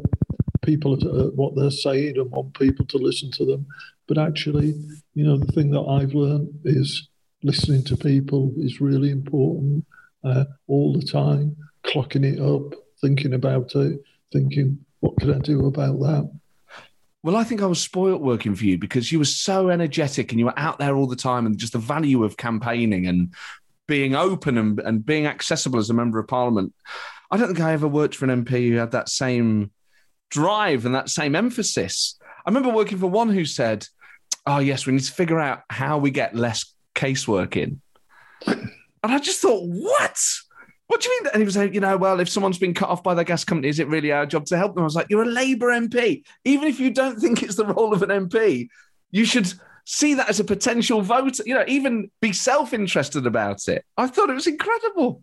people 0.62 0.94
uh, 0.94 1.30
what 1.36 1.54
they're 1.54 1.70
saying 1.70 2.18
and 2.18 2.32
want 2.32 2.58
people 2.58 2.84
to 2.86 2.98
listen 2.98 3.30
to 3.34 3.44
them. 3.44 3.64
But 4.08 4.18
actually, 4.18 4.74
you 5.14 5.24
know, 5.24 5.36
the 5.36 5.52
thing 5.52 5.70
that 5.70 5.86
I've 5.88 6.14
learned 6.14 6.48
is 6.64 7.08
listening 7.44 7.84
to 7.84 7.96
people 7.96 8.52
is 8.56 8.80
really 8.80 9.10
important 9.10 9.84
uh, 10.24 10.46
all 10.66 10.92
the 10.94 11.06
time, 11.06 11.56
clocking 11.84 12.24
it 12.24 12.40
up, 12.40 12.76
thinking 13.00 13.34
about 13.34 13.76
it, 13.76 14.00
thinking, 14.32 14.84
what 14.98 15.16
can 15.18 15.32
I 15.32 15.38
do 15.38 15.64
about 15.66 16.00
that? 16.00 16.28
Well, 17.26 17.34
I 17.34 17.42
think 17.42 17.60
I 17.60 17.66
was 17.66 17.80
spoilt 17.80 18.22
working 18.22 18.54
for 18.54 18.64
you 18.64 18.78
because 18.78 19.10
you 19.10 19.18
were 19.18 19.24
so 19.24 19.68
energetic 19.68 20.30
and 20.30 20.38
you 20.38 20.44
were 20.44 20.56
out 20.56 20.78
there 20.78 20.94
all 20.94 21.08
the 21.08 21.16
time, 21.16 21.44
and 21.44 21.58
just 21.58 21.72
the 21.72 21.78
value 21.80 22.22
of 22.22 22.36
campaigning 22.36 23.08
and 23.08 23.34
being 23.88 24.14
open 24.14 24.56
and, 24.56 24.78
and 24.78 25.04
being 25.04 25.26
accessible 25.26 25.80
as 25.80 25.90
a 25.90 25.92
member 25.92 26.20
of 26.20 26.28
parliament. 26.28 26.72
I 27.32 27.36
don't 27.36 27.48
think 27.48 27.58
I 27.58 27.72
ever 27.72 27.88
worked 27.88 28.14
for 28.14 28.30
an 28.30 28.44
MP 28.44 28.68
who 28.68 28.76
had 28.76 28.92
that 28.92 29.08
same 29.08 29.72
drive 30.30 30.86
and 30.86 30.94
that 30.94 31.10
same 31.10 31.34
emphasis. 31.34 32.16
I 32.22 32.50
remember 32.50 32.70
working 32.70 32.98
for 32.98 33.08
one 33.08 33.30
who 33.30 33.44
said, 33.44 33.88
Oh, 34.46 34.58
yes, 34.58 34.86
we 34.86 34.92
need 34.92 35.02
to 35.02 35.12
figure 35.12 35.40
out 35.40 35.62
how 35.68 35.98
we 35.98 36.12
get 36.12 36.36
less 36.36 36.72
casework 36.94 37.56
in. 37.56 37.80
And 38.46 38.70
I 39.02 39.18
just 39.18 39.40
thought, 39.40 39.66
what? 39.66 40.16
What 40.88 41.00
do 41.00 41.08
you 41.08 41.20
mean? 41.20 41.30
And 41.32 41.42
he 41.42 41.44
was 41.44 41.56
like, 41.56 41.74
you 41.74 41.80
know, 41.80 41.96
well, 41.96 42.20
if 42.20 42.28
someone's 42.28 42.58
been 42.58 42.74
cut 42.74 42.88
off 42.88 43.02
by 43.02 43.14
their 43.14 43.24
gas 43.24 43.44
company, 43.44 43.68
is 43.68 43.80
it 43.80 43.88
really 43.88 44.12
our 44.12 44.24
job 44.24 44.46
to 44.46 44.56
help 44.56 44.74
them? 44.74 44.82
I 44.82 44.84
was 44.84 44.94
like, 44.94 45.08
you're 45.10 45.22
a 45.22 45.26
Labour 45.26 45.68
MP. 45.68 46.22
Even 46.44 46.68
if 46.68 46.78
you 46.78 46.90
don't 46.90 47.18
think 47.18 47.42
it's 47.42 47.56
the 47.56 47.66
role 47.66 47.92
of 47.92 48.02
an 48.02 48.10
MP, 48.10 48.68
you 49.10 49.24
should 49.24 49.52
see 49.84 50.14
that 50.14 50.28
as 50.28 50.40
a 50.40 50.44
potential 50.44 51.00
voter, 51.00 51.42
you 51.46 51.54
know, 51.54 51.64
even 51.66 52.10
be 52.20 52.32
self 52.32 52.72
interested 52.72 53.26
about 53.26 53.68
it. 53.68 53.84
I 53.96 54.06
thought 54.06 54.30
it 54.30 54.34
was 54.34 54.46
incredible. 54.46 55.22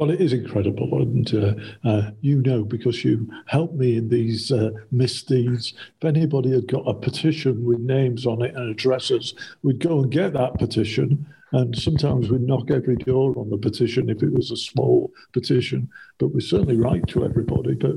Well, 0.00 0.10
it 0.10 0.20
is 0.22 0.32
incredible, 0.32 1.02
and 1.02 1.34
uh, 1.34 1.54
uh, 1.86 2.10
you 2.22 2.40
know 2.40 2.64
because 2.64 3.04
you 3.04 3.28
helped 3.44 3.74
me 3.74 3.98
in 3.98 4.08
these 4.08 4.50
uh, 4.50 4.70
misdeeds. 4.90 5.74
If 6.00 6.06
anybody 6.06 6.52
had 6.52 6.68
got 6.68 6.88
a 6.88 6.94
petition 6.94 7.66
with 7.66 7.80
names 7.80 8.24
on 8.24 8.40
it 8.40 8.54
and 8.54 8.70
addresses, 8.70 9.34
we'd 9.62 9.78
go 9.78 10.00
and 10.00 10.10
get 10.10 10.32
that 10.32 10.54
petition. 10.54 11.26
And 11.52 11.76
sometimes 11.76 12.30
we'd 12.30 12.42
knock 12.42 12.70
every 12.70 12.96
door 12.96 13.34
on 13.36 13.50
the 13.50 13.58
petition 13.58 14.08
if 14.08 14.22
it 14.22 14.32
was 14.32 14.50
a 14.50 14.56
small 14.56 15.10
petition, 15.32 15.88
but 16.18 16.28
we 16.28 16.40
certainly 16.40 16.76
write 16.76 17.06
to 17.08 17.24
everybody. 17.24 17.74
But 17.74 17.96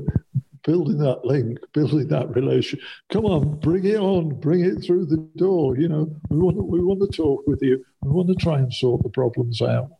building 0.64 0.98
that 0.98 1.24
link, 1.24 1.58
building 1.72 2.08
that 2.08 2.34
relation. 2.34 2.80
Come 3.12 3.26
on, 3.26 3.60
bring 3.60 3.84
it 3.84 3.98
on, 3.98 4.40
bring 4.40 4.64
it 4.64 4.82
through 4.82 5.06
the 5.06 5.18
door. 5.36 5.76
You 5.78 5.88
know, 5.88 6.16
we 6.30 6.38
want 6.38 6.56
we 6.66 6.80
want 6.80 7.00
to 7.00 7.16
talk 7.16 7.46
with 7.46 7.62
you. 7.62 7.84
We 8.02 8.10
want 8.10 8.28
to 8.28 8.34
try 8.34 8.58
and 8.58 8.72
sort 8.72 9.02
the 9.02 9.10
problems 9.10 9.62
out. 9.62 9.90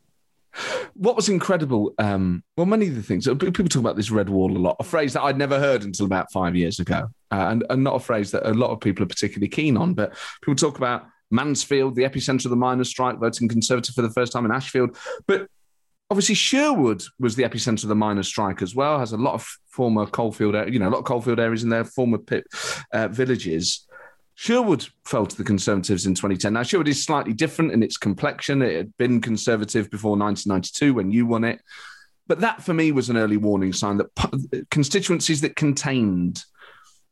What 0.94 1.16
was 1.16 1.28
incredible, 1.28 1.92
um, 1.98 2.44
well, 2.57 2.66
many 2.66 2.86
of 2.86 2.94
the 2.94 3.02
things, 3.02 3.26
people 3.26 3.50
talk 3.52 3.80
about 3.80 3.96
this 3.96 4.12
red 4.12 4.28
wall 4.28 4.57
a 4.57 4.59
lot, 4.59 4.76
a 4.78 4.84
phrase 4.84 5.12
that 5.14 5.22
I'd 5.22 5.36
never 5.36 5.59
heard 5.59 5.82
until 5.82 6.07
about 6.07 6.30
five 6.30 6.55
years 6.55 6.78
ago, 6.78 7.09
uh, 7.32 7.46
and, 7.48 7.64
and 7.68 7.82
not 7.82 7.96
a 7.96 7.98
phrase 7.98 8.30
that 8.30 8.48
a 8.48 8.55
lot 8.55 8.70
of 8.70 8.78
people 8.80 9.02
are 9.02 9.09
particularly 9.09 9.48
keen 9.48 9.76
on, 9.76 9.94
but 9.94 10.14
people 10.42 10.55
talk 10.55 10.78
about 10.78 11.07
Mansfield, 11.31 11.95
the 11.95 12.03
epicenter 12.03 12.45
of 12.45 12.51
the 12.51 12.57
miners' 12.57 12.89
strike, 12.89 13.18
voting 13.18 13.49
Conservative 13.49 13.95
for 13.95 14.03
the 14.03 14.11
first 14.11 14.33
time 14.33 14.45
in 14.45 14.53
Ashfield. 14.53 14.97
But 15.27 15.49
obviously, 16.11 16.35
Sherwood 16.35 17.03
was 17.18 17.37
the 17.37 17.45
epicenter 17.45 17.85
of 17.85 17.89
the 17.89 17.95
miners' 17.95 18.29
strike 18.29 18.62
as 18.62 18.75
well, 18.75 18.99
has 18.99 19.12
a 19.12 19.16
lot 19.16 19.35
of 19.35 19.47
former 19.68 20.07
coalfield, 20.07 20.55
you 20.72 20.79
know, 20.79 20.89
a 20.89 20.91
lot 20.91 20.99
of 20.99 21.05
coalfield 21.05 21.41
areas 21.41 21.62
in 21.62 21.70
there, 21.70 21.85
former 21.85 22.18
pit 22.18 22.45
uh, 22.93 23.09
villages. 23.09 23.87
Sherwood 24.37 24.87
fell 25.05 25.27
to 25.27 25.37
the 25.37 25.45
Conservatives 25.45 26.07
in 26.07 26.14
2010. 26.14 26.53
Now, 26.53 26.64
Sherwood 26.64 26.89
is 26.89 27.05
slightly 27.05 27.33
different 27.33 27.72
in 27.72 27.83
its 27.83 27.97
complexion. 27.97 28.62
It 28.62 28.77
had 28.77 28.97
been 28.97 29.20
Conservative 29.20 29.91
before 29.91 30.16
1992 30.16 30.95
when 30.95 31.11
you 31.11 31.27
won 31.27 31.45
it. 31.45 31.61
But 32.27 32.41
that 32.41 32.62
for 32.62 32.75
me 32.75 32.91
was 32.91 33.11
an 33.11 33.16
early 33.16 33.37
warning 33.37 33.72
sign 33.72 33.99
that 33.99 34.66
constituencies 34.70 35.43
that 35.43 35.57
contained 35.57 36.43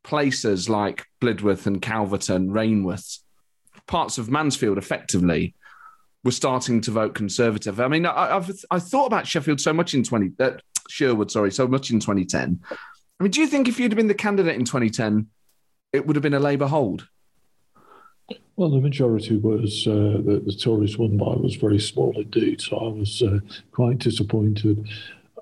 places 0.02 0.68
like 0.68 1.04
Blidworth 1.20 1.66
and 1.66 1.80
Calverton, 1.80 2.50
Rainworth, 2.50 3.18
parts 3.86 4.18
of 4.18 4.30
Mansfield 4.30 4.78
effectively 4.78 5.54
were 6.24 6.30
starting 6.30 6.80
to 6.82 6.90
vote 6.90 7.14
Conservative. 7.14 7.80
I 7.80 7.88
mean, 7.88 8.06
I, 8.06 8.28
have 8.28 8.50
I 8.70 8.78
thought 8.78 9.06
about 9.06 9.26
Sheffield 9.26 9.60
so 9.60 9.72
much 9.72 9.94
in 9.94 10.02
20, 10.02 10.32
uh, 10.38 10.52
Sherwood, 10.88 11.30
sorry, 11.30 11.50
so 11.50 11.66
much 11.66 11.90
in 11.90 12.00
2010. 12.00 12.60
I 12.70 13.22
mean, 13.22 13.30
do 13.30 13.40
you 13.40 13.46
think 13.46 13.68
if 13.68 13.78
you'd 13.78 13.92
have 13.92 13.96
been 13.96 14.08
the 14.08 14.14
candidate 14.14 14.56
in 14.56 14.64
2010, 14.64 15.26
it 15.92 16.06
would 16.06 16.16
have 16.16 16.22
been 16.22 16.34
a 16.34 16.40
Labour 16.40 16.66
hold? 16.66 17.08
Well, 18.56 18.70
the 18.70 18.80
majority 18.80 19.36
was 19.36 19.86
uh, 19.86 20.20
that 20.24 20.42
the 20.44 20.52
Tories 20.52 20.98
won 20.98 21.16
by 21.16 21.34
was 21.34 21.56
very 21.56 21.78
small 21.78 22.12
indeed. 22.16 22.60
So 22.60 22.76
I 22.76 22.88
was 22.88 23.22
uh, 23.22 23.40
quite 23.72 23.98
disappointed. 23.98 24.86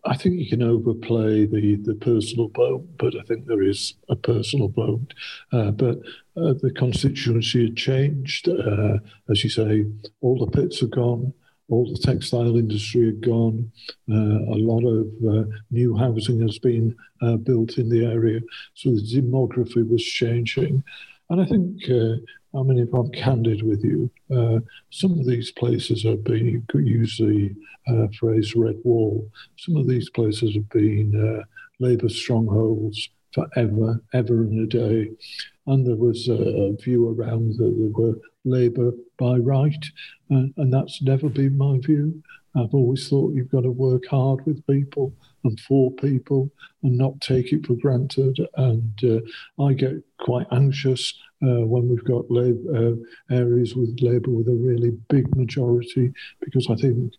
I 0.05 0.17
think 0.17 0.37
you 0.37 0.49
can 0.49 0.63
overplay 0.63 1.47
the, 1.47 1.77
the 1.77 1.95
personal 1.95 2.49
vote, 2.49 2.87
but 2.99 3.15
I 3.17 3.23
think 3.23 3.47
there 3.47 3.63
is 3.63 3.95
a 4.09 4.17
personal 4.17 4.69
vote. 4.69 5.13
Uh, 5.53 5.71
but 5.71 5.99
uh, 6.37 6.55
the 6.63 6.73
constituency 6.75 7.67
had 7.67 7.77
changed. 7.77 8.49
Uh, 8.49 8.99
as 9.29 9.45
you 9.45 9.51
say, 9.51 9.85
all 10.21 10.39
the 10.39 10.51
pits 10.51 10.83
are 10.83 10.89
gone 10.89 11.33
all 11.71 11.91
the 11.91 11.99
textile 11.99 12.57
industry 12.57 13.07
had 13.07 13.21
gone. 13.21 13.71
Uh, 14.11 14.41
a 14.53 14.59
lot 14.59 14.85
of 14.85 15.07
uh, 15.29 15.49
new 15.71 15.97
housing 15.97 16.41
has 16.41 16.59
been 16.59 16.95
uh, 17.23 17.37
built 17.37 17.79
in 17.79 17.89
the 17.89 18.05
area. 18.05 18.41
So 18.75 18.91
the 18.91 19.01
demography 19.01 19.89
was 19.89 20.03
changing. 20.03 20.83
And 21.31 21.41
I 21.41 21.45
think, 21.47 21.83
I 22.55 22.63
mean, 22.63 22.79
if 22.79 22.93
I'm 22.93 23.11
candid 23.13 23.63
with 23.63 23.85
you, 23.85 24.11
uh, 24.35 24.59
some 24.91 25.13
of 25.19 25.27
these 25.27 25.53
places 25.53 26.03
have 26.03 26.25
been, 26.25 26.47
you 26.47 26.63
could 26.69 26.87
use 26.87 27.17
the 27.17 27.55
uh, 27.89 28.09
phrase 28.19 28.57
red 28.57 28.77
wall, 28.85 29.31
some 29.57 29.77
of 29.77 29.87
these 29.87 30.11
places 30.11 30.55
have 30.55 30.69
been 30.71 31.45
Labour 31.81 32.09
strongholds 32.09 33.09
forever, 33.33 34.03
ever 34.13 34.43
and 34.43 34.61
a 34.61 34.67
day. 34.67 35.11
And 35.67 35.87
there 35.87 35.97
was 35.97 36.29
a, 36.29 36.77
view 36.83 37.09
around 37.09 37.57
that 37.59 37.75
there 37.79 37.91
were 37.91 38.19
Labour 38.45 38.93
by 39.19 39.37
right, 39.37 39.85
uh, 40.31 40.47
and 40.57 40.73
that's 40.73 41.03
never 41.03 41.29
been 41.29 41.57
my 41.57 41.79
view. 41.79 42.23
I've 42.57 42.75
always 42.75 43.09
thought 43.09 43.35
you've 43.35 43.51
got 43.51 43.63
to 43.63 43.71
work 43.71 44.07
hard 44.07 44.45
with 44.45 44.67
people 44.67 45.15
and 45.45 45.59
for 45.61 45.93
people 45.93 46.51
and 46.83 46.99
not 46.99 47.21
take 47.21 47.53
it 47.53 47.67
for 47.67 47.75
granted. 47.75 48.39
And 48.57 48.99
uh, 49.05 49.63
I 49.63 49.75
get 49.75 50.03
quite 50.19 50.47
anxious 50.51 51.15
uh, 51.43 51.65
when 51.67 51.89
we've 51.89 52.05
got 52.05 52.25
uh, 52.31 52.95
areas 53.35 53.75
with 53.75 53.99
Labour 54.01 54.31
with 54.31 54.49
a 54.49 54.55
really 54.55 54.91
big 55.09 55.35
majority 55.37 56.13
because 56.41 56.69
I 56.71 56.75
think 56.75 57.13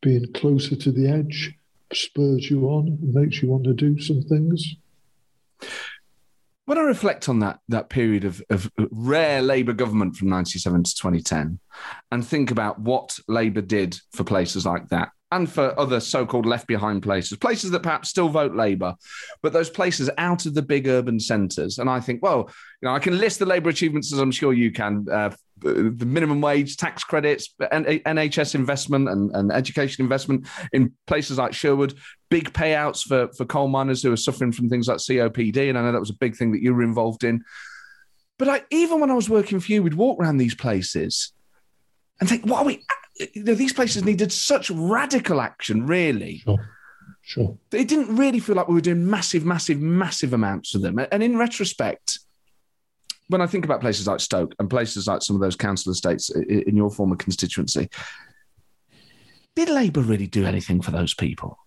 being 0.00 0.32
closer 0.32 0.76
to 0.76 0.90
the 0.90 1.08
edge 1.08 1.54
spurs 1.92 2.50
you 2.50 2.66
on 2.66 2.88
and 2.88 3.14
makes 3.14 3.42
you 3.42 3.48
want 3.48 3.64
to 3.64 3.74
do 3.74 4.00
some 4.00 4.22
things. 4.22 4.76
When 6.64 6.78
I 6.78 6.82
reflect 6.82 7.28
on 7.28 7.40
that 7.40 7.58
that 7.68 7.88
period 7.88 8.24
of, 8.24 8.42
of 8.48 8.70
rare 8.90 9.42
Labour 9.42 9.72
government 9.72 10.16
from 10.16 10.28
97 10.28 10.84
to 10.84 10.94
2010 10.94 11.58
and 12.10 12.26
think 12.26 12.50
about 12.50 12.80
what 12.80 13.18
Labour 13.28 13.60
did 13.60 13.98
for 14.12 14.24
places 14.24 14.64
like 14.64 14.88
that, 14.88 15.10
and 15.32 15.50
for 15.50 15.78
other 15.80 15.98
so-called 15.98 16.46
left 16.46 16.66
behind 16.66 17.02
places, 17.02 17.38
places 17.38 17.70
that 17.70 17.82
perhaps 17.82 18.10
still 18.10 18.28
vote 18.28 18.54
Labour, 18.54 18.94
but 19.42 19.52
those 19.52 19.70
places 19.70 20.10
out 20.18 20.46
of 20.46 20.54
the 20.54 20.62
big 20.62 20.86
urban 20.86 21.18
centres. 21.18 21.78
And 21.78 21.88
I 21.88 22.00
think, 22.00 22.22
well, 22.22 22.50
you 22.80 22.88
know, 22.88 22.94
I 22.94 22.98
can 22.98 23.18
list 23.18 23.38
the 23.38 23.46
Labour 23.46 23.70
achievements 23.70 24.12
as 24.12 24.18
I'm 24.18 24.30
sure 24.30 24.52
you 24.52 24.70
can. 24.70 25.06
Uh, 25.10 25.30
the 25.60 26.06
minimum 26.06 26.40
wage, 26.40 26.76
tax 26.76 27.04
credits, 27.04 27.54
NHS 27.60 28.56
investment 28.56 29.08
and, 29.08 29.30
and 29.34 29.52
education 29.52 30.02
investment 30.02 30.48
in 30.72 30.92
places 31.06 31.38
like 31.38 31.54
Sherwood, 31.54 31.94
big 32.30 32.52
payouts 32.52 33.06
for, 33.06 33.28
for 33.36 33.44
coal 33.44 33.68
miners 33.68 34.02
who 34.02 34.12
are 34.12 34.16
suffering 34.16 34.50
from 34.50 34.68
things 34.68 34.88
like 34.88 34.98
COPD. 34.98 35.68
And 35.68 35.78
I 35.78 35.82
know 35.82 35.92
that 35.92 36.00
was 36.00 36.10
a 36.10 36.14
big 36.14 36.36
thing 36.36 36.50
that 36.52 36.62
you 36.62 36.74
were 36.74 36.82
involved 36.82 37.22
in. 37.22 37.44
But 38.38 38.48
I, 38.48 38.62
even 38.70 39.00
when 39.00 39.10
I 39.10 39.14
was 39.14 39.30
working 39.30 39.60
for 39.60 39.70
you, 39.70 39.84
we'd 39.84 39.94
walk 39.94 40.20
around 40.20 40.38
these 40.38 40.56
places 40.56 41.32
and 42.18 42.28
think, 42.28 42.44
what 42.44 42.62
are 42.62 42.66
we 42.66 42.84
you 43.18 43.44
know, 43.44 43.54
these 43.54 43.72
places 43.72 44.04
needed 44.04 44.32
such 44.32 44.70
radical 44.70 45.40
action, 45.40 45.86
really. 45.86 46.38
Sure. 46.38 46.78
Sure. 47.24 47.56
It 47.70 47.86
didn't 47.86 48.16
really 48.16 48.40
feel 48.40 48.56
like 48.56 48.66
we 48.66 48.74
were 48.74 48.80
doing 48.80 49.08
massive, 49.08 49.44
massive, 49.44 49.80
massive 49.80 50.32
amounts 50.32 50.74
of 50.74 50.82
them. 50.82 50.98
And 50.98 51.22
in 51.22 51.38
retrospect, 51.38 52.18
when 53.28 53.40
I 53.40 53.46
think 53.46 53.64
about 53.64 53.80
places 53.80 54.08
like 54.08 54.18
Stoke 54.18 54.54
and 54.58 54.68
places 54.68 55.06
like 55.06 55.22
some 55.22 55.36
of 55.36 55.40
those 55.40 55.54
council 55.54 55.92
estates 55.92 56.30
in 56.30 56.76
your 56.76 56.90
former 56.90 57.14
constituency, 57.14 57.88
did 59.54 59.68
Labour 59.68 60.00
really 60.00 60.26
do 60.26 60.44
anything 60.44 60.82
for 60.82 60.90
those 60.90 61.14
people? 61.14 61.58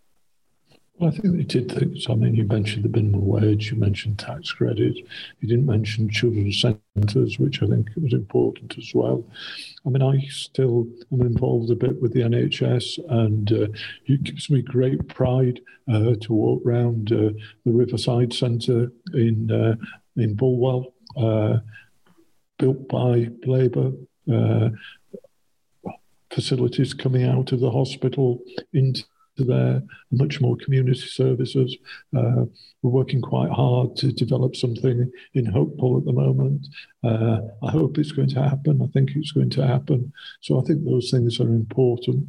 Well, 0.98 1.10
I 1.10 1.14
think 1.14 1.36
they 1.36 1.44
did 1.44 1.70
things. 1.70 2.06
I 2.10 2.16
mean, 2.16 2.36
you 2.36 2.46
mentioned 2.46 2.86
the 2.86 2.90
minimum 2.90 3.26
wage, 3.26 3.70
you 3.70 3.78
mentioned 3.78 4.18
tax 4.18 4.54
credit, 4.54 4.96
you 4.96 5.48
didn't 5.48 5.66
mention 5.66 6.10
children's 6.10 6.62
centres, 6.62 7.38
which 7.38 7.62
I 7.62 7.68
think 7.68 7.90
was 8.02 8.14
important 8.14 8.78
as 8.78 8.94
well. 8.96 9.26
I 9.86 9.90
mean, 9.90 10.02
I 10.02 10.26
still 10.30 10.88
am 11.12 11.22
involved 11.22 11.70
a 11.70 11.76
bit 11.76 12.02
with 12.02 12.14
the 12.14 12.22
NHS, 12.22 13.00
and 13.10 13.52
uh, 13.52 13.68
it 14.06 14.24
gives 14.24 14.50
me 14.50 14.62
great 14.62 15.06
pride 15.10 15.60
uh, 15.92 16.16
to 16.22 16.34
walk 16.34 16.66
around 16.66 17.12
uh, 17.12 17.32
the 17.66 17.72
Riverside 17.74 18.34
Centre 18.34 18.90
in 19.14 19.52
uh, 19.52 19.76
in 20.16 20.34
Bulwell, 20.36 20.94
uh, 21.18 21.58
built 22.58 22.88
by 22.88 23.30
Labour. 23.46 23.92
Uh, 24.32 24.70
facilities 26.32 26.94
coming 26.94 27.24
out 27.24 27.52
of 27.54 27.60
the 27.62 27.72
hospital 27.72 28.42
into 28.74 29.04
there, 29.44 29.82
much 30.12 30.40
more 30.40 30.56
community 30.58 31.00
services. 31.00 31.76
Uh, 32.16 32.46
we're 32.82 32.92
working 32.92 33.22
quite 33.22 33.52
hard 33.52 33.96
to 33.98 34.12
develop 34.12 34.56
something 34.56 35.12
in 35.34 35.46
Hopeful 35.46 35.98
at 35.98 36.06
the 36.06 36.14
moment. 36.14 36.68
Uh, 37.04 37.40
I 37.64 37.72
hope 37.72 37.98
it's 37.98 38.12
going 38.12 38.30
to 38.30 38.42
happen. 38.42 38.82
I 38.82 38.88
think 38.88 39.12
it's 39.16 39.32
going 39.32 39.50
to 39.52 39.68
happen. 39.68 40.12
So 40.42 40.60
I 40.60 40.64
think 40.64 40.84
those 40.86 41.12
things 41.12 41.40
are 41.40 41.48
important. 41.48 42.28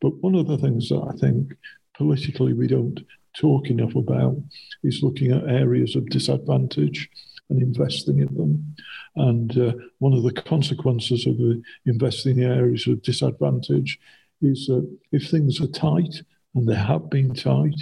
But 0.00 0.16
one 0.22 0.34
of 0.34 0.46
the 0.46 0.58
things 0.58 0.88
that 0.90 1.02
I 1.08 1.16
think 1.16 1.52
politically 1.96 2.52
we 2.52 2.66
don't 2.66 3.00
talk 3.34 3.68
enough 3.68 3.94
about 3.94 4.36
is 4.82 5.02
looking 5.02 5.32
at 5.32 5.48
areas 5.48 5.96
of 5.96 6.08
disadvantage 6.10 7.08
and 7.48 7.62
investing 7.62 8.18
in 8.18 8.34
them. 8.34 8.74
And 9.16 9.58
uh, 9.58 9.72
one 9.98 10.12
of 10.12 10.22
the 10.22 10.32
consequences 10.32 11.26
of 11.26 11.36
the 11.36 11.62
investing 11.86 12.38
in 12.38 12.50
areas 12.50 12.86
of 12.86 13.02
disadvantage 13.02 13.98
is 14.40 14.66
that 14.66 14.88
if 15.12 15.30
things 15.30 15.60
are 15.60 15.68
tight, 15.68 16.22
and 16.54 16.68
they 16.68 16.74
have 16.74 17.10
been 17.10 17.34
tight 17.34 17.74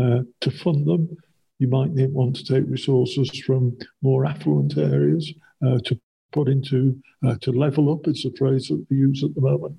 uh, 0.00 0.20
to 0.40 0.50
fund 0.50 0.86
them. 0.86 1.16
You 1.58 1.68
might 1.68 1.90
want 2.10 2.36
to 2.36 2.44
take 2.44 2.70
resources 2.70 3.30
from 3.44 3.76
more 4.02 4.26
affluent 4.26 4.76
areas 4.76 5.32
uh, 5.64 5.78
to 5.86 5.98
put 6.32 6.48
into 6.48 6.96
uh, 7.26 7.36
to 7.40 7.52
level 7.52 7.92
up. 7.92 8.06
It's 8.06 8.24
a 8.24 8.30
phrase 8.32 8.68
that 8.68 8.84
we 8.90 8.96
use 8.96 9.24
at 9.24 9.34
the 9.34 9.40
moment, 9.40 9.76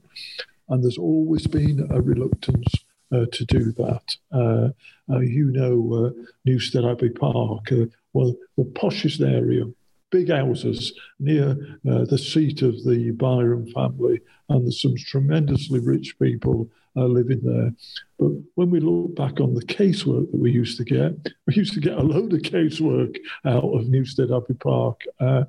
and 0.68 0.84
there's 0.84 0.97
always 0.97 1.47
been 1.47 1.88
a 1.91 2.02
reluctance 2.02 2.74
uh, 3.12 3.26
to 3.32 3.45
do 3.45 3.72
that. 3.72 4.16
Uh, 4.32 4.70
uh, 5.12 5.20
you 5.20 5.45
know, 5.52 6.06
uh, 6.06 6.24
Newstead 6.45 6.86
Abbey 6.86 7.10
Park, 7.10 7.70
well, 8.14 8.36
the 8.58 8.66
poshest 8.66 9.22
area, 9.22 9.66
big 10.12 10.30
houses 10.30 10.93
near 11.20 11.56
the 11.84 12.18
seat 12.18 12.62
of 12.62 12.84
the 12.84 13.12
Byron 13.12 13.72
family, 13.72 14.20
and 14.50 14.66
there's 14.66 14.82
some 14.82 14.95
tremendously 14.95 15.80
rich 15.80 16.18
people 16.20 16.70
uh, 16.96 17.06
living 17.06 17.42
there. 17.44 17.72
But 18.18 18.32
when 18.56 18.70
we 18.70 18.80
look 18.80 19.16
back 19.16 19.40
on 19.40 19.54
the 19.54 19.66
casework 19.66 20.32
that 20.32 20.40
we 20.40 20.52
used 20.52 20.78
to 20.78 20.84
get, 20.84 21.14
we 21.48 21.56
used 21.56 21.74
to 21.74 21.80
get 21.80 21.98
a 21.98 22.04
load 22.04 22.34
of 22.34 22.42
casework 22.42 23.18
out 23.46 23.64
of 23.64 23.88
Newstead 23.88 24.32
Abbey 24.32 24.56
Park. 24.56 25.02
Uh, 25.20 25.44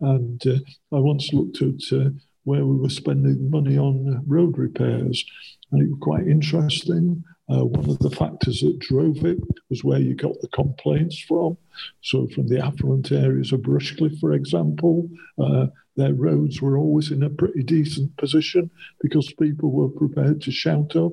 and 0.00 0.46
uh, 0.46 0.58
I 0.94 0.98
once 0.98 1.32
looked 1.32 1.62
at 1.62 1.80
uh, 1.92 2.10
where 2.44 2.64
we 2.64 2.76
were 2.76 2.90
spending 2.90 3.50
money 3.50 3.76
on 3.76 4.22
road 4.26 4.56
repairs, 4.56 5.24
and 5.72 5.82
it 5.82 5.90
was 5.90 5.98
quite 6.00 6.28
interesting. 6.28 7.24
Uh, 7.48 7.64
one 7.64 7.88
of 7.88 7.98
the 8.00 8.10
factors 8.10 8.60
that 8.60 8.78
drove 8.80 9.24
it 9.24 9.38
was 9.70 9.84
where 9.84 10.00
you 10.00 10.14
got 10.14 10.32
the 10.40 10.48
complaints 10.48 11.18
from. 11.18 11.56
So, 12.02 12.26
from 12.28 12.48
the 12.48 12.64
affluent 12.64 13.12
areas 13.12 13.52
of 13.52 13.60
Rushcliffe, 13.60 14.18
for 14.18 14.32
example, 14.32 15.08
uh, 15.38 15.66
their 15.96 16.14
roads 16.14 16.60
were 16.60 16.76
always 16.76 17.10
in 17.10 17.22
a 17.22 17.30
pretty 17.30 17.62
decent 17.62 18.16
position 18.16 18.70
because 19.00 19.32
people 19.32 19.70
were 19.70 19.88
prepared 19.88 20.42
to 20.42 20.52
shout 20.52 20.94
up. 20.96 21.12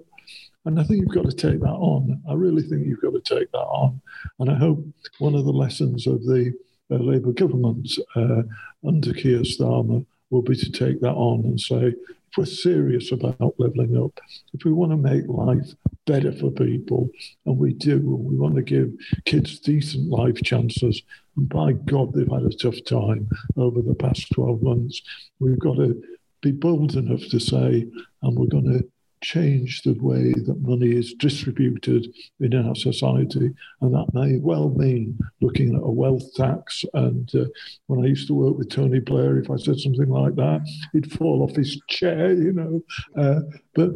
And 0.65 0.79
I 0.79 0.83
think 0.83 1.01
you've 1.01 1.15
got 1.15 1.29
to 1.29 1.35
take 1.35 1.59
that 1.59 1.67
on. 1.67 2.21
I 2.29 2.33
really 2.33 2.61
think 2.63 2.85
you've 2.85 3.01
got 3.01 3.13
to 3.13 3.35
take 3.35 3.51
that 3.51 3.57
on. 3.57 4.01
And 4.39 4.49
I 4.49 4.55
hope 4.55 4.85
one 5.19 5.35
of 5.35 5.45
the 5.45 5.51
lessons 5.51 6.07
of 6.07 6.23
the 6.23 6.53
uh, 6.91 6.95
Labour 6.95 7.33
government 7.33 7.89
uh, 8.15 8.43
under 8.85 9.13
Keir 9.13 9.39
Starmer 9.39 10.05
will 10.29 10.41
be 10.41 10.55
to 10.55 10.71
take 10.71 11.01
that 11.01 11.13
on 11.13 11.45
and 11.45 11.59
say, 11.59 11.87
if 12.33 12.37
we're 12.37 12.45
serious 12.45 13.11
about 13.11 13.59
levelling 13.59 13.95
up, 14.01 14.19
if 14.53 14.65
we 14.65 14.73
want 14.73 14.91
to 14.91 14.97
make 14.97 15.27
life 15.27 15.75
better 16.07 16.31
for 16.31 16.49
people, 16.49 17.09
and 17.45 17.57
we 17.57 17.73
do, 17.73 17.97
and 17.97 18.25
we 18.25 18.35
want 18.35 18.55
to 18.55 18.63
give 18.63 18.91
kids 19.25 19.59
decent 19.59 20.09
life 20.09 20.41
chances, 20.41 21.03
and 21.35 21.49
by 21.49 21.73
God, 21.73 22.13
they've 22.13 22.27
had 22.31 22.43
a 22.43 22.55
tough 22.55 22.83
time 22.85 23.27
over 23.57 23.81
the 23.81 23.95
past 23.95 24.31
12 24.33 24.61
months. 24.61 25.01
We've 25.39 25.59
got 25.59 25.77
to 25.77 26.01
be 26.41 26.51
bold 26.51 26.95
enough 26.95 27.27
to 27.29 27.39
say, 27.39 27.87
and 28.21 28.37
we're 28.37 28.47
going 28.47 28.71
to 28.71 28.87
change 29.23 29.81
the 29.83 29.93
way 29.93 30.33
that 30.33 30.61
money 30.61 30.91
is 30.91 31.13
distributed 31.13 32.05
in 32.41 32.53
our 32.53 32.75
society. 32.75 33.51
And 33.81 33.93
that 33.93 34.13
may 34.13 34.37
well 34.37 34.69
mean 34.69 35.17
looking 35.41 35.75
at 35.75 35.81
a 35.81 35.89
wealth 35.89 36.33
tax. 36.35 36.83
And 36.93 37.33
uh, 37.33 37.45
when 37.87 38.03
I 38.03 38.09
used 38.09 38.27
to 38.27 38.33
work 38.33 38.57
with 38.57 38.69
Tony 38.69 38.99
Blair, 38.99 39.39
if 39.39 39.49
I 39.49 39.55
said 39.55 39.79
something 39.79 40.09
like 40.09 40.35
that, 40.35 40.61
he'd 40.91 41.11
fall 41.11 41.41
off 41.41 41.55
his 41.55 41.81
chair, 41.87 42.33
you 42.33 42.51
know. 42.51 42.81
Uh, 43.15 43.41
but 43.73 43.91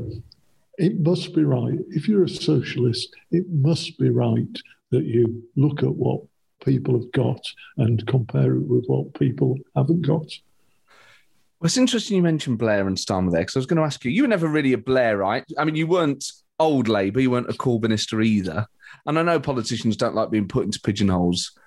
it 0.77 1.01
must 1.01 1.35
be 1.35 1.43
right. 1.43 1.77
If 1.89 2.07
you're 2.07 2.23
a 2.23 2.29
socialist, 2.29 3.13
it 3.31 3.45
must 3.49 3.97
be 3.99 4.09
right 4.09 4.57
that 4.91 5.03
you 5.03 5.43
look 5.55 5.83
at 5.83 5.93
what 5.93 6.21
people 6.67 6.99
have 6.99 7.09
got 7.13 7.39
and 7.77 8.05
compare 8.07 8.55
it 8.55 8.67
with 8.67 8.85
what 8.87 9.13
people 9.13 9.57
haven't 9.73 10.01
got. 10.01 10.27
Well, 11.59 11.65
it's 11.65 11.77
interesting 11.77 12.17
you 12.17 12.23
mentioned 12.23 12.57
Blair 12.57 12.85
and 12.87 12.97
Starmer 12.97 13.31
there 13.31 13.41
because 13.41 13.55
I 13.55 13.59
was 13.59 13.65
going 13.65 13.77
to 13.77 13.85
ask 13.85 14.03
you, 14.03 14.11
you 14.11 14.23
were 14.23 14.27
never 14.27 14.47
really 14.47 14.73
a 14.73 14.77
Blairite. 14.77 15.45
I 15.57 15.63
mean, 15.63 15.75
you 15.75 15.87
weren't 15.87 16.25
old 16.59 16.89
Labour, 16.89 17.21
you 17.21 17.31
weren't 17.31 17.49
a 17.49 17.53
Corbynista 17.53 18.23
either. 18.23 18.67
And 19.05 19.17
I 19.17 19.21
know 19.21 19.39
politicians 19.39 19.95
don't 19.95 20.13
like 20.13 20.29
being 20.29 20.49
put 20.49 20.65
into 20.65 20.81
pigeonholes. 20.81 21.57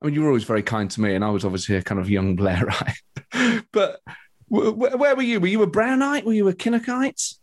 I 0.00 0.06
mean, 0.06 0.14
you 0.14 0.22
were 0.22 0.28
always 0.28 0.44
very 0.44 0.62
kind 0.62 0.88
to 0.92 1.00
me, 1.00 1.16
and 1.16 1.24
I 1.24 1.30
was 1.30 1.44
obviously 1.44 1.74
a 1.74 1.82
kind 1.82 2.00
of 2.00 2.08
young 2.08 2.36
Blairite. 2.38 3.64
but 3.72 4.00
where 4.48 5.16
were 5.16 5.22
you? 5.22 5.40
Were 5.40 5.48
you 5.48 5.62
a 5.62 5.70
Brownite? 5.70 6.24
Were 6.24 6.32
you 6.32 6.48
a 6.48 6.54
Kinnockite? 6.54 7.34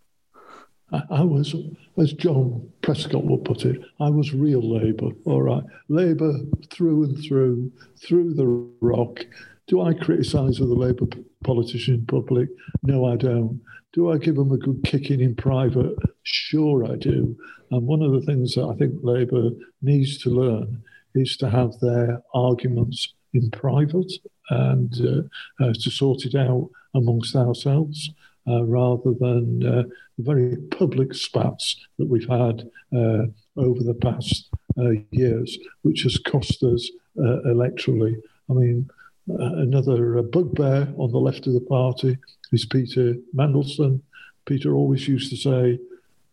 I 0.92 1.22
was, 1.22 1.54
as 1.98 2.14
John 2.14 2.72
Prescott 2.82 3.26
would 3.26 3.44
put 3.44 3.66
it, 3.66 3.82
I 4.00 4.10
was 4.10 4.34
real 4.34 4.62
Labour, 4.62 5.10
all 5.26 5.42
right. 5.42 5.64
Labour 5.90 6.34
through 6.72 7.04
and 7.04 7.24
through, 7.24 7.72
through 7.98 8.34
the 8.36 8.48
rock. 8.80 9.26
Do 9.68 9.82
I 9.82 9.94
criticise 9.94 10.62
other 10.62 10.68
Labour 10.68 11.08
politicians 11.44 12.00
in 12.00 12.06
public? 12.06 12.48
No, 12.84 13.06
I 13.06 13.18
don't. 13.18 13.62
Do 13.92 14.12
I 14.12 14.18
give 14.18 14.36
them 14.36 14.52
a 14.52 14.58
good 14.58 14.82
kicking 14.86 15.20
in 15.20 15.36
private? 15.36 15.96
Sure, 16.24 16.90
I 16.90 16.96
do. 16.96 17.36
And 17.72 17.86
one 17.86 18.02
of 18.02 18.14
the 18.14 18.22
things 18.22 18.56
that 18.56 18.64
I 18.66 18.76
think 18.76 18.94
Labour 19.02 19.50
needs 19.82 20.18
to 20.20 20.30
learn 20.30 20.84
is 21.16 21.36
to 21.38 21.50
have 21.50 21.78
their 21.82 22.22
arguments 22.34 23.14
in 23.34 23.52
private 23.52 24.12
and 24.50 24.94
uh, 25.02 25.64
uh, 25.66 25.74
to 25.74 25.90
sort 25.92 26.24
it 26.26 26.36
out 26.36 26.70
amongst 26.96 27.36
ourselves 27.36 28.10
rather 28.48 29.14
than 29.20 29.66
uh, 29.66 29.84
the 30.18 30.24
very 30.24 30.58
public 30.72 31.14
spats 31.14 31.76
that 31.98 32.08
we've 32.08 32.30
had 32.30 32.70
uh, 32.96 33.26
over 33.58 33.84
the 33.84 33.98
past 34.02 34.50
uh, 34.78 34.92
years, 35.12 35.58
which 35.82 36.04
has 36.04 36.18
cost 36.20 36.64
us 36.64 36.90
uh, 37.20 37.42
electorally. 37.48 38.16
I 38.50 38.54
mean, 38.54 38.90
another 39.28 40.22
bugbear 40.24 40.94
on 40.98 41.12
the 41.12 41.18
left 41.18 41.48
of 41.48 41.54
the 41.54 41.62
party 41.62 42.18
is 42.52 42.66
Peter 42.66 43.16
Mandelson. 43.36 44.02
Peter 44.46 44.74
always 44.74 45.08
used 45.08 45.30
to 45.32 45.38
say, 45.38 45.80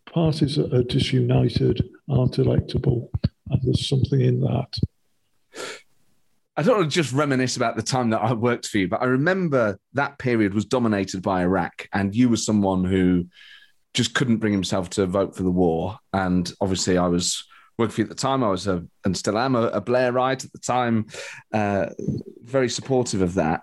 parties 0.07 0.57
that 0.57 0.73
are 0.73 0.85
disunited 0.85 1.89
aren't 2.09 2.37
electable. 2.37 3.09
And 3.51 3.61
there's 3.63 3.89
something 3.89 4.21
in 4.21 4.41
that. 4.41 4.79
I 6.57 6.63
don't 6.63 6.79
want 6.79 6.91
to 6.91 6.95
just 6.95 7.13
reminisce 7.13 7.57
about 7.57 7.75
the 7.75 7.83
time 7.83 8.11
that 8.11 8.23
I 8.23 8.33
worked 8.33 8.67
for 8.67 8.79
you, 8.79 8.89
but 8.89 9.03
I 9.03 9.07
remember 9.07 9.79
that 9.95 10.19
period 10.19 10.55
was 10.55 10.65
dominated 10.65 11.21
by 11.21 11.43
Iraq, 11.43 11.89
and 11.93 12.15
you 12.15 12.29
were 12.29 12.37
someone 12.37 12.85
who 12.85 13.27
just 13.93 14.15
couldn't 14.15 14.39
bring 14.39 14.53
himself 14.53 14.91
to 14.91 15.07
vote 15.07 15.35
for 15.37 15.43
the 15.43 15.51
war. 15.51 15.99
And 16.13 16.53
obviously, 16.61 16.97
I 16.97 17.09
was 17.09 17.45
working 17.77 17.95
for 17.95 18.01
you 18.03 18.05
at 18.05 18.11
the 18.11 18.15
time. 18.15 18.45
I 18.45 18.49
was 18.49 18.69
a, 18.69 18.85
and 19.05 19.17
still 19.17 19.37
am 19.37 19.57
a, 19.57 19.65
a 19.69 19.81
Blairite 19.81 20.45
at 20.45 20.53
the 20.53 20.59
time, 20.59 21.07
uh, 21.53 21.87
very 22.43 22.69
supportive 22.69 23.23
of 23.23 23.35
that. 23.35 23.63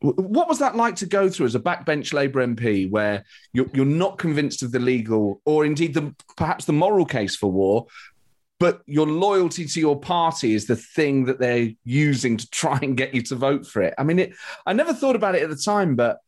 What 0.00 0.48
was 0.48 0.60
that 0.60 0.76
like 0.76 0.96
to 0.96 1.06
go 1.06 1.28
through 1.28 1.46
as 1.46 1.56
a 1.56 1.60
backbench 1.60 2.12
Labour 2.12 2.46
MP, 2.46 2.88
where 2.88 3.24
you're, 3.52 3.66
you're 3.72 3.84
not 3.84 4.18
convinced 4.18 4.62
of 4.62 4.70
the 4.70 4.78
legal 4.78 5.40
or 5.44 5.64
indeed 5.64 5.92
the 5.92 6.14
perhaps 6.36 6.66
the 6.66 6.72
moral 6.72 7.04
case 7.04 7.34
for 7.34 7.50
war, 7.50 7.86
but 8.58 8.82
your 8.86 9.06
loyalty 9.06 9.64
to 9.64 9.80
your 9.80 9.98
party 9.98 10.54
is 10.54 10.66
the 10.66 10.76
thing 10.76 11.26
that 11.26 11.38
they're 11.38 11.70
using 11.84 12.36
to 12.36 12.50
try 12.50 12.78
and 12.82 12.96
get 12.96 13.14
you 13.14 13.22
to 13.22 13.36
vote 13.36 13.66
for 13.66 13.82
it. 13.82 13.94
I 13.98 14.02
mean, 14.02 14.18
it, 14.18 14.34
I 14.66 14.72
never 14.72 14.92
thought 14.92 15.16
about 15.16 15.34
it 15.34 15.42
at 15.42 15.50
the 15.50 15.56
time, 15.56 15.94
but 15.96 16.18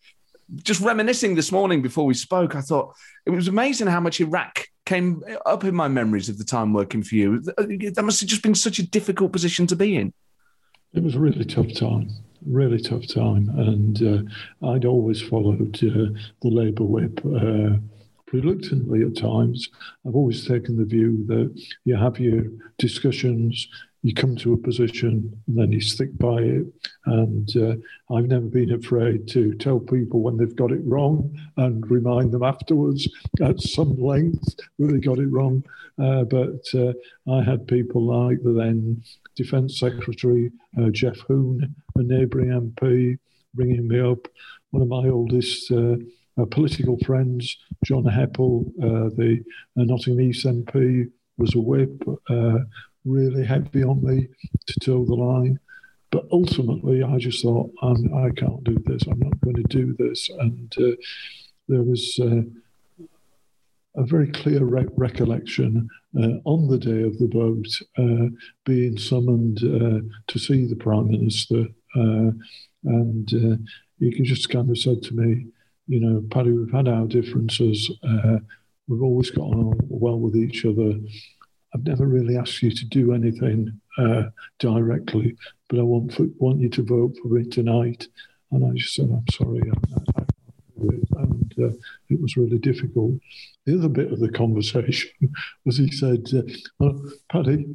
just 0.63 0.81
reminiscing 0.81 1.35
this 1.35 1.53
morning 1.53 1.83
before 1.83 2.07
we 2.07 2.15
spoke, 2.15 2.55
I 2.55 2.61
thought 2.61 2.95
it 3.27 3.31
was 3.31 3.49
amazing 3.49 3.87
how 3.87 4.01
much 4.01 4.21
Iraq 4.21 4.67
came 4.87 5.23
up 5.47 5.65
in 5.65 5.75
my 5.75 5.89
memories 5.89 6.29
of 6.29 6.39
the 6.39 6.45
time 6.45 6.73
working 6.73 7.03
for 7.03 7.15
you. 7.15 7.41
That 7.41 8.03
must 8.05 8.21
have 8.21 8.29
just 8.29 8.43
been 8.43 8.55
such 8.55 8.79
a 8.79 8.87
difficult 8.87 9.33
position 9.33 9.67
to 9.69 9.77
be 9.77 9.97
in. 9.97 10.13
It 10.93 11.03
was 11.03 11.15
a 11.15 11.21
really 11.21 11.45
tough 11.45 11.73
time, 11.75 12.11
really 12.45 12.81
tough 12.81 13.07
time. 13.07 13.49
And 13.51 14.03
uh, 14.63 14.69
I'd 14.71 14.85
always 14.85 15.23
followed 15.23 15.77
uh, 15.77 16.19
the 16.43 16.49
Labour 16.49 16.85
whip 16.85 17.21
uh, 17.25 17.79
reluctantly 18.33 19.03
at 19.03 19.17
times. 19.17 19.69
I've 20.07 20.15
always 20.15 20.47
taken 20.47 20.77
the 20.77 20.85
view 20.85 21.25
that 21.27 21.61
you 21.85 21.97
have 21.97 22.19
your 22.19 22.45
discussions, 22.79 23.69
you 24.03 24.15
come 24.15 24.35
to 24.37 24.55
a 24.55 24.57
position 24.57 25.31
and 25.47 25.59
then 25.59 25.73
you 25.73 25.81
stick 25.81 26.17
by 26.17 26.39
it. 26.39 26.67
And 27.07 27.57
uh, 27.57 28.15
I've 28.15 28.29
never 28.29 28.47
been 28.47 28.73
afraid 28.73 29.29
to 29.29 29.55
tell 29.55 29.79
people 29.79 30.21
when 30.21 30.37
they've 30.37 30.57
got 30.57 30.73
it 30.73 30.81
wrong 30.85 31.39
and 31.57 31.89
remind 31.91 32.33
them 32.33 32.43
afterwards 32.43 33.09
at 33.43 33.61
some 33.61 34.01
length 34.01 34.57
that 34.79 34.87
they 34.87 34.99
got 34.99 35.19
it 35.19 35.29
wrong. 35.29 35.63
Uh, 35.99 36.25
but 36.25 36.65
uh, 36.75 36.93
I 37.31 37.43
had 37.43 37.69
people 37.69 38.03
like 38.03 38.43
the 38.43 38.53
then 38.53 39.03
Defence 39.37 39.79
Secretary 39.79 40.51
uh, 40.81 40.89
Geoff 40.91 41.19
Hoon, 41.29 41.75
a 41.97 42.03
neighbouring 42.03 42.49
MP, 42.49 43.19
ringing 43.55 43.87
me 43.87 44.01
up. 44.01 44.29
One 44.71 44.83
of 44.83 44.89
my 44.89 45.09
oldest 45.09 45.71
uh, 45.71 45.97
political 46.51 46.99
friends, 47.05 47.57
John 47.85 48.05
Heppell, 48.05 48.73
the 49.17 49.43
Nottingham 49.77 50.21
East 50.21 50.47
MP, 50.47 51.11
was 51.39 51.55
a 51.55 51.61
whip 51.61 52.03
really 53.05 53.45
heavy 53.45 53.83
on 53.83 54.03
me 54.03 54.29
to 54.67 54.81
toe 54.81 55.05
the 55.05 55.15
line. 55.15 55.59
But 56.11 56.27
ultimately, 56.33 57.03
I 57.03 57.19
just 57.19 57.43
thought, 57.43 57.71
I'm, 57.83 58.13
I 58.15 58.31
can 58.31 58.49
not 58.49 58.65
do 58.65 58.77
this. 58.85 59.03
I'm 59.07 59.21
not 59.21 59.41
going 59.41 59.57
to 59.57 59.63
do 59.63 59.95
this. 59.99 60.29
And 60.29 60.73
uh, 60.79 60.97
there 61.69 61.83
was 61.83 62.19
uh, 62.21 62.43
a 63.97 64.05
very 64.05 64.31
clear 64.33 64.65
re- 64.65 64.87
recollection 64.97 65.89
uh, 66.21 66.39
on 66.45 66.69
the 66.69 66.79
day 66.79 67.03
of 67.03 67.17
the 67.19 67.29
vote 67.29 67.69
uh, 67.97 68.35
being 68.65 68.99
summoned 68.99 69.59
uh, 69.59 70.01
to 70.27 70.39
see 70.39 70.67
the 70.67 70.77
Prime 70.77 71.09
Minister. 71.09 71.67
Uh, 71.95 72.33
and 72.85 73.69
he 74.01 74.23
just 74.23 74.49
kind 74.49 74.69
of 74.71 74.79
said 74.79 75.03
to 75.03 75.15
me, 75.15 75.47
you 75.91 75.99
know, 75.99 76.23
Paddy, 76.31 76.53
we've 76.53 76.73
had 76.73 76.87
our 76.87 77.07
differences. 77.07 77.91
we've 78.87 79.03
always 79.03 79.31
got 79.31 79.43
on 79.43 79.77
well 79.89 80.21
with 80.21 80.37
each 80.37 80.65
other. 80.65 80.95
I've 81.75 81.85
never 81.85 82.07
really 82.07 82.37
asked 82.37 82.63
you 82.63 82.71
to 82.71 82.85
do 82.87 83.13
anything 83.13 83.81
uh, 83.99 84.25
directly, 84.61 85.37
but 85.69 85.81
I 85.81 85.83
want 85.83 86.15
for, 86.15 86.27
want 86.39 86.61
you 86.61 86.69
to 86.69 86.85
vote 86.85 87.17
for 87.21 87.29
me 87.29 87.45
tonight. 87.45 88.07
And 88.53 88.65
I 88.65 88.71
just 88.77 88.95
said, 88.95 89.11
I'm 89.11 89.25
sorry, 89.33 89.63
I, 89.69 90.21
I, 90.21 90.25
and 90.81 91.55
uh, 91.59 91.77
it 92.09 92.21
was 92.21 92.37
really 92.37 92.59
difficult. 92.59 93.15
The 93.67 93.79
other 93.79 93.89
bit 93.89 94.13
of 94.13 94.21
the 94.21 94.31
conversation 94.31 95.11
was 95.65 95.77
he 95.77 95.91
said, 95.91 96.29
uh, 96.81 96.93
Paddy, 97.31 97.67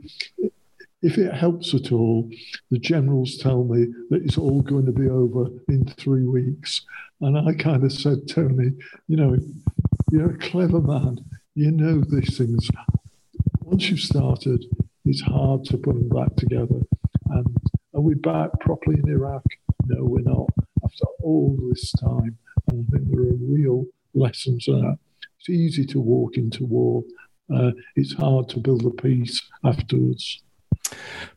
if 1.06 1.18
it 1.18 1.34
helps 1.34 1.74
at 1.74 1.92
all, 1.92 2.30
the 2.72 2.80
generals 2.80 3.38
tell 3.38 3.64
me 3.64 3.88
that 4.10 4.24
it's 4.24 4.38
all 4.38 4.62
going 4.62 4.86
to 4.86 4.92
be 4.92 5.08
over 5.08 5.48
in 5.70 5.86
three 5.86 6.26
weeks. 6.26 6.86
And 7.22 7.38
I 7.38 7.54
kind 7.54 7.84
of 7.84 7.92
said, 7.92 8.28
Tony, 8.28 8.72
you 9.08 9.18
know, 9.18 9.38
you're 10.12 10.32
a 10.32 10.38
clever 10.38 10.82
man. 10.82 11.20
You 11.54 11.72
know 11.72 12.02
these 12.02 12.38
things 12.38 12.70
once 13.66 13.90
you've 13.90 14.00
started, 14.00 14.64
it's 15.06 15.22
hard 15.22 15.66
to 15.66 15.78
put 15.78 15.96
them 15.96 16.08
back 16.08 16.36
together. 16.36 16.82
And 17.32 17.58
are 17.94 18.02
we 18.02 18.14
back 18.14 18.52
properly 18.60 18.98
in 19.04 19.10
Iraq? 19.10 19.44
No, 19.88 20.04
we're 20.04 20.22
not. 20.22 20.50
After 20.84 21.06
all 21.24 21.58
this 21.70 21.92
time, 21.94 22.38
and 22.70 22.88
I 22.88 22.92
think 22.92 23.10
there 23.10 23.22
are 23.22 23.36
real 23.42 23.86
lessons 24.14 24.66
that. 24.66 24.98
It's 25.40 25.50
easy 25.50 25.86
to 25.88 26.00
walk 26.00 26.38
into 26.38 26.66
war. 26.66 27.04
Uh, 27.54 27.72
it's 27.96 28.14
hard 28.14 28.50
to 28.50 28.60
build 28.60 28.86
a 28.86 28.92
peace 28.92 29.42
afterwards. 29.64 30.42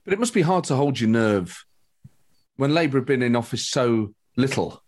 But 0.04 0.12
it 0.12 0.18
must 0.18 0.34
be 0.34 0.42
hard 0.42 0.64
to 0.64 0.76
hold 0.76 1.00
your 1.00 1.10
nerve 1.10 1.64
when 2.56 2.74
Labour 2.74 2.98
have 2.98 3.06
been 3.06 3.22
in 3.22 3.36
office 3.36 3.68
so 3.68 4.14
little, 4.36 4.82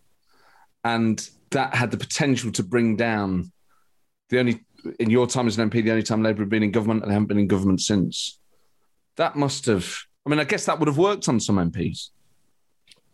and 0.84 1.28
that 1.50 1.74
had 1.74 1.90
the 1.90 1.96
potential 1.96 2.52
to 2.52 2.62
bring 2.62 2.96
down 2.96 3.52
the 4.28 4.38
only 4.38 4.64
in 4.98 5.10
your 5.10 5.26
time 5.26 5.46
as 5.46 5.58
an 5.58 5.70
MP, 5.70 5.84
the 5.84 5.90
only 5.90 6.02
time 6.02 6.22
Labour 6.22 6.42
have 6.42 6.48
been 6.48 6.62
in 6.62 6.70
government, 6.70 7.02
and 7.02 7.10
they 7.10 7.14
haven't 7.14 7.28
been 7.28 7.38
in 7.38 7.46
government 7.46 7.80
since. 7.80 8.38
That 9.16 9.36
must 9.36 9.66
have. 9.66 9.94
I 10.26 10.30
mean, 10.30 10.38
I 10.38 10.44
guess 10.44 10.66
that 10.66 10.78
would 10.78 10.88
have 10.88 10.98
worked 10.98 11.28
on 11.28 11.40
some 11.40 11.56
MPs. 11.56 12.10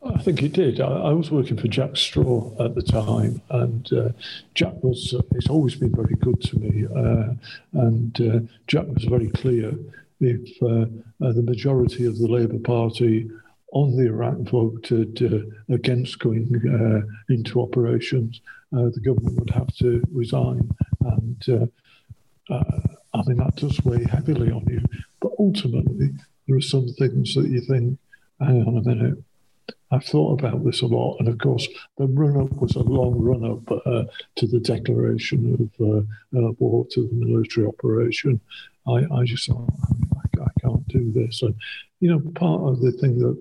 I 0.04 0.22
think 0.22 0.42
it 0.42 0.52
did. 0.52 0.80
I, 0.80 0.86
I 0.86 1.12
was 1.12 1.30
working 1.30 1.56
for 1.56 1.68
Jack 1.68 1.96
Straw 1.96 2.52
at 2.60 2.74
the 2.74 2.82
time, 2.82 3.40
and 3.50 3.92
uh, 3.92 4.08
Jack 4.54 4.74
was. 4.82 5.14
Uh, 5.14 5.22
it's 5.32 5.48
always 5.48 5.74
been 5.74 5.94
very 5.94 6.14
good 6.20 6.40
to 6.42 6.58
me, 6.58 6.86
uh, 6.86 7.34
and 7.72 8.20
uh, 8.20 8.40
Jack 8.66 8.86
was 8.86 9.04
very 9.04 9.28
clear. 9.30 9.74
If 10.20 10.62
uh, 10.62 10.86
uh, 11.24 11.32
the 11.32 11.42
majority 11.42 12.06
of 12.06 12.18
the 12.18 12.26
Labour 12.26 12.58
Party 12.58 13.28
on 13.72 13.96
the 13.96 14.06
Iraq 14.06 14.38
voted 14.38 15.20
against 15.68 16.18
going 16.18 16.48
into 17.28 17.60
operations, 17.60 18.40
the 18.70 19.00
government 19.04 19.38
would 19.38 19.50
have 19.50 19.74
to 19.76 20.02
resign 20.12 20.70
and 21.06 21.48
uh, 21.48 22.54
uh, 22.54 22.80
I 23.14 23.22
mean, 23.26 23.38
that 23.38 23.56
does 23.56 23.82
weigh 23.84 24.04
heavily 24.04 24.50
on 24.50 24.64
you. 24.68 24.82
But 25.20 25.32
ultimately, 25.38 26.10
there 26.46 26.56
are 26.56 26.60
some 26.60 26.88
things 26.88 27.34
that 27.34 27.48
you 27.48 27.60
think, 27.60 27.98
hang 28.40 28.62
on 28.62 28.76
a 28.76 28.82
minute, 28.82 29.22
I've 29.90 30.04
thought 30.04 30.40
about 30.40 30.64
this 30.64 30.82
a 30.82 30.86
lot. 30.86 31.16
And 31.18 31.28
of 31.28 31.38
course, 31.38 31.66
the 31.96 32.06
run 32.06 32.40
up 32.40 32.52
was 32.60 32.74
a 32.76 32.80
long 32.80 33.18
run 33.18 33.44
up 33.44 33.70
uh, 33.86 34.04
to 34.36 34.46
the 34.46 34.60
declaration 34.60 35.70
of 35.80 35.86
uh, 35.86 36.52
war, 36.58 36.86
to 36.90 37.06
the 37.06 37.14
military 37.14 37.66
operation. 37.66 38.40
I, 38.86 39.04
I 39.12 39.24
just 39.24 39.48
thought, 39.48 39.68
do 40.88 41.12
this. 41.12 41.42
And, 41.42 41.54
you 42.00 42.10
know, 42.10 42.20
part 42.34 42.62
of 42.62 42.80
the 42.80 42.92
thing 42.92 43.18
that 43.18 43.36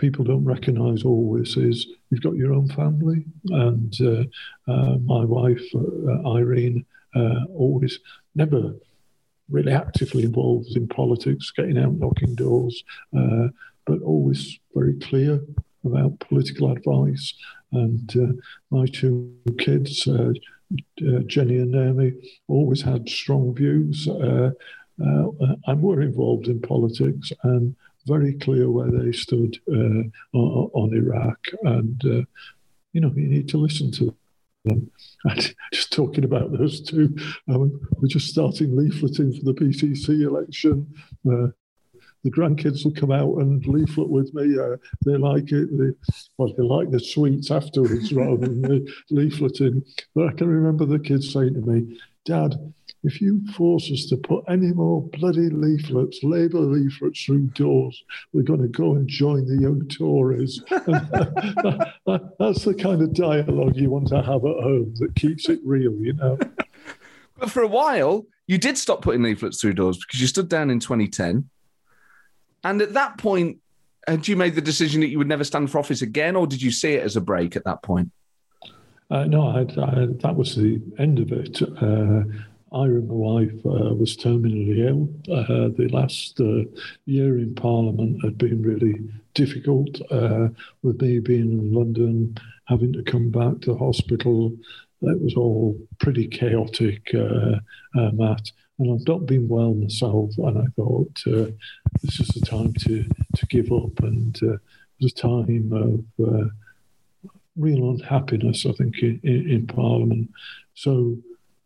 people 0.00 0.24
don't 0.24 0.44
recognize 0.44 1.04
always 1.04 1.56
is 1.56 1.86
you've 2.08 2.22
got 2.22 2.34
your 2.34 2.54
own 2.54 2.68
family. 2.68 3.24
And 3.50 3.94
uh, 4.00 4.24
uh 4.72 4.96
my 4.98 5.24
wife, 5.24 5.62
uh, 5.74 6.28
Irene, 6.36 6.84
uh, 7.14 7.44
always 7.54 7.98
never 8.34 8.74
really 9.50 9.72
actively 9.72 10.22
involved 10.22 10.76
in 10.76 10.88
politics, 10.88 11.50
getting 11.50 11.78
out, 11.78 11.94
knocking 11.94 12.34
doors, 12.34 12.82
uh, 13.16 13.48
but 13.84 14.00
always 14.02 14.58
very 14.74 14.94
clear 15.00 15.40
about 15.84 16.20
political 16.20 16.70
advice. 16.70 17.34
And 17.72 18.16
uh, 18.16 18.32
my 18.70 18.86
two 18.86 19.36
kids, 19.58 20.04
Jenny 21.26 21.56
and 21.58 21.72
Naomi, 21.72 22.12
always 22.46 22.82
had 22.82 23.08
strong 23.08 23.54
views 23.54 24.06
uh, 25.04 25.28
uh, 25.44 25.54
and 25.66 25.82
were 25.82 26.02
involved 26.02 26.48
in 26.48 26.60
politics 26.60 27.32
and 27.42 27.74
very 28.06 28.34
clear 28.34 28.70
where 28.70 28.90
they 28.90 29.12
stood 29.12 29.58
on, 29.68 30.12
on, 30.32 30.94
Iraq. 30.94 31.38
And, 31.62 32.02
you 32.92 33.00
know, 33.00 33.12
you 33.14 33.28
need 33.28 33.48
to 33.50 33.58
listen 33.58 33.92
to 33.92 34.14
um, 34.70 34.90
just 35.72 35.92
talking 35.92 36.24
about 36.24 36.52
those 36.52 36.80
two, 36.80 37.16
um, 37.48 37.80
we're 37.98 38.08
just 38.08 38.28
starting 38.28 38.70
leafleting 38.72 39.38
for 39.38 39.44
the 39.44 39.54
PCC 39.54 40.22
election. 40.22 40.86
Uh, 41.26 41.48
the 42.22 42.30
grandkids 42.30 42.84
will 42.84 42.92
come 42.92 43.12
out 43.12 43.38
and 43.38 43.64
leaflet 43.66 44.10
with 44.10 44.34
me. 44.34 44.58
Uh, 44.58 44.76
they 45.06 45.16
like 45.16 45.52
it. 45.52 45.68
They, 45.78 45.94
well, 46.36 46.52
they 46.52 46.62
like 46.62 46.90
the 46.90 47.00
sweets 47.00 47.50
afterwards 47.50 48.12
rather 48.12 48.36
than 48.36 48.60
the 48.60 48.92
leafleting. 49.10 49.82
But 50.14 50.28
I 50.28 50.32
can 50.32 50.48
remember 50.48 50.84
the 50.84 50.98
kids 50.98 51.32
saying 51.32 51.54
to 51.54 51.60
me, 51.60 51.98
Dad, 52.26 52.74
if 53.02 53.20
you 53.20 53.40
force 53.52 53.90
us 53.90 54.06
to 54.06 54.16
put 54.16 54.44
any 54.48 54.72
more 54.72 55.02
bloody 55.08 55.48
leaflets, 55.48 56.22
Labour 56.22 56.60
leaflets 56.60 57.24
through 57.24 57.46
doors, 57.48 58.02
we're 58.32 58.42
going 58.42 58.60
to 58.60 58.68
go 58.68 58.94
and 58.94 59.08
join 59.08 59.46
the 59.46 59.62
young 59.62 59.86
Tories. 59.88 60.62
that, 60.68 61.92
that, 62.06 62.34
that's 62.38 62.64
the 62.64 62.74
kind 62.74 63.00
of 63.00 63.14
dialogue 63.14 63.76
you 63.76 63.90
want 63.90 64.08
to 64.08 64.16
have 64.16 64.44
at 64.44 64.62
home 64.62 64.94
that 64.98 65.14
keeps 65.14 65.48
it 65.48 65.60
real, 65.64 65.92
you 65.94 66.12
know. 66.14 66.38
But 67.38 67.50
for 67.50 67.62
a 67.62 67.68
while, 67.68 68.26
you 68.46 68.58
did 68.58 68.76
stop 68.76 69.00
putting 69.00 69.22
leaflets 69.22 69.62
through 69.62 69.72
doors 69.72 69.96
because 69.96 70.20
you 70.20 70.26
stood 70.26 70.50
down 70.50 70.68
in 70.68 70.78
2010. 70.78 71.48
And 72.62 72.82
at 72.82 72.92
that 72.92 73.16
point, 73.16 73.60
had 74.06 74.28
you 74.28 74.36
made 74.36 74.54
the 74.54 74.60
decision 74.60 75.00
that 75.00 75.08
you 75.08 75.16
would 75.16 75.26
never 75.26 75.44
stand 75.44 75.70
for 75.70 75.78
office 75.78 76.02
again, 76.02 76.36
or 76.36 76.46
did 76.46 76.60
you 76.60 76.70
see 76.70 76.92
it 76.92 77.02
as 77.02 77.16
a 77.16 77.20
break 77.22 77.56
at 77.56 77.64
that 77.64 77.82
point? 77.82 78.10
Uh, 79.10 79.24
no, 79.24 79.48
I, 79.48 79.60
I, 79.60 80.06
that 80.20 80.34
was 80.36 80.54
the 80.54 80.80
end 80.98 81.18
of 81.18 81.32
it. 81.32 81.62
Uh, 81.62 82.24
Ira, 82.72 83.02
my 83.02 83.14
wife, 83.14 83.66
uh, 83.66 83.94
was 83.94 84.16
terminally 84.16 84.78
ill. 84.88 85.08
Uh, 85.32 85.68
the 85.76 85.88
last 85.92 86.40
uh, 86.40 86.64
year 87.04 87.38
in 87.38 87.54
Parliament 87.54 88.22
had 88.24 88.38
been 88.38 88.62
really 88.62 89.00
difficult, 89.34 90.00
uh, 90.12 90.48
with 90.82 91.00
me 91.02 91.18
being 91.18 91.50
in 91.50 91.74
London, 91.74 92.36
having 92.66 92.92
to 92.92 93.02
come 93.02 93.30
back 93.30 93.60
to 93.62 93.74
hospital. 93.74 94.56
It 95.02 95.20
was 95.20 95.34
all 95.34 95.76
pretty 95.98 96.28
chaotic, 96.28 97.10
uh, 97.14 97.56
uh, 97.98 98.10
Matt. 98.12 98.52
And 98.78 98.94
I've 98.94 99.06
not 99.06 99.26
been 99.26 99.48
well 99.48 99.74
myself, 99.74 100.30
and 100.38 100.58
I 100.58 100.66
thought 100.76 101.12
this 101.24 102.20
is 102.20 102.28
the 102.28 102.46
time 102.46 102.72
to, 102.74 103.04
to 103.36 103.46
give 103.46 103.72
up. 103.72 103.98
And 104.00 104.36
it 104.42 104.60
was 105.00 105.12
a 105.12 105.14
time 105.14 105.72
of 105.72 106.50
real 107.56 107.90
unhappiness, 107.90 108.64
I 108.64 108.72
think, 108.72 108.98
in, 109.02 109.20
in 109.24 109.66
Parliament. 109.66 110.30
So 110.74 111.16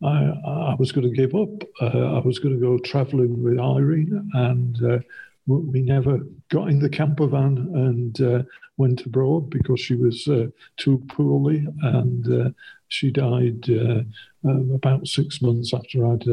I, 0.05 0.71
I, 0.73 0.75
was 0.79 0.93
going 0.93 1.09
to 1.09 1.17
give 1.17 1.35
up. 1.35 1.65
Uh, 1.81 2.17
I 2.17 2.19
was 2.21 2.39
going 2.39 2.55
to 2.55 2.61
go 2.61 2.79
travelling 2.79 3.43
with 3.43 3.59
Irene, 3.59 4.31
and 4.35 4.85
uh, 4.85 4.99
we 5.47 5.81
never 5.81 6.21
got 6.51 6.69
in 6.69 6.79
the 6.79 6.89
camper 6.89 7.27
van 7.27 7.57
and 7.75 8.21
uh, 8.21 8.43
went 8.77 9.07
abroad 9.07 9.51
because 9.51 9.81
she 9.81 9.95
was 9.95 10.29
uh, 10.29 10.47
too 10.77 11.03
poorly, 11.09 11.67
and 11.83 12.33
uh, 12.33 12.51
she 12.89 13.11
died 13.11 13.65
uh, 13.71 14.03
um, 14.49 14.71
about 14.75 15.07
six 15.09 15.41
months 15.41 15.73
after 15.73 16.07
I'd 16.07 16.27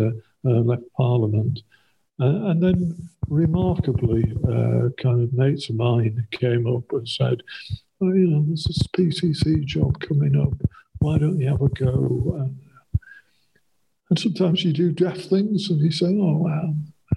left 0.43 0.83
Parliament. 0.97 1.61
and 2.19 2.61
then, 2.61 3.09
remarkably, 3.29 4.23
kind 5.01 5.23
of 5.23 5.33
mates 5.33 5.69
of 5.69 5.75
mine 5.75 6.27
came 6.31 6.67
up 6.67 6.91
and 6.91 7.07
said, 7.07 7.41
oh, 8.01 8.11
you 8.11 8.27
know, 8.27 8.43
there's 8.45 8.65
this 8.65 8.85
PCC 8.87 9.63
job 9.63 9.99
coming 10.01 10.35
up. 10.35 10.53
Why 10.99 11.17
don't 11.17 11.39
you 11.39 11.47
have 11.47 11.61
a 11.61 11.69
go? 11.69 12.35
And, 12.37 12.57
and 14.11 14.19
sometimes 14.19 14.63
you 14.63 14.73
do 14.73 14.91
daft 14.91 15.25
things, 15.25 15.69
and 15.69 15.79
you 15.79 15.89
say, 15.89 16.07
oh, 16.07 16.45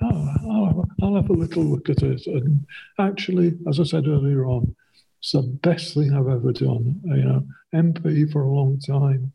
oh, 0.01 0.35
I'll, 0.49 0.89
I'll 1.03 1.17
have 1.17 1.29
a 1.29 1.35
little 1.35 1.65
look 1.65 1.91
at 1.91 2.03
it. 2.03 2.27
And 2.27 2.65
actually, 2.99 3.59
as 3.69 3.81
I 3.81 3.83
said 3.83 4.07
earlier 4.07 4.47
on, 4.47 4.75
it's 5.19 5.33
the 5.33 5.43
best 5.43 5.93
thing 5.93 6.15
I've 6.15 6.29
ever 6.29 6.53
done. 6.53 7.01
You 7.05 7.25
know, 7.25 7.47
MP 7.75 8.31
for 8.33 8.45
a 8.45 8.51
long 8.51 8.79
time, 8.79 9.33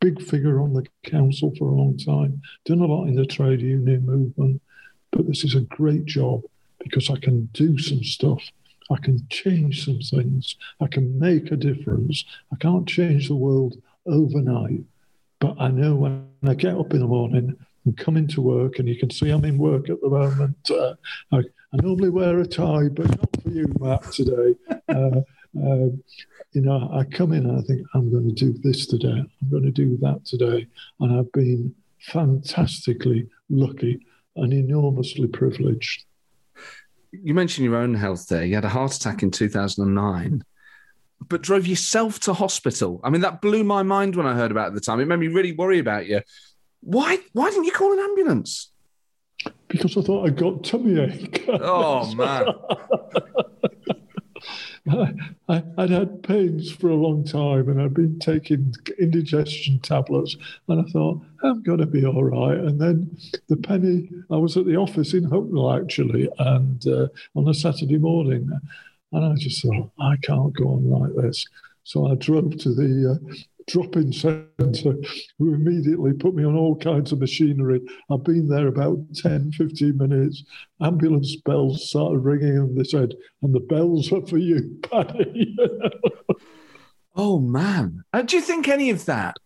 big 0.00 0.22
figure 0.22 0.60
on 0.60 0.74
the 0.74 0.86
council 1.02 1.52
for 1.58 1.70
a 1.70 1.74
long 1.74 1.96
time, 1.96 2.42
done 2.66 2.80
a 2.80 2.86
lot 2.86 3.06
in 3.06 3.14
the 3.16 3.26
trade 3.26 3.62
union 3.62 4.06
movement. 4.06 4.62
But 5.10 5.26
this 5.26 5.42
is 5.42 5.54
a 5.54 5.62
great 5.62 6.04
job 6.04 6.42
because 6.80 7.08
I 7.08 7.16
can 7.16 7.46
do 7.54 7.78
some 7.78 8.04
stuff 8.04 8.42
I 8.90 8.96
can 8.96 9.26
change 9.30 9.84
some 9.84 10.00
things. 10.00 10.56
I 10.80 10.86
can 10.86 11.18
make 11.18 11.50
a 11.50 11.56
difference. 11.56 12.24
I 12.52 12.56
can't 12.56 12.86
change 12.86 13.28
the 13.28 13.34
world 13.34 13.76
overnight, 14.06 14.82
but 15.40 15.56
I 15.58 15.68
know 15.68 15.94
when 15.94 16.28
I 16.46 16.54
get 16.54 16.76
up 16.76 16.92
in 16.92 17.00
the 17.00 17.06
morning 17.06 17.56
and 17.84 17.96
come 17.96 18.16
into 18.16 18.40
work, 18.40 18.78
and 18.78 18.88
you 18.88 18.96
can 18.96 19.10
see 19.10 19.30
I'm 19.30 19.44
in 19.44 19.58
work 19.58 19.90
at 19.90 20.00
the 20.00 20.08
moment. 20.08 20.70
Uh, 20.70 20.94
I, 21.32 21.38
I, 21.38 21.76
normally 21.82 22.08
wear 22.08 22.38
a 22.38 22.46
tie, 22.46 22.88
but 22.88 23.08
not 23.08 23.42
for 23.42 23.50
you, 23.50 23.66
Matt, 23.80 24.12
today. 24.12 24.54
Uh, 24.86 25.22
uh, 25.56 25.88
you 26.52 26.60
know, 26.60 26.90
I 26.92 27.04
come 27.04 27.32
in 27.32 27.46
and 27.48 27.58
I 27.58 27.62
think, 27.62 27.86
I'm 27.94 28.10
going 28.10 28.28
to 28.28 28.34
do 28.34 28.52
this 28.62 28.86
today. 28.86 29.08
I'm 29.08 29.50
going 29.50 29.62
to 29.62 29.70
do 29.70 29.96
that 30.02 30.24
today. 30.24 30.66
And 31.00 31.18
I've 31.18 31.32
been 31.32 31.74
fantastically 32.00 33.28
lucky 33.48 34.00
and 34.36 34.52
enormously 34.52 35.26
privileged 35.28 36.04
you 37.22 37.34
mentioned 37.34 37.64
your 37.64 37.76
own 37.76 37.94
health 37.94 38.28
there. 38.28 38.44
You 38.44 38.54
had 38.54 38.64
a 38.64 38.70
heart 38.70 38.94
attack 38.94 39.22
in 39.22 39.30
2009, 39.30 40.42
but 41.28 41.42
drove 41.42 41.66
yourself 41.66 42.20
to 42.20 42.32
hospital. 42.32 43.00
I 43.04 43.10
mean, 43.10 43.20
that 43.22 43.40
blew 43.40 43.64
my 43.64 43.82
mind 43.82 44.16
when 44.16 44.26
I 44.26 44.34
heard 44.34 44.50
about 44.50 44.64
it 44.64 44.68
at 44.68 44.74
the 44.74 44.80
time. 44.80 45.00
It 45.00 45.06
made 45.06 45.18
me 45.18 45.28
really 45.28 45.52
worry 45.52 45.78
about 45.78 46.06
you. 46.06 46.20
Why, 46.80 47.18
why 47.32 47.50
didn't 47.50 47.64
you 47.64 47.72
call 47.72 47.92
an 47.92 47.98
ambulance? 47.98 48.70
Because 49.68 49.96
I 49.96 50.02
thought 50.02 50.26
I 50.26 50.30
got 50.30 50.64
tummy 50.64 51.00
ache. 51.00 51.44
Oh, 51.48 52.14
man. 52.14 52.46
I, 55.48 55.62
would 55.78 55.90
had 55.90 56.22
pains 56.22 56.70
for 56.70 56.90
a 56.90 56.94
long 56.94 57.24
time 57.24 57.68
and 57.68 57.80
I'd 57.80 57.94
been 57.94 58.18
taking 58.18 58.74
indigestion 58.98 59.80
tablets. 59.80 60.36
And 60.68 60.86
I 60.86 60.90
thought, 60.90 61.22
I'm 61.42 61.62
going 61.62 61.78
to 61.78 61.86
be 61.86 62.04
all 62.04 62.22
right. 62.22 62.58
And 62.58 62.80
then 62.80 63.16
the 63.48 63.56
penny, 63.56 64.10
I 64.30 64.36
was 64.36 64.56
at 64.56 64.66
the 64.66 64.76
office 64.76 65.14
in 65.14 65.24
Hucknall 65.24 65.82
actually, 65.82 66.28
and 66.38 66.86
uh, 66.86 67.08
on 67.34 67.48
a 67.48 67.54
Saturday 67.54 67.98
morning. 67.98 68.50
And 69.14 69.24
I 69.24 69.34
just 69.36 69.62
thought, 69.62 69.90
I 70.00 70.16
can't 70.22 70.52
go 70.52 70.70
on 70.70 70.90
like 70.90 71.14
this. 71.14 71.46
So 71.84 72.10
I 72.10 72.16
drove 72.16 72.56
to 72.58 72.74
the 72.74 73.12
uh, 73.12 73.34
drop-in 73.68 74.12
centre 74.12 74.96
who 75.38 75.54
immediately 75.54 76.12
put 76.14 76.34
me 76.34 76.44
on 76.44 76.56
all 76.56 76.74
kinds 76.74 77.12
of 77.12 77.20
machinery. 77.20 77.80
I've 78.10 78.24
been 78.24 78.48
there 78.48 78.66
about 78.66 78.98
10, 79.14 79.52
15 79.52 79.96
minutes. 79.96 80.42
Ambulance 80.80 81.36
bells 81.36 81.88
started 81.88 82.18
ringing 82.18 82.56
and 82.56 82.76
they 82.76 82.82
said, 82.82 83.14
and 83.42 83.54
the 83.54 83.60
bells 83.60 84.12
are 84.12 84.26
for 84.26 84.38
you, 84.38 84.80
Paddy. 84.90 85.56
oh, 87.14 87.38
man. 87.38 88.02
Do 88.26 88.34
you 88.34 88.42
think 88.42 88.66
any 88.66 88.90
of 88.90 89.04
that 89.04 89.36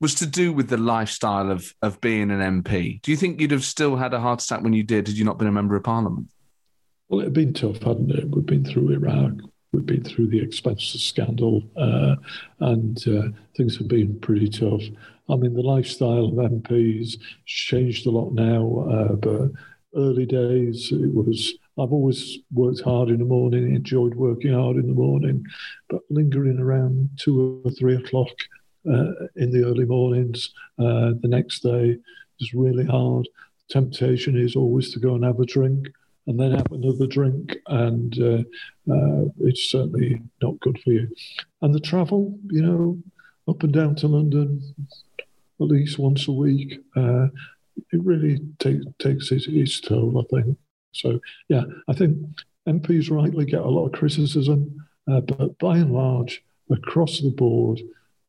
was 0.00 0.14
to 0.16 0.26
do 0.26 0.54
with 0.54 0.68
the 0.68 0.78
lifestyle 0.78 1.50
of, 1.50 1.74
of 1.82 2.00
being 2.00 2.30
an 2.30 2.62
MP? 2.62 3.02
Do 3.02 3.10
you 3.10 3.18
think 3.18 3.40
you'd 3.40 3.50
have 3.50 3.64
still 3.64 3.96
had 3.96 4.14
a 4.14 4.20
heart 4.20 4.42
attack 4.42 4.62
when 4.62 4.72
you 4.72 4.84
did 4.84 5.08
had 5.08 5.18
you 5.18 5.24
not 5.26 5.38
been 5.38 5.48
a 5.48 5.52
member 5.52 5.76
of 5.76 5.84
parliament? 5.84 6.28
Well, 7.08 7.20
it 7.20 7.24
had 7.24 7.32
been 7.32 7.54
tough, 7.54 7.82
hadn't 7.82 8.10
it? 8.10 8.28
We'd 8.30 8.46
been 8.46 8.64
through 8.64 8.90
Iraq, 8.90 9.32
We've 9.74 9.84
been 9.84 10.04
through 10.04 10.28
the 10.28 10.40
expenses 10.40 11.02
scandal, 11.02 11.64
uh, 11.76 12.14
and 12.60 12.96
uh, 13.08 13.36
things 13.56 13.76
have 13.78 13.88
been 13.88 14.20
pretty 14.20 14.48
tough. 14.48 14.82
I 15.28 15.34
mean, 15.34 15.54
the 15.54 15.62
lifestyle 15.62 16.26
of 16.26 16.34
MPs 16.34 17.18
changed 17.44 18.06
a 18.06 18.10
lot 18.10 18.32
now, 18.32 18.86
uh, 18.88 19.12
but 19.14 19.50
early 19.96 20.26
days 20.26 20.92
it 20.92 21.12
was. 21.12 21.54
I've 21.76 21.92
always 21.92 22.38
worked 22.52 22.82
hard 22.82 23.08
in 23.08 23.18
the 23.18 23.24
morning, 23.24 23.74
enjoyed 23.74 24.14
working 24.14 24.52
hard 24.52 24.76
in 24.76 24.86
the 24.86 24.94
morning, 24.94 25.44
but 25.88 26.02
lingering 26.08 26.60
around 26.60 27.10
two 27.18 27.60
or 27.64 27.70
three 27.72 27.96
o'clock 27.96 28.30
uh, 28.88 29.26
in 29.34 29.50
the 29.50 29.64
early 29.64 29.86
mornings 29.86 30.54
uh, 30.78 31.18
the 31.20 31.28
next 31.28 31.64
day 31.64 31.96
is 32.38 32.54
really 32.54 32.84
hard. 32.86 33.28
Temptation 33.68 34.38
is 34.38 34.54
always 34.54 34.92
to 34.92 35.00
go 35.00 35.16
and 35.16 35.24
have 35.24 35.40
a 35.40 35.46
drink 35.46 35.88
and 36.26 36.38
then 36.38 36.52
have 36.52 36.72
another 36.72 37.06
drink, 37.06 37.56
and 37.66 38.18
uh, 38.20 38.42
uh, 38.92 39.24
it's 39.40 39.70
certainly 39.70 40.22
not 40.42 40.58
good 40.60 40.80
for 40.82 40.90
you. 40.90 41.08
And 41.62 41.74
the 41.74 41.80
travel, 41.80 42.38
you 42.46 42.62
know, 42.62 42.98
up 43.48 43.62
and 43.62 43.72
down 43.72 43.94
to 43.96 44.08
London 44.08 44.62
at 45.60 45.68
least 45.68 45.98
once 45.98 46.26
a 46.28 46.32
week, 46.32 46.80
uh, 46.96 47.26
it 47.92 48.02
really 48.02 48.40
take, 48.58 48.80
takes 48.98 49.30
its, 49.30 49.46
its 49.48 49.80
toll, 49.80 50.18
I 50.18 50.34
think. 50.34 50.58
So, 50.92 51.20
yeah, 51.48 51.62
I 51.88 51.92
think 51.92 52.18
MPs 52.68 53.10
rightly 53.10 53.44
get 53.44 53.60
a 53.60 53.68
lot 53.68 53.86
of 53.86 53.92
criticism, 53.92 54.84
uh, 55.10 55.20
but 55.20 55.58
by 55.58 55.78
and 55.78 55.92
large, 55.92 56.42
across 56.70 57.20
the 57.20 57.30
board, 57.30 57.80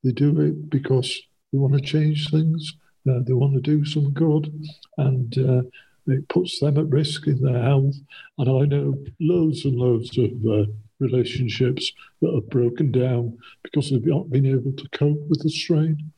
they 0.04 0.12
do 0.12 0.39
it 0.41 0.70
because 0.70 1.22
they 1.52 1.58
want 1.58 1.74
to 1.74 1.82
change 1.82 2.30
things. 2.30 2.76
Uh, 3.10 3.20
they 3.26 3.34
want 3.34 3.54
to 3.54 3.62
do 3.62 3.86
some 3.86 4.12
good, 4.12 4.52
and 4.98 5.38
uh, 5.38 5.62
it 6.08 6.28
puts 6.30 6.60
them 6.60 6.78
at 6.78 6.88
risk 6.88 7.28
in 7.28 7.41
their 7.41 7.62
health. 7.62 7.95
And 8.38 8.49
I 8.49 8.66
know 8.66 8.97
loads 9.20 9.66
and 9.66 9.76
loads 9.76 10.18
of 10.18 10.32
uh, 10.45 10.66
relationships 10.99 11.91
that 12.22 12.34
have 12.34 12.49
broken 12.49 12.91
down 12.91 13.38
because 13.64 13.89
they've 13.89 14.06
not 14.06 14.30
been 14.30 14.45
able 14.45 14.74
to 14.74 14.89
cope 14.89 15.20
with 15.30 15.41
the 15.43 15.49
strain. 15.49 16.12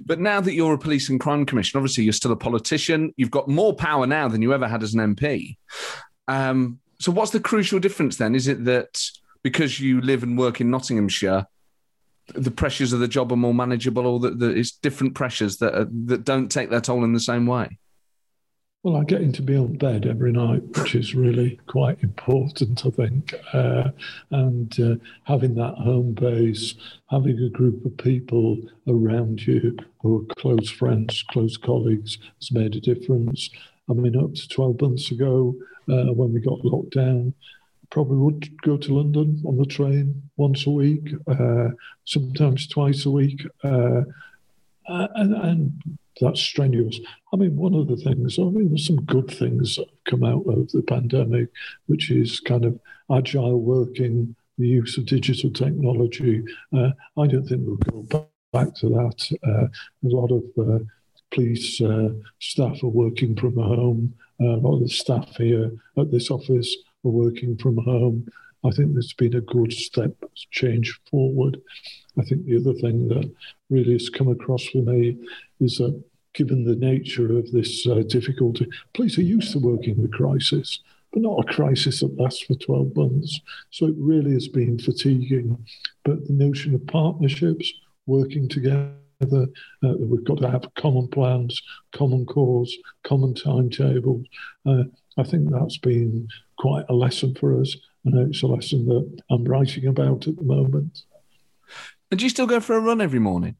But 0.00 0.20
now 0.20 0.40
that 0.40 0.54
you're 0.54 0.74
a 0.74 0.78
police 0.78 1.08
and 1.08 1.20
crime 1.20 1.46
commissioner, 1.46 1.80
obviously 1.80 2.04
you're 2.04 2.12
still 2.12 2.32
a 2.32 2.36
politician. 2.36 3.12
You've 3.16 3.30
got 3.30 3.48
more 3.48 3.74
power 3.74 4.06
now 4.06 4.28
than 4.28 4.42
you 4.42 4.52
ever 4.52 4.68
had 4.68 4.82
as 4.82 4.94
an 4.94 5.14
MP. 5.14 5.56
Um, 6.28 6.80
so, 6.98 7.12
what's 7.12 7.30
the 7.30 7.40
crucial 7.40 7.78
difference 7.78 8.16
then? 8.16 8.34
Is 8.34 8.48
it 8.48 8.64
that 8.64 9.02
because 9.42 9.78
you 9.78 10.00
live 10.00 10.22
and 10.22 10.38
work 10.38 10.60
in 10.60 10.70
Nottinghamshire, 10.70 11.46
the 12.34 12.50
pressures 12.50 12.92
of 12.92 13.00
the 13.00 13.08
job 13.08 13.32
are 13.32 13.36
more 13.36 13.54
manageable, 13.54 14.06
or 14.06 14.18
that, 14.20 14.38
that 14.38 14.56
it's 14.56 14.72
different 14.72 15.14
pressures 15.14 15.58
that 15.58 15.74
are, 15.74 15.88
that 16.06 16.24
don't 16.24 16.50
take 16.50 16.70
their 16.70 16.80
toll 16.80 17.04
in 17.04 17.12
the 17.12 17.20
same 17.20 17.46
way? 17.46 17.78
Well, 18.86 18.98
I 18.98 19.02
get 19.02 19.20
into 19.20 19.42
bed 19.42 20.06
every 20.06 20.30
night, 20.30 20.62
which 20.78 20.94
is 20.94 21.12
really 21.12 21.58
quite 21.66 22.00
important, 22.04 22.86
I 22.86 22.90
think. 22.90 23.34
Uh, 23.52 23.90
and 24.30 24.78
uh, 24.78 24.94
having 25.24 25.56
that 25.56 25.74
home 25.74 26.12
base, 26.12 26.76
having 27.10 27.36
a 27.40 27.48
group 27.48 27.84
of 27.84 27.96
people 27.96 28.56
around 28.86 29.44
you 29.44 29.76
who 30.02 30.20
are 30.20 30.34
close 30.36 30.70
friends, 30.70 31.24
close 31.32 31.56
colleagues, 31.56 32.18
has 32.38 32.52
made 32.52 32.76
a 32.76 32.80
difference. 32.80 33.50
I 33.90 33.94
mean, 33.94 34.16
up 34.16 34.34
to 34.34 34.48
12 34.48 34.80
months 34.80 35.10
ago, 35.10 35.56
uh, 35.90 36.12
when 36.12 36.32
we 36.32 36.38
got 36.38 36.64
locked 36.64 36.94
down, 36.94 37.34
probably 37.90 38.18
would 38.18 38.62
go 38.62 38.76
to 38.76 38.94
London 38.94 39.42
on 39.44 39.56
the 39.56 39.66
train 39.66 40.22
once 40.36 40.64
a 40.64 40.70
week, 40.70 41.12
uh, 41.26 41.70
sometimes 42.04 42.68
twice 42.68 43.04
a 43.04 43.10
week. 43.10 43.44
Uh, 43.64 44.02
and, 44.86 45.34
and 45.34 45.98
that's 46.20 46.40
strenuous. 46.40 46.98
I 47.32 47.36
mean, 47.36 47.56
one 47.56 47.74
of 47.74 47.88
the 47.88 47.96
things, 47.96 48.38
I 48.38 48.42
mean, 48.44 48.68
there's 48.68 48.86
some 48.86 49.04
good 49.04 49.30
things 49.30 49.76
that 49.76 49.88
have 49.88 50.04
come 50.04 50.24
out 50.24 50.44
of 50.46 50.70
the 50.72 50.82
pandemic, 50.82 51.48
which 51.86 52.10
is 52.10 52.40
kind 52.40 52.64
of 52.64 52.78
agile 53.14 53.60
working, 53.60 54.34
the 54.58 54.68
use 54.68 54.96
of 54.96 55.06
digital 55.06 55.50
technology. 55.50 56.42
Uh, 56.74 56.90
I 57.18 57.26
don't 57.26 57.46
think 57.46 57.62
we'll 57.64 58.02
go 58.04 58.28
back 58.52 58.74
to 58.76 58.88
that. 58.88 59.36
Uh, 59.46 59.66
a 59.66 60.08
lot 60.08 60.30
of 60.32 60.44
uh, 60.58 60.84
police 61.30 61.80
uh, 61.80 62.10
staff 62.38 62.82
are 62.82 62.88
working 62.88 63.36
from 63.36 63.56
home. 63.56 64.14
Uh, 64.40 64.56
a 64.56 64.60
lot 64.60 64.76
of 64.76 64.82
the 64.82 64.88
staff 64.88 65.28
here 65.36 65.70
at 65.98 66.10
this 66.10 66.30
office 66.30 66.74
are 67.04 67.10
working 67.10 67.56
from 67.58 67.76
home. 67.78 68.26
I 68.64 68.70
think 68.70 68.92
there's 68.92 69.12
been 69.12 69.36
a 69.36 69.40
good 69.40 69.72
step 69.72 70.12
change 70.50 70.98
forward. 71.10 71.60
I 72.18 72.24
think 72.24 72.46
the 72.46 72.56
other 72.56 72.74
thing 72.74 73.08
that 73.08 73.30
really 73.70 73.92
has 73.92 74.08
come 74.08 74.28
across 74.28 74.64
for 74.66 74.78
me 74.78 75.18
is 75.60 75.76
that 75.76 76.02
given 76.34 76.64
the 76.64 76.76
nature 76.76 77.36
of 77.38 77.50
this 77.52 77.86
uh, 77.86 78.02
difficulty, 78.08 78.66
police 78.94 79.18
are 79.18 79.22
used 79.22 79.52
to 79.52 79.58
working 79.58 80.00
with 80.00 80.12
crisis, 80.12 80.80
but 81.12 81.22
not 81.22 81.40
a 81.40 81.52
crisis 81.52 82.00
that 82.00 82.20
lasts 82.20 82.42
for 82.42 82.54
12 82.54 82.94
months. 82.94 83.40
So 83.70 83.86
it 83.86 83.94
really 83.96 84.32
has 84.32 84.48
been 84.48 84.78
fatiguing. 84.78 85.64
But 86.04 86.26
the 86.26 86.34
notion 86.34 86.74
of 86.74 86.86
partnerships, 86.86 87.72
working 88.06 88.48
together, 88.48 88.92
uh, 89.22 89.94
we've 89.98 90.24
got 90.24 90.38
to 90.38 90.50
have 90.50 90.74
common 90.74 91.08
plans, 91.08 91.60
common 91.92 92.26
cause, 92.26 92.76
common 93.02 93.34
timetables. 93.34 94.26
Uh, 94.66 94.84
I 95.16 95.22
think 95.22 95.50
that's 95.50 95.78
been 95.78 96.28
quite 96.58 96.84
a 96.88 96.94
lesson 96.94 97.34
for 97.34 97.58
us. 97.60 97.74
And 98.04 98.28
it's 98.28 98.42
a 98.42 98.46
lesson 98.46 98.86
that 98.86 99.22
I'm 99.30 99.44
writing 99.44 99.86
about 99.86 100.28
at 100.28 100.36
the 100.36 100.44
moment. 100.44 101.02
And 102.10 102.20
do 102.20 102.26
you 102.26 102.30
still 102.30 102.46
go 102.46 102.60
for 102.60 102.76
a 102.76 102.80
run 102.80 103.00
every 103.00 103.18
morning? 103.18 103.56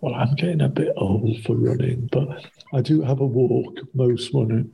Well, 0.00 0.14
I'm 0.14 0.34
getting 0.34 0.60
a 0.60 0.68
bit 0.68 0.92
old 0.96 1.42
for 1.44 1.56
running, 1.56 2.08
but 2.12 2.44
I 2.74 2.82
do 2.82 3.00
have 3.00 3.20
a 3.20 3.26
walk 3.26 3.78
most 3.94 4.34
morning. 4.34 4.70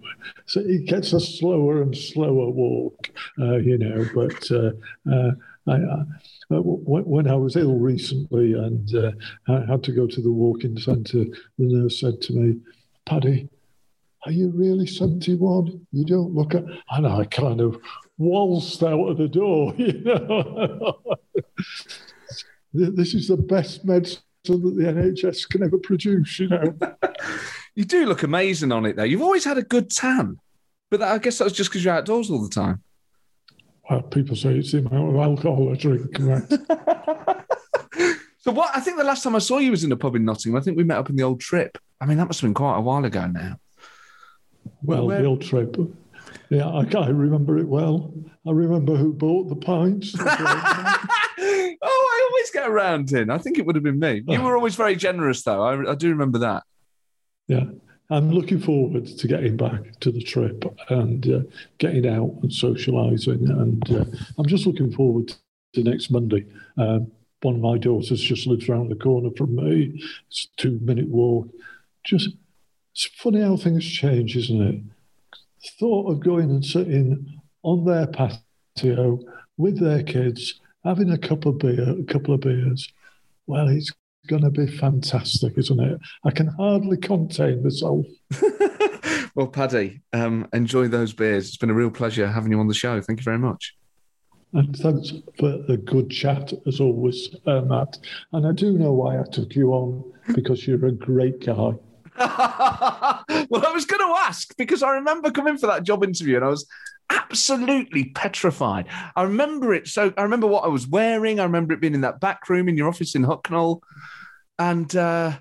So 0.47 0.61
it 0.61 0.87
gets 0.87 1.13
a 1.13 1.21
slower 1.21 1.83
and 1.83 1.97
slower 1.97 2.51
walk, 2.51 3.11
uh, 3.39 3.59
you 3.59 3.79
know. 3.79 4.09
But 4.13 4.51
uh, 4.51 4.73
uh, 5.11 5.31
I, 5.69 5.75
uh, 5.75 6.63
when 6.63 7.29
I 7.29 7.37
was 7.37 7.55
ill 7.57 7.77
recently 7.77 8.55
and 8.55 8.93
uh, 8.95 9.13
I 9.47 9.65
had 9.71 9.85
to 9.85 9.93
go 9.93 10.07
to 10.09 10.21
the 10.21 10.33
walking 10.33 10.79
centre, 10.79 11.25
the 11.25 11.35
nurse 11.59 12.01
said 12.01 12.21
to 12.23 12.33
me, 12.33 12.61
Paddy, 13.07 13.49
are 14.27 14.33
you 14.33 14.51
really 14.51 14.87
71? 14.87 15.87
You 15.93 16.05
don't 16.05 16.35
look 16.35 16.55
at. 16.55 16.65
And 16.91 17.07
I 17.07 17.25
kind 17.25 17.61
of 17.61 17.79
waltzed 18.19 18.83
out 18.83 19.09
of 19.09 19.17
the 19.17 19.29
door, 19.29 19.75
you 19.79 20.01
know. 20.01 20.99
this 22.73 23.15
is 23.15 23.29
the 23.29 23.37
best 23.37 23.85
medicine 23.85 24.23
that 24.45 24.75
the 24.77 24.85
NHS 24.85 25.49
can 25.49 25.63
ever 25.63 25.79
produce, 25.79 26.39
you 26.39 26.49
know. 26.49 26.75
you 27.75 27.85
do 27.85 28.07
look 28.07 28.23
amazing 28.23 28.73
on 28.73 28.87
it, 28.87 28.97
though. 28.97 29.05
You've 29.05 29.23
always 29.23 29.45
had 29.45 29.59
a 29.59 29.63
good 29.63 29.91
tan, 29.91 30.39
but 30.91 31.01
that, 31.01 31.13
I 31.13 31.19
guess 31.19 31.39
that's 31.39 31.53
just 31.53 31.71
because 31.71 31.85
you're 31.85 31.95
outdoors 31.95 32.31
all 32.31 32.43
the 32.43 32.49
time. 32.49 32.83
Well, 33.89 34.03
people 34.03 34.37
say 34.37 34.57
it's 34.57 34.73
the 34.73 34.79
amount 34.79 35.11
of 35.11 35.17
alcohol 35.17 35.73
I 35.73 35.77
drink. 35.77 36.17
Right? 36.19 36.49
so, 38.39 38.53
what 38.53 38.71
I 38.75 38.81
think 38.81 38.99
the 38.99 39.05
last 39.05 39.25
time 39.25 39.35
I 39.35 39.41
saw 39.41 39.59
you 39.59 39.73
was 39.73 39.85
in 39.85 39.93
a 39.93 39.97
pub 39.97 40.15
in 40.15 40.25
Nottingham. 40.25 40.61
I 40.61 40.63
think 40.63 40.77
we 40.77 40.85
met 40.85 40.99
up 40.99 41.11
in 41.11 41.17
the 41.17 41.25
old 41.25 41.41
trip. 41.41 41.77
I 42.01 42.07
mean, 42.07 42.17
that 42.19 42.27
must 42.27 42.41
have 42.41 42.49
been 42.49 42.55
quite 42.55 42.77
a 42.77 42.81
while 42.81 43.05
ago 43.05 43.27
now. 43.27 43.59
Well, 44.83 45.07
Where... 45.07 45.21
the 45.21 45.27
old 45.27 45.43
trip. 45.43 45.77
Yeah, 46.51 46.69
I, 46.69 46.87
I 46.97 47.09
remember 47.09 47.59
it 47.59 47.67
well. 47.67 48.13
I 48.47 48.53
remember 48.53 48.97
who 48.97 49.13
bought 49.13 49.49
the 49.49 49.57
pints. 49.57 50.15
always 51.83 52.51
get 52.53 52.69
around 52.69 53.13
in. 53.13 53.31
I 53.31 53.39
think 53.39 53.59
it 53.59 53.67
would 53.67 53.77
have 53.77 53.85
been 53.85 53.99
me. 53.99 54.23
You 54.27 54.43
were 54.43 54.57
always 54.57 54.75
very 54.75 54.97
generous, 54.97 55.43
though. 55.43 55.63
I, 55.63 55.93
I 55.93 55.95
do 55.95 56.11
remember 56.11 56.39
that. 56.39 56.63
Yeah. 57.49 57.65
I'm 58.11 58.31
looking 58.31 58.59
forward 58.59 59.07
to 59.07 59.29
getting 59.29 59.57
back 59.57 60.01
to 60.01 60.11
the 60.11 60.23
trip 60.23 60.65
and 60.89 61.31
uh, 61.31 61.41
getting 61.79 62.09
out 62.09 62.37
and 62.43 62.51
socialising. 62.51 63.49
And 63.49 63.91
uh, 63.91 64.05
I'm 64.37 64.47
just 64.47 64.67
looking 64.67 64.91
forward 64.91 65.33
to 65.75 65.85
next 65.85 66.11
Monday. 66.11 66.47
Um, 66.77 67.13
one 67.43 67.55
of 67.55 67.61
my 67.61 67.79
daughters 67.79 68.21
just 68.21 68.47
lives 68.47 68.69
around 68.69 68.89
the 68.89 68.97
corner 68.97 69.31
from 69.37 69.55
me. 69.55 70.03
It's 70.29 70.49
a 70.53 70.61
two 70.61 70.81
minute 70.83 71.09
walk. 71.09 71.49
Just, 72.05 72.31
it's 72.95 73.07
funny 73.07 73.43
how 73.43 73.57
things 73.57 73.87
change, 73.87 74.37
isn't 74.37 74.61
it? 74.63 74.81
Thought 75.79 76.11
of 76.11 76.21
going 76.21 76.51
and 76.51 76.65
sitting 76.65 77.41
on 77.63 77.85
their 77.85 78.09
patio 78.09 79.21
with 79.57 79.79
their 79.79 80.03
kids 80.03 80.61
having 80.85 81.11
a 81.11 81.19
cup 81.19 81.47
of 81.47 81.59
beer, 81.59 81.97
a 81.99 82.05
couple 82.05 82.35
of 82.35 82.41
beers, 82.41 82.93
well, 83.47 83.69
it's 83.69 83.93
going 84.27 84.43
to 84.43 84.51
be 84.51 84.67
fantastic, 84.67 85.57
isn't 85.57 85.81
it? 85.81 86.01
I 86.25 86.31
can 86.31 86.47
hardly 86.47 86.97
contain 86.97 87.63
myself. 87.63 88.07
well, 89.35 89.49
Paddy, 89.49 90.03
um, 90.13 90.49
enjoy 90.53 90.89
those 90.89 91.13
beers. 91.13 91.49
It's 91.49 91.57
been 91.57 91.71
a 91.71 91.75
real 91.75 91.91
pleasure 91.91 92.29
having 92.29 92.53
you 92.53 92.61
on 92.61 92.69
the 92.69 92.75
show. 92.75 93.01
Thank 93.01 93.21
you 93.21 93.25
very 93.25 93.39
much. 93.39 93.75
And 94.53 94.77
thanks 94.77 95.13
for 95.39 95.65
a 95.69 95.77
good 95.77 96.11
chat 96.11 96.53
as 96.67 96.81
always, 96.81 97.35
uh, 97.47 97.61
Matt. 97.63 97.99
And 98.33 98.47
I 98.47 98.53
do 98.53 98.77
know 98.77 98.93
why 98.93 99.21
I 99.21 99.25
took 99.25 99.55
you 99.55 99.73
on 99.73 100.13
because 100.35 100.67
you're 100.67 100.87
a 100.87 100.93
great 100.93 101.45
guy. 101.45 101.73
well, 103.51 103.67
I 103.67 103.73
was 103.73 103.87
going 103.87 104.07
to 104.07 104.15
ask 104.19 104.55
because 104.59 104.83
I 104.83 104.91
remember 104.93 105.31
coming 105.31 105.57
for 105.57 105.69
that 105.69 105.85
job 105.85 106.05
interview 106.05 106.37
and 106.37 106.45
I 106.45 106.49
was 106.49 106.69
absolutely 107.09 108.13
petrified. 108.15 108.87
I 109.17 109.23
remember 109.23 109.73
it 109.73 109.89
so 109.89 110.13
I 110.17 110.23
remember 110.23 110.47
what 110.47 110.65
I 110.65 110.69
was 110.69 110.87
wearing. 110.87 111.41
I 111.41 111.45
remember 111.45 111.73
it 111.73 111.81
being 111.81 111.95
in 111.95 112.03
that 112.03 112.21
back 112.21 112.49
room 112.51 112.69
in 112.69 112.77
your 112.77 112.89
office 112.89 113.15
in 113.15 113.25
Hucknall. 113.25 113.81
And 114.59 114.95
uh, 114.95 115.33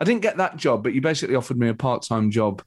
I 0.00 0.04
didn't 0.04 0.22
get 0.22 0.38
that 0.38 0.56
job, 0.56 0.82
but 0.82 0.94
you 0.94 1.00
basically 1.00 1.36
offered 1.36 1.58
me 1.58 1.68
a 1.68 1.74
part-time 1.74 2.32
job 2.32 2.62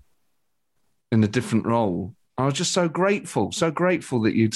in 1.12 1.22
a 1.22 1.28
different 1.28 1.66
role. 1.66 2.16
I 2.38 2.45
was 2.45 2.53
just 2.53 2.72
so 2.72 2.88
grateful, 2.88 3.51
so 3.51 3.70
grateful 3.72 4.22
that 4.22 4.36
you'd 4.36 4.55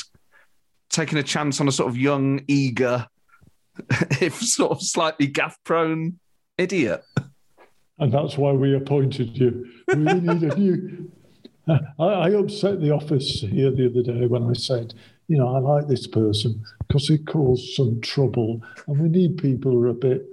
taken 0.89 1.17
a 1.17 1.23
chance 1.23 1.59
on 1.59 1.67
a 1.67 1.71
sort 1.73 1.89
of 1.89 1.97
young, 1.97 2.45
eager, 2.47 3.07
if 4.21 4.35
sort 4.35 4.71
of 4.71 4.81
slightly 4.81 5.27
gaff-prone 5.27 6.19
idiot. 6.57 7.03
And 8.03 8.11
that's 8.11 8.37
why 8.37 8.51
we 8.51 8.75
appointed 8.75 9.37
you. 9.37 9.65
We 9.87 9.95
need 9.95 10.43
a 10.43 10.57
new 10.57 11.09
I, 11.69 12.03
I 12.03 12.29
upset 12.31 12.81
the 12.81 12.91
office 12.91 13.39
here 13.39 13.71
the 13.71 13.89
other 13.89 14.01
day 14.01 14.25
when 14.25 14.49
I 14.49 14.51
said, 14.51 14.93
you 15.29 15.37
know, 15.37 15.55
I 15.55 15.59
like 15.59 15.87
this 15.87 16.05
person 16.05 16.61
because 16.85 17.07
he 17.07 17.17
caused 17.17 17.75
some 17.75 18.01
trouble, 18.01 18.61
and 18.87 18.99
we 18.99 19.07
need 19.07 19.37
people 19.37 19.71
who 19.71 19.83
are 19.83 19.87
a 19.87 19.93
bit 19.93 20.27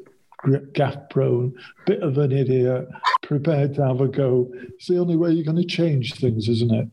gaff 0.72 0.96
prone, 1.10 1.54
bit 1.86 2.02
of 2.02 2.18
an 2.18 2.32
idiot, 2.32 2.88
prepared 3.22 3.76
to 3.76 3.86
have 3.86 4.00
a 4.00 4.08
go. 4.08 4.50
It's 4.74 4.88
the 4.88 4.98
only 4.98 5.16
way 5.16 5.30
you're 5.30 5.44
going 5.44 5.56
to 5.56 5.64
change 5.64 6.14
things, 6.14 6.48
isn't 6.48 6.74
it? 6.74 6.88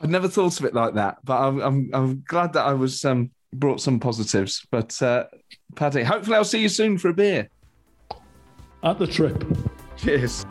I've 0.00 0.10
never 0.10 0.28
thought 0.28 0.60
of 0.60 0.64
it 0.64 0.74
like 0.74 0.94
that, 0.94 1.18
but 1.24 1.40
I'm 1.40 1.60
I'm, 1.60 1.90
I'm 1.92 2.24
glad 2.28 2.52
that 2.52 2.66
I 2.66 2.74
was 2.74 3.04
um, 3.04 3.32
brought 3.52 3.80
some 3.80 3.98
positives. 3.98 4.64
But 4.70 5.02
uh, 5.02 5.24
Paddy, 5.74 6.04
hopefully 6.04 6.36
I'll 6.36 6.44
see 6.44 6.62
you 6.62 6.68
soon 6.68 6.98
for 6.98 7.08
a 7.08 7.14
beer. 7.14 7.48
At 8.84 9.00
the 9.00 9.08
trip. 9.08 9.44
Cheers. 10.02 10.44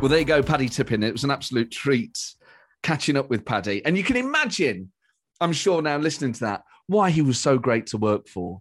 Well, 0.00 0.08
there 0.08 0.18
you 0.18 0.24
go, 0.24 0.42
Paddy 0.42 0.68
Tipping. 0.68 1.04
It 1.04 1.12
was 1.12 1.22
an 1.22 1.30
absolute 1.30 1.70
treat 1.70 2.18
catching 2.82 3.16
up 3.16 3.30
with 3.30 3.44
Paddy. 3.44 3.80
And 3.84 3.96
you 3.96 4.02
can 4.02 4.16
imagine, 4.16 4.90
I'm 5.40 5.52
sure 5.52 5.82
now 5.82 5.98
listening 5.98 6.32
to 6.32 6.40
that, 6.40 6.62
why 6.88 7.10
he 7.10 7.22
was 7.22 7.38
so 7.38 7.58
great 7.58 7.86
to 7.88 7.96
work 7.96 8.26
for. 8.26 8.60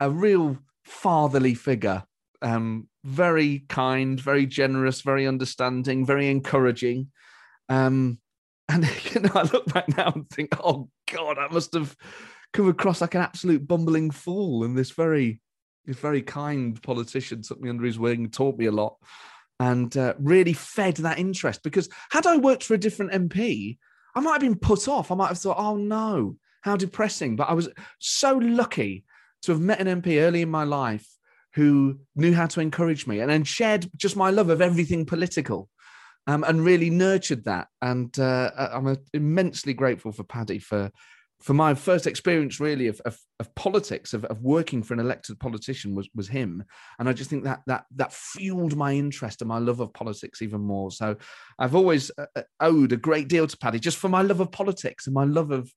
A 0.00 0.10
real 0.10 0.58
fatherly 0.84 1.54
figure, 1.54 2.02
um, 2.42 2.88
very 3.04 3.64
kind, 3.68 4.20
very 4.20 4.44
generous, 4.44 5.02
very 5.02 5.28
understanding, 5.28 6.04
very 6.04 6.28
encouraging. 6.28 7.12
Um, 7.68 8.18
and 8.68 8.84
you 9.14 9.20
know, 9.20 9.30
I 9.36 9.42
look 9.42 9.66
back 9.66 9.96
now 9.96 10.10
and 10.12 10.28
think, 10.30 10.50
oh 10.64 10.88
God, 11.12 11.38
I 11.38 11.46
must 11.46 11.74
have 11.74 11.94
come 12.52 12.66
across 12.66 13.00
like 13.00 13.14
an 13.14 13.22
absolute 13.22 13.68
bumbling 13.68 14.10
fool. 14.10 14.64
in 14.64 14.74
this 14.74 14.90
very, 14.90 15.40
this 15.86 15.98
very 15.98 16.22
kind 16.22 16.80
politician 16.82 17.42
took 17.42 17.60
me 17.60 17.70
under 17.70 17.84
his 17.84 17.98
wing, 17.98 18.30
taught 18.30 18.58
me 18.58 18.66
a 18.66 18.72
lot 18.72 18.96
and 19.62 19.96
uh, 19.96 20.14
really 20.18 20.52
fed 20.52 20.96
that 20.96 21.18
interest. 21.18 21.62
Because 21.62 21.88
had 22.10 22.26
I 22.26 22.36
worked 22.36 22.64
for 22.64 22.74
a 22.74 22.78
different 22.78 23.12
MP, 23.12 23.78
I 24.14 24.20
might 24.20 24.32
have 24.32 24.40
been 24.40 24.58
put 24.58 24.88
off. 24.88 25.10
I 25.10 25.14
might 25.14 25.28
have 25.28 25.38
thought, 25.38 25.58
oh 25.58 25.76
no, 25.76 26.36
how 26.62 26.76
depressing. 26.76 27.36
But 27.36 27.48
I 27.48 27.54
was 27.54 27.68
so 28.00 28.36
lucky 28.36 29.04
to 29.42 29.52
have 29.52 29.60
met 29.60 29.80
an 29.80 30.02
MP 30.02 30.20
early 30.20 30.42
in 30.42 30.50
my 30.50 30.64
life 30.64 31.06
who 31.54 31.98
knew 32.16 32.34
how 32.34 32.46
to 32.46 32.60
encourage 32.60 33.06
me 33.06 33.20
and 33.20 33.30
then 33.30 33.44
shared 33.44 33.88
just 33.96 34.16
my 34.16 34.30
love 34.30 34.48
of 34.48 34.60
everything 34.60 35.06
political. 35.06 35.68
Um, 36.28 36.44
and 36.44 36.64
really 36.64 36.88
nurtured 36.88 37.46
that. 37.46 37.66
And 37.80 38.16
uh, 38.16 38.50
I'm 38.56 38.96
immensely 39.12 39.74
grateful 39.74 40.12
for 40.12 40.22
Paddy 40.22 40.60
for 40.60 40.92
for 41.42 41.54
my 41.54 41.74
first 41.74 42.06
experience 42.06 42.60
really 42.60 42.86
of, 42.86 43.00
of, 43.04 43.18
of 43.40 43.54
politics 43.54 44.14
of, 44.14 44.24
of, 44.26 44.40
working 44.42 44.82
for 44.82 44.94
an 44.94 45.00
elected 45.00 45.38
politician 45.40 45.94
was, 45.94 46.08
was 46.14 46.28
him. 46.28 46.64
And 46.98 47.08
i 47.08 47.12
just 47.12 47.30
think 47.30 47.44
that 47.44 47.60
that 47.66 47.84
that 47.96 48.12
fueled 48.12 48.76
my 48.76 48.92
interest 48.92 49.42
and 49.42 49.48
my 49.48 49.58
love 49.58 49.80
of 49.80 49.92
politics 49.92 50.42
even 50.42 50.60
more. 50.60 50.90
So 50.90 51.16
i've 51.58 51.74
always 51.74 52.10
uh, 52.16 52.26
uh, 52.36 52.42
owed 52.60 52.92
a 52.92 52.96
great 52.96 53.28
deal 53.28 53.46
to 53.46 53.58
paddy 53.58 53.78
just 53.78 53.98
for 53.98 54.08
my 54.08 54.22
love 54.22 54.40
of 54.40 54.52
politics 54.52 55.06
and 55.06 55.14
my 55.14 55.24
love 55.24 55.50
of 55.50 55.72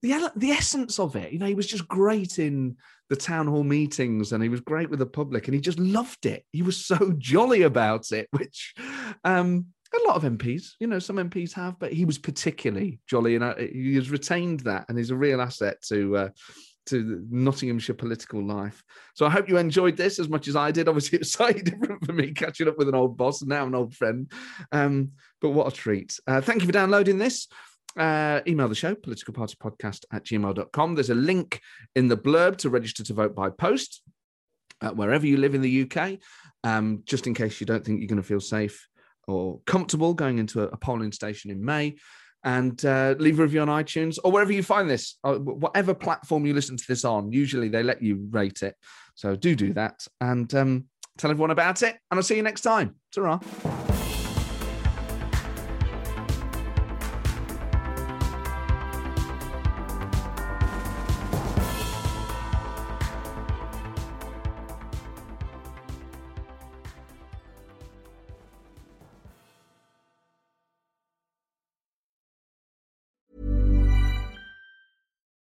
the, 0.00 0.32
the 0.36 0.52
essence 0.52 1.00
of 1.00 1.16
it. 1.16 1.32
You 1.32 1.40
know 1.40 1.46
he 1.46 1.54
was 1.54 1.66
just 1.66 1.88
great 1.88 2.38
in 2.38 2.76
the 3.10 3.16
town 3.16 3.46
hall 3.48 3.64
meetings 3.64 4.32
and 4.32 4.42
he 4.42 4.48
was 4.48 4.60
great 4.60 4.90
with 4.90 4.98
the 4.98 5.06
public 5.06 5.48
and 5.48 5.54
he 5.54 5.60
just 5.60 5.80
loved 5.80 6.26
it. 6.26 6.44
He 6.52 6.62
was 6.62 6.84
so 6.84 7.14
jolly 7.18 7.62
about 7.62 8.12
it 8.12 8.28
which 8.30 8.74
um 9.24 9.66
a 9.94 10.08
lot 10.08 10.16
of 10.16 10.22
MPs, 10.22 10.72
you 10.80 10.86
know, 10.86 10.98
some 10.98 11.16
MPs 11.16 11.52
have, 11.54 11.78
but 11.78 11.92
he 11.92 12.04
was 12.04 12.18
particularly 12.18 13.00
jolly, 13.06 13.36
and 13.36 13.58
he 13.58 13.94
has 13.94 14.10
retained 14.10 14.60
that, 14.60 14.86
and 14.88 14.98
he's 14.98 15.10
a 15.10 15.16
real 15.16 15.40
asset 15.40 15.80
to 15.88 16.16
uh, 16.16 16.28
to 16.86 17.26
Nottinghamshire 17.30 17.94
political 17.94 18.42
life. 18.42 18.82
So 19.14 19.26
I 19.26 19.30
hope 19.30 19.48
you 19.48 19.58
enjoyed 19.58 19.96
this 19.96 20.18
as 20.18 20.28
much 20.28 20.48
as 20.48 20.56
I 20.56 20.70
did. 20.70 20.88
Obviously, 20.88 21.18
it's 21.20 21.32
slightly 21.32 21.62
different 21.62 22.04
for 22.04 22.12
me 22.12 22.32
catching 22.32 22.68
up 22.68 22.78
with 22.78 22.88
an 22.88 22.94
old 22.94 23.16
boss 23.16 23.40
and 23.40 23.48
now 23.48 23.66
an 23.66 23.74
old 23.74 23.94
friend, 23.94 24.30
um, 24.72 25.12
but 25.40 25.50
what 25.50 25.72
a 25.72 25.74
treat! 25.74 26.18
Uh, 26.26 26.40
thank 26.40 26.60
you 26.60 26.66
for 26.66 26.72
downloading 26.72 27.18
this. 27.18 27.48
Uh, 27.96 28.40
email 28.46 28.68
the 28.68 28.74
show, 28.74 28.94
politicalpartypodcast 28.94 30.04
at 30.12 30.24
gmail.com. 30.24 30.94
There's 30.94 31.10
a 31.10 31.14
link 31.14 31.60
in 31.96 32.08
the 32.08 32.16
blurb 32.16 32.58
to 32.58 32.70
register 32.70 33.02
to 33.04 33.14
vote 33.14 33.34
by 33.34 33.50
post 33.50 34.02
uh, 34.82 34.90
wherever 34.90 35.26
you 35.26 35.38
live 35.38 35.54
in 35.54 35.62
the 35.62 35.90
UK, 35.90 36.18
um, 36.62 37.02
just 37.06 37.26
in 37.26 37.34
case 37.34 37.60
you 37.60 37.66
don't 37.66 37.84
think 37.84 38.00
you're 38.00 38.08
going 38.08 38.22
to 38.22 38.28
feel 38.28 38.40
safe 38.40 38.87
or 39.28 39.60
comfortable 39.66 40.14
going 40.14 40.38
into 40.38 40.62
a, 40.62 40.76
polling 40.76 41.12
station 41.12 41.50
in 41.50 41.64
May. 41.64 41.96
And 42.44 42.82
uh, 42.84 43.16
leave 43.18 43.40
a 43.40 43.42
review 43.42 43.60
on 43.60 43.68
iTunes 43.68 44.18
or 44.22 44.30
wherever 44.30 44.52
you 44.52 44.62
find 44.62 44.88
this, 44.88 45.18
uh, 45.24 45.34
whatever 45.34 45.92
platform 45.92 46.46
you 46.46 46.54
listen 46.54 46.76
to 46.76 46.84
this 46.88 47.04
on. 47.04 47.32
Usually 47.32 47.68
they 47.68 47.82
let 47.82 48.00
you 48.00 48.28
rate 48.30 48.62
it. 48.62 48.76
So 49.16 49.34
do 49.34 49.56
do 49.56 49.72
that 49.72 50.06
and 50.20 50.52
um, 50.54 50.84
tell 51.18 51.30
everyone 51.30 51.50
about 51.50 51.82
it. 51.82 51.96
And 52.10 52.18
I'll 52.18 52.22
see 52.22 52.36
you 52.36 52.42
next 52.42 52.60
time. 52.60 52.94
ta 53.12 53.40